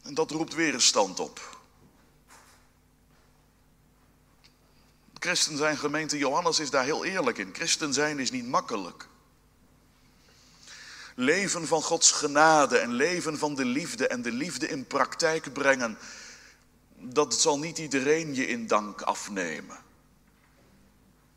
En 0.09 0.14
dat 0.14 0.30
roept 0.30 0.54
weerstand 0.54 1.20
op. 1.20 1.59
Christen 5.18 5.56
zijn, 5.56 5.76
gemeente 5.76 6.18
Johannes 6.18 6.59
is 6.59 6.70
daar 6.70 6.84
heel 6.84 7.04
eerlijk 7.04 7.38
in. 7.38 7.54
Christen 7.54 7.92
zijn 7.92 8.18
is 8.18 8.30
niet 8.30 8.46
makkelijk. 8.46 9.09
Leven 11.14 11.66
van 11.66 11.82
Gods 11.82 12.11
genade 12.11 12.78
en 12.78 12.92
leven 12.92 13.38
van 13.38 13.54
de 13.54 13.64
liefde 13.64 14.06
en 14.06 14.22
de 14.22 14.32
liefde 14.32 14.68
in 14.68 14.86
praktijk 14.86 15.52
brengen, 15.52 15.98
dat 16.96 17.34
zal 17.34 17.59
niet 17.59 17.78
iedereen 17.78 18.34
je 18.34 18.46
in 18.46 18.66
dank 18.66 19.02
afnemen. 19.02 19.78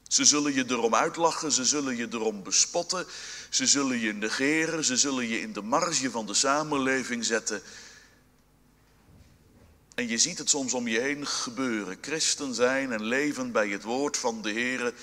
Ze 0.07 0.25
zullen 0.25 0.53
je 0.53 0.65
erom 0.67 0.95
uitlachen, 0.95 1.51
ze 1.51 1.65
zullen 1.65 1.95
je 1.95 2.07
erom 2.11 2.43
bespotten, 2.43 3.05
ze 3.49 3.65
zullen 3.65 3.99
je 3.99 4.13
negeren, 4.13 4.83
ze 4.83 4.97
zullen 4.97 5.27
je 5.27 5.41
in 5.41 5.53
de 5.53 5.61
marge 5.61 6.11
van 6.11 6.25
de 6.25 6.33
samenleving 6.33 7.25
zetten. 7.25 7.61
En 9.95 10.07
je 10.07 10.17
ziet 10.17 10.37
het 10.37 10.49
soms 10.49 10.73
om 10.73 10.87
je 10.87 10.99
heen 10.99 11.27
gebeuren. 11.27 11.97
Christen 12.01 12.53
zijn 12.53 12.91
en 12.91 13.03
leven 13.03 13.51
bij 13.51 13.69
het 13.69 13.83
woord 13.83 14.17
van 14.17 14.41
de 14.41 14.51
Heer. 14.51 14.93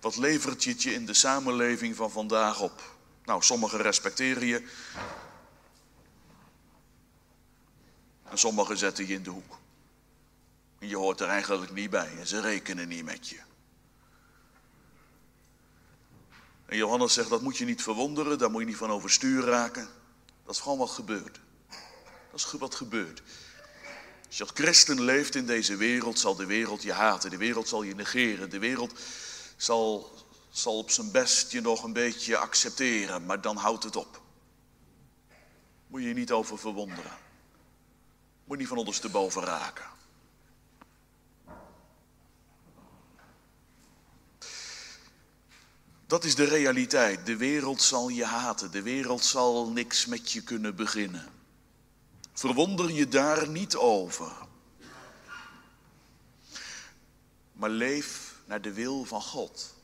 Wat 0.00 0.16
levert 0.16 0.64
je 0.64 0.70
het 0.70 0.82
je 0.82 0.92
in 0.92 1.06
de 1.06 1.14
samenleving 1.14 1.96
van 1.96 2.10
vandaag 2.10 2.60
op? 2.60 2.96
Nou, 3.24 3.42
sommigen 3.42 3.80
respecteren 3.80 4.46
je. 4.46 4.68
En 8.24 8.38
sommigen 8.38 8.76
zetten 8.76 9.06
je 9.06 9.14
in 9.14 9.22
de 9.22 9.30
hoek. 9.30 9.58
En 10.78 10.88
je 10.88 10.96
hoort 10.96 11.20
er 11.20 11.28
eigenlijk 11.28 11.72
niet 11.72 11.90
bij 11.90 12.16
en 12.18 12.26
ze 12.26 12.40
rekenen 12.40 12.88
niet 12.88 13.04
met 13.04 13.28
je. 13.28 13.38
En 16.66 16.76
Johannes 16.76 17.12
zegt, 17.12 17.28
dat 17.28 17.42
moet 17.42 17.56
je 17.56 17.64
niet 17.64 17.82
verwonderen, 17.82 18.38
daar 18.38 18.50
moet 18.50 18.60
je 18.60 18.66
niet 18.66 18.76
van 18.76 18.90
overstuur 18.90 19.44
raken. 19.44 19.88
Dat 20.44 20.54
is 20.54 20.60
gewoon 20.60 20.78
wat 20.78 20.90
gebeurt. 20.90 21.40
Dat 22.30 22.40
is 22.40 22.52
wat 22.52 22.74
gebeurt. 22.74 23.22
Als 24.28 24.36
je 24.36 24.42
als 24.42 24.52
christen 24.54 25.02
leeft 25.02 25.34
in 25.34 25.46
deze 25.46 25.76
wereld, 25.76 26.18
zal 26.18 26.34
de 26.34 26.46
wereld 26.46 26.82
je 26.82 26.92
haten. 26.92 27.30
De 27.30 27.36
wereld 27.36 27.68
zal 27.68 27.82
je 27.82 27.94
negeren. 27.94 28.50
De 28.50 28.58
wereld 28.58 29.00
zal, 29.56 30.12
zal 30.50 30.78
op 30.78 30.90
zijn 30.90 31.10
best 31.10 31.52
je 31.52 31.60
nog 31.60 31.82
een 31.82 31.92
beetje 31.92 32.36
accepteren, 32.36 33.26
maar 33.26 33.40
dan 33.40 33.56
houdt 33.56 33.84
het 33.84 33.96
op. 33.96 34.22
Moet 35.86 36.02
je 36.02 36.08
je 36.08 36.14
niet 36.14 36.32
over 36.32 36.58
verwonderen. 36.58 37.18
Moet 38.44 38.56
je 38.56 38.56
niet 38.56 38.68
van 38.68 38.78
ondersteboven 38.78 39.42
raken. 39.42 39.86
Dat 46.06 46.24
is 46.24 46.34
de 46.34 46.44
realiteit. 46.44 47.26
De 47.26 47.36
wereld 47.36 47.82
zal 47.82 48.08
je 48.08 48.24
haten. 48.24 48.70
De 48.70 48.82
wereld 48.82 49.24
zal 49.24 49.70
niks 49.70 50.06
met 50.06 50.32
je 50.32 50.42
kunnen 50.42 50.76
beginnen. 50.76 51.37
Verwonder 52.38 52.90
je 52.90 53.08
daar 53.08 53.48
niet 53.48 53.76
over. 53.76 54.32
Maar 57.52 57.70
leef 57.70 58.34
naar 58.44 58.60
de 58.60 58.72
wil 58.72 59.04
van 59.04 59.22
God. 59.22 59.74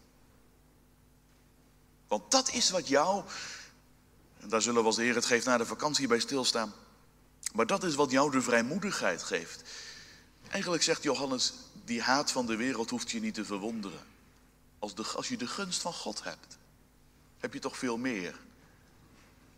Want 2.09 2.30
dat 2.30 2.52
is 2.52 2.70
wat 2.70 2.88
jou, 2.88 3.24
en 4.40 4.48
daar 4.48 4.62
zullen 4.62 4.80
we 4.80 4.86
als 4.86 4.96
de 4.96 5.02
Heer 5.02 5.14
het 5.14 5.24
geeft 5.24 5.46
na 5.46 5.57
de 5.57 5.66
vakantie 5.66 6.07
bij 6.07 6.18
stilstaan. 6.18 6.72
Maar 7.52 7.66
dat 7.66 7.84
is 7.84 7.94
wat 7.94 8.11
jou 8.11 8.30
de 8.30 8.42
vrijmoedigheid 8.42 9.22
geeft. 9.22 9.62
Eigenlijk 10.48 10.82
zegt 10.82 11.02
Johannes, 11.02 11.52
die 11.84 12.02
haat 12.02 12.30
van 12.32 12.46
de 12.46 12.57
wereld 12.57 12.90
hoeft 12.90 13.11
je 13.11 13.20
niet 13.20 13.34
te 13.34 13.44
verwonderen. 13.44 14.05
Als, 14.78 14.94
de, 14.94 15.02
als 15.02 15.28
je 15.28 15.36
de 15.36 15.46
gunst 15.46 15.80
van 15.80 15.94
God 15.94 16.24
hebt, 16.24 16.59
heb 17.38 17.52
je 17.52 17.61
toch 17.61 17.78
veel 17.78 17.96
meer. 17.96 18.40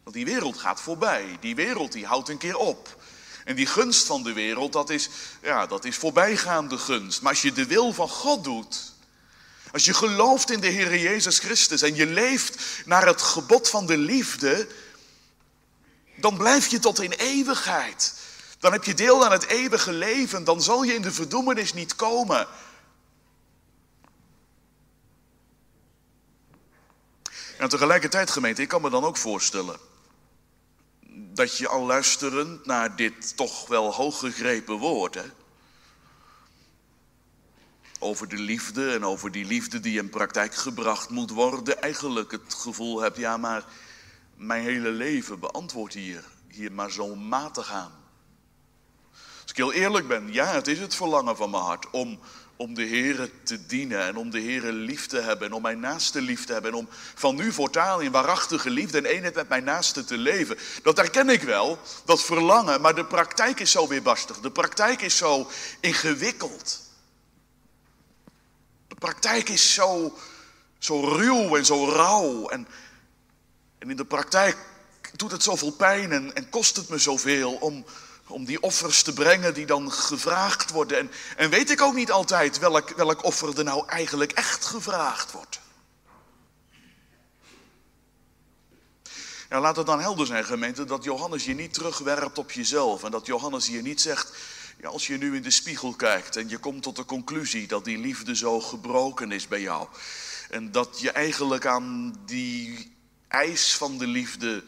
Want 0.07 0.19
die 0.19 0.27
wereld 0.27 0.59
gaat 0.59 0.81
voorbij. 0.81 1.37
Die 1.41 1.55
wereld 1.55 1.93
die 1.93 2.07
houdt 2.07 2.29
een 2.29 2.39
keer 2.39 2.57
op. 2.57 3.03
En 3.45 3.57
die 3.57 3.67
gunst 3.67 4.07
van 4.07 4.23
de 4.23 4.33
wereld, 4.33 4.73
dat 4.73 4.91
is, 4.91 5.09
ja, 5.43 5.67
dat 5.67 5.85
is 5.85 5.97
voorbijgaande 5.97 6.79
gunst. 6.79 7.23
Maar 7.23 7.33
als 7.33 7.43
je 7.43 7.53
de 7.53 7.67
wil 7.67 7.93
van 7.93 8.09
God 8.09 8.45
doet, 8.45 8.93
als 9.73 9.85
je 9.85 9.95
gelooft 9.95 10.51
in 10.51 10.61
de 10.61 10.67
Heer 10.67 10.99
Jezus 10.99 11.39
Christus 11.39 11.83
en 11.83 11.95
je 11.95 12.07
leeft 12.07 12.83
naar 12.85 13.07
het 13.07 13.23
gebod 13.23 13.69
van 13.69 13.87
de 13.87 13.97
liefde, 13.97 14.69
dan 16.17 16.37
blijf 16.37 16.67
je 16.67 16.79
tot 16.79 17.01
in 17.01 17.13
eeuwigheid. 17.13 18.15
Dan 18.59 18.73
heb 18.73 18.85
je 18.85 18.95
deel 18.95 19.25
aan 19.25 19.33
het 19.33 19.47
eeuwige 19.47 19.93
leven, 19.93 20.45
dan 20.45 20.63
zal 20.63 20.83
je 20.83 20.95
in 20.95 21.03
de 21.03 21.13
verdoemenis 21.13 21.73
niet 21.73 21.97
komen. 21.97 22.47
En 27.59 27.69
tegelijkertijd, 27.69 28.31
gemeente, 28.31 28.63
ik 28.63 28.69
kan 28.69 28.83
me 28.83 28.91
dan 28.91 29.05
ook 29.05 29.17
voorstellen 29.17 29.95
dat 31.37 31.57
je 31.57 31.69
al 31.69 31.87
luisterend 31.87 32.67
naar 32.67 32.97
dit 32.97 33.37
toch 33.37 33.69
wel 33.69 33.95
hooggegrepen 33.95 34.75
woord, 34.75 35.19
over 37.99 38.29
de 38.29 38.39
liefde 38.39 38.93
en 38.93 39.05
over 39.05 39.31
die 39.33 39.45
liefde 39.45 39.81
die 39.81 39.99
in 39.99 40.11
praktijk 40.11 40.55
gebracht 40.55 41.11
moet 41.11 41.31
worden, 41.31 41.83
eigenlijk 41.83 42.31
het 42.31 42.55
gevoel 42.55 43.01
hebt, 43.01 43.17
ja, 43.17 43.37
maar 43.37 43.65
mijn 44.35 44.63
hele 44.63 44.91
leven 44.91 45.41
beantwoordt 45.41 45.95
hier, 45.95 46.25
hier 46.49 46.73
maar 46.73 46.91
zo 46.91 47.15
matig 47.15 47.73
aan. 47.73 47.93
Als 49.43 49.51
ik 49.51 49.57
heel 49.57 49.73
eerlijk 49.73 50.09
ben, 50.09 50.33
ja, 50.33 50.47
het 50.47 50.67
is 50.67 50.79
het 50.79 50.95
verlangen 50.95 51.37
van 51.37 51.51
mijn 51.51 51.63
hart 51.63 51.91
om, 51.91 52.21
om 52.57 52.75
de 52.75 52.83
Heer 52.83 53.31
te 53.43 53.67
dienen 53.67 54.03
en 54.03 54.17
om 54.17 54.31
de 54.31 54.39
Heer 54.39 54.63
lief 54.63 55.07
te 55.07 55.21
hebben 55.21 55.47
en 55.47 55.53
om 55.53 55.63
mijn 55.63 55.81
naaste 55.81 56.21
lief 56.21 56.45
te 56.45 56.53
hebben 56.53 56.71
en 56.71 56.77
om 56.77 56.89
van 57.15 57.35
nu 57.35 57.53
voortaan 57.53 58.03
in 58.03 58.11
waarachtige 58.11 58.71
liefde 58.71 58.99
en 58.99 59.05
eenheid 59.05 59.35
met 59.35 59.49
mijn 59.49 59.65
naaste 59.65 60.05
te 60.05 60.17
leven. 60.17 60.59
Dat 60.83 60.97
herken 60.97 61.29
ik 61.29 61.43
wel, 61.43 61.79
dat 62.05 62.25
verlangen, 62.25 62.81
maar 62.81 62.95
de 62.95 63.05
praktijk 63.05 63.61
is 63.61 63.71
zo 63.71 63.89
weerbarstig, 63.89 64.41
de 64.41 64.51
praktijk 64.51 65.01
is 65.01 65.17
zo 65.17 65.51
ingewikkeld. 65.81 66.85
De 68.89 68.95
praktijk 68.95 69.49
is 69.49 69.75
zo, 69.75 70.19
zo 70.79 71.01
ruw 71.01 71.57
en 71.57 71.65
zo 71.65 71.89
rauw. 71.89 72.49
En, 72.49 72.69
en 73.79 73.91
in 73.91 73.97
de 73.97 74.05
praktijk 74.05 74.57
doet 75.13 75.31
het 75.31 75.43
zoveel 75.43 75.73
pijn 75.73 76.13
en, 76.13 76.35
en 76.35 76.49
kost 76.49 76.77
het 76.77 76.89
me 76.89 76.99
zoveel 76.99 77.53
om, 77.53 77.85
om 78.29 78.45
die 78.45 78.63
offers 78.63 79.03
te 79.03 79.13
brengen 79.13 79.55
die 79.55 79.67
dan 79.67 79.93
gevraagd 79.93 80.71
worden. 80.71 80.99
En, 80.99 81.11
en 81.37 81.51
weet 81.51 81.71
ik 81.71 81.81
ook 81.81 81.95
niet 81.95 82.11
altijd 82.11 82.59
welk, 82.59 82.91
welk 82.91 83.25
offer 83.25 83.59
er 83.59 83.65
nou 83.65 83.89
eigenlijk 83.89 84.33
echt 84.33 84.65
gevraagd 84.65 85.33
wordt. 85.33 85.61
Ja, 89.49 89.61
laat 89.61 89.77
het 89.77 89.87
dan 89.87 90.01
helder 90.01 90.27
zijn, 90.27 90.45
gemeente, 90.45 90.85
dat 90.85 91.05
Johannes 91.05 91.45
je 91.45 91.55
niet 91.55 91.73
terugwerpt 91.73 92.39
op 92.39 92.53
jezelf. 92.53 93.05
En 93.05 93.11
dat 93.11 93.27
Johannes 93.27 93.67
je 93.67 93.83
niet 93.83 94.01
zegt, 94.01 94.33
ja, 94.81 94.89
als 94.89 95.07
je 95.07 95.17
nu 95.17 95.37
in 95.37 95.43
de 95.43 95.51
spiegel 95.51 95.95
kijkt 95.95 96.37
en 96.37 96.49
je 96.49 96.59
komt 96.59 96.83
tot 96.83 96.97
de 96.97 97.05
conclusie 97.05 97.67
dat 97.67 97.85
die 97.85 97.99
liefde 97.99 98.37
zo 98.37 98.61
gebroken 98.61 99.33
is 99.33 99.49
bij 99.49 99.61
jou. 99.61 99.89
En 100.51 100.73
dat 100.73 101.01
je 101.01 101.11
eigenlijk 101.11 101.67
aan 101.67 102.15
die 102.25 102.93
eis 103.29 103.75
van 103.75 103.99
de 103.99 104.07
liefde 104.07 104.65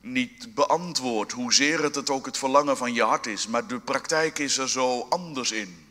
niet 0.00 0.54
beantwoordt, 0.54 1.32
hoezeer 1.32 1.82
het, 1.82 1.94
het 1.94 2.10
ook 2.10 2.26
het 2.26 2.38
verlangen 2.38 2.76
van 2.76 2.92
je 2.94 3.02
hart 3.02 3.26
is. 3.26 3.46
Maar 3.46 3.66
de 3.66 3.80
praktijk 3.80 4.38
is 4.38 4.58
er 4.58 4.68
zo 4.68 5.06
anders 5.08 5.50
in. 5.50 5.88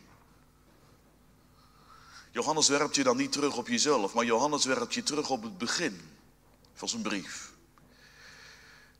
Johannes 2.30 2.68
werpt 2.68 2.94
je 2.94 3.02
dan 3.02 3.16
niet 3.16 3.32
terug 3.32 3.56
op 3.56 3.68
jezelf, 3.68 4.14
maar 4.14 4.24
Johannes 4.24 4.64
werpt 4.64 4.94
je 4.94 5.02
terug 5.02 5.30
op 5.30 5.42
het 5.42 5.58
begin 5.58 6.00
van 6.74 6.88
zijn 6.88 7.02
brief. 7.02 7.52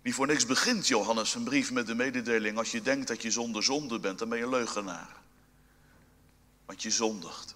Niet 0.02 0.14
voor 0.14 0.26
niks 0.26 0.46
begint 0.46 0.88
Johannes 0.88 1.34
een 1.34 1.44
brief 1.44 1.72
met 1.72 1.86
de 1.86 1.94
mededeling: 1.94 2.58
als 2.58 2.70
je 2.70 2.82
denkt 2.82 3.08
dat 3.08 3.22
je 3.22 3.30
zonder 3.30 3.62
zonde 3.62 4.00
bent, 4.00 4.18
dan 4.18 4.28
ben 4.28 4.38
je 4.38 4.48
leugenaar. 4.48 5.16
Want 6.66 6.82
je 6.82 6.90
zondigt. 6.90 7.54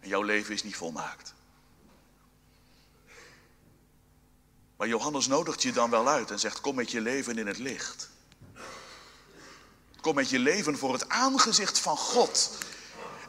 En 0.00 0.08
jouw 0.08 0.22
leven 0.22 0.54
is 0.54 0.62
niet 0.62 0.76
volmaakt. 0.76 1.34
Maar 4.84 4.92
Johannes 4.92 5.26
nodigt 5.26 5.62
je 5.62 5.72
dan 5.72 5.90
wel 5.90 6.08
uit 6.08 6.30
en 6.30 6.38
zegt: 6.38 6.60
Kom 6.60 6.74
met 6.74 6.90
je 6.90 7.00
leven 7.00 7.38
in 7.38 7.46
het 7.46 7.58
licht. 7.58 8.08
Kom 10.00 10.14
met 10.14 10.30
je 10.30 10.38
leven 10.38 10.78
voor 10.78 10.92
het 10.92 11.08
aangezicht 11.08 11.78
van 11.78 11.96
God. 11.96 12.50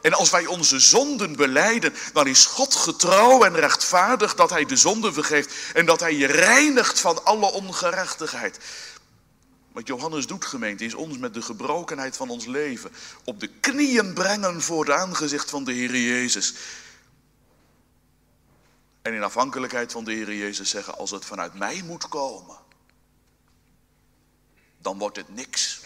En 0.02 0.12
als 0.12 0.30
wij 0.30 0.46
onze 0.46 0.80
zonden 0.80 1.36
beleiden, 1.36 1.94
dan 2.12 2.26
is 2.26 2.46
God 2.46 2.74
getrouw 2.74 3.44
en 3.44 3.54
rechtvaardig 3.54 4.34
dat 4.34 4.50
Hij 4.50 4.64
de 4.64 4.76
zonde 4.76 5.12
vergeeft 5.12 5.54
en 5.74 5.86
dat 5.86 6.00
Hij 6.00 6.14
je 6.14 6.26
reinigt 6.26 7.00
van 7.00 7.24
alle 7.24 7.52
ongerechtigheid. 7.52 8.58
Wat 9.72 9.86
Johannes 9.86 10.26
doet, 10.26 10.44
gemeente, 10.44 10.84
is 10.84 10.94
ons 10.94 11.18
met 11.18 11.34
de 11.34 11.42
gebrokenheid 11.42 12.16
van 12.16 12.28
ons 12.28 12.44
leven 12.44 12.92
op 13.24 13.40
de 13.40 13.48
knieën 13.60 14.12
brengen 14.12 14.62
voor 14.62 14.84
het 14.84 14.94
aangezicht 14.94 15.50
van 15.50 15.64
de 15.64 15.72
Heer 15.72 15.96
Jezus. 15.96 16.54
En 19.06 19.14
in 19.14 19.22
afhankelijkheid 19.22 19.92
van 19.92 20.04
de 20.04 20.12
Heer 20.12 20.34
Jezus 20.34 20.70
zeggen, 20.70 20.98
als 20.98 21.10
het 21.10 21.24
vanuit 21.24 21.54
mij 21.54 21.82
moet 21.82 22.08
komen, 22.08 22.56
dan 24.78 24.98
wordt 24.98 25.16
het 25.16 25.34
niks. 25.34 25.80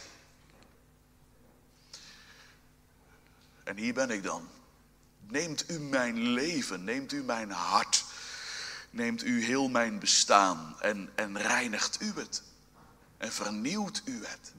En 3.65 3.77
hier 3.77 3.95
ben 3.95 4.11
ik 4.11 4.23
dan. 4.23 4.49
Neemt 5.29 5.71
u 5.71 5.81
mijn 5.81 6.19
leven, 6.19 6.85
neemt 6.85 7.13
u 7.13 7.23
mijn 7.23 7.51
hart, 7.51 8.05
neemt 8.91 9.25
u 9.25 9.45
heel 9.45 9.69
mijn 9.69 9.99
bestaan 9.99 10.77
en, 10.81 11.11
en 11.15 11.39
reinigt 11.39 12.01
u 12.01 12.13
het. 12.15 12.43
En 13.17 13.33
vernieuwt 13.33 14.03
u 14.05 14.27
het. 14.27 14.53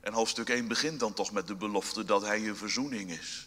En 0.00 0.12
hoofdstuk 0.12 0.48
1 0.48 0.68
begint 0.68 1.00
dan 1.00 1.12
toch 1.12 1.32
met 1.32 1.46
de 1.46 1.54
belofte 1.54 2.04
dat 2.04 2.22
hij 2.22 2.48
een 2.48 2.56
verzoening 2.56 3.10
is. 3.10 3.45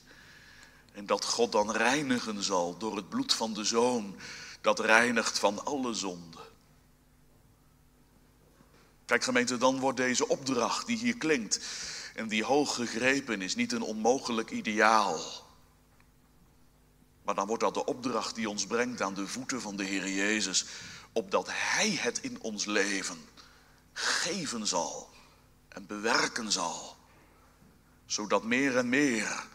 En 0.99 1.05
dat 1.05 1.25
God 1.25 1.51
dan 1.51 1.71
reinigen 1.71 2.43
zal 2.43 2.77
door 2.77 2.95
het 2.95 3.09
bloed 3.09 3.33
van 3.33 3.53
de 3.53 3.63
Zoon, 3.63 4.15
dat 4.61 4.79
reinigt 4.79 5.39
van 5.39 5.65
alle 5.65 5.93
zonden. 5.93 6.41
Kijk 9.05 9.23
gemeente, 9.23 9.57
dan 9.57 9.79
wordt 9.79 9.97
deze 9.97 10.27
opdracht 10.27 10.87
die 10.87 10.97
hier 10.97 11.17
klinkt, 11.17 11.59
en 12.15 12.27
die 12.27 12.43
hoog 12.43 12.75
gegrepen 12.75 13.41
is, 13.41 13.55
niet 13.55 13.71
een 13.71 13.81
onmogelijk 13.81 14.49
ideaal. 14.49 15.19
Maar 17.23 17.35
dan 17.35 17.47
wordt 17.47 17.63
dat 17.63 17.73
de 17.73 17.85
opdracht 17.85 18.35
die 18.35 18.49
ons 18.49 18.67
brengt 18.67 19.01
aan 19.01 19.13
de 19.13 19.27
voeten 19.27 19.61
van 19.61 19.75
de 19.75 19.83
Heer 19.83 20.09
Jezus, 20.09 20.65
opdat 21.11 21.47
Hij 21.49 21.89
het 21.89 22.21
in 22.21 22.41
ons 22.41 22.65
leven 22.65 23.25
geven 23.93 24.67
zal 24.67 25.09
en 25.69 25.85
bewerken 25.85 26.51
zal, 26.51 26.97
zodat 28.05 28.43
meer 28.43 28.77
en 28.77 28.89
meer 28.89 29.47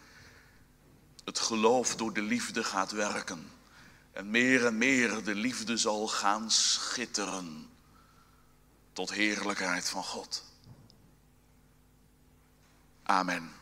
het 1.24 1.38
geloof 1.38 1.96
door 1.96 2.12
de 2.12 2.22
liefde 2.22 2.64
gaat 2.64 2.90
werken 2.90 3.50
en 4.12 4.30
meer 4.30 4.66
en 4.66 4.78
meer 4.78 5.24
de 5.24 5.34
liefde 5.34 5.76
zal 5.76 6.08
gaan 6.08 6.50
schitteren 6.50 7.68
tot 8.92 9.12
heerlijkheid 9.12 9.88
van 9.88 10.04
God. 10.04 10.44
Amen. 13.02 13.52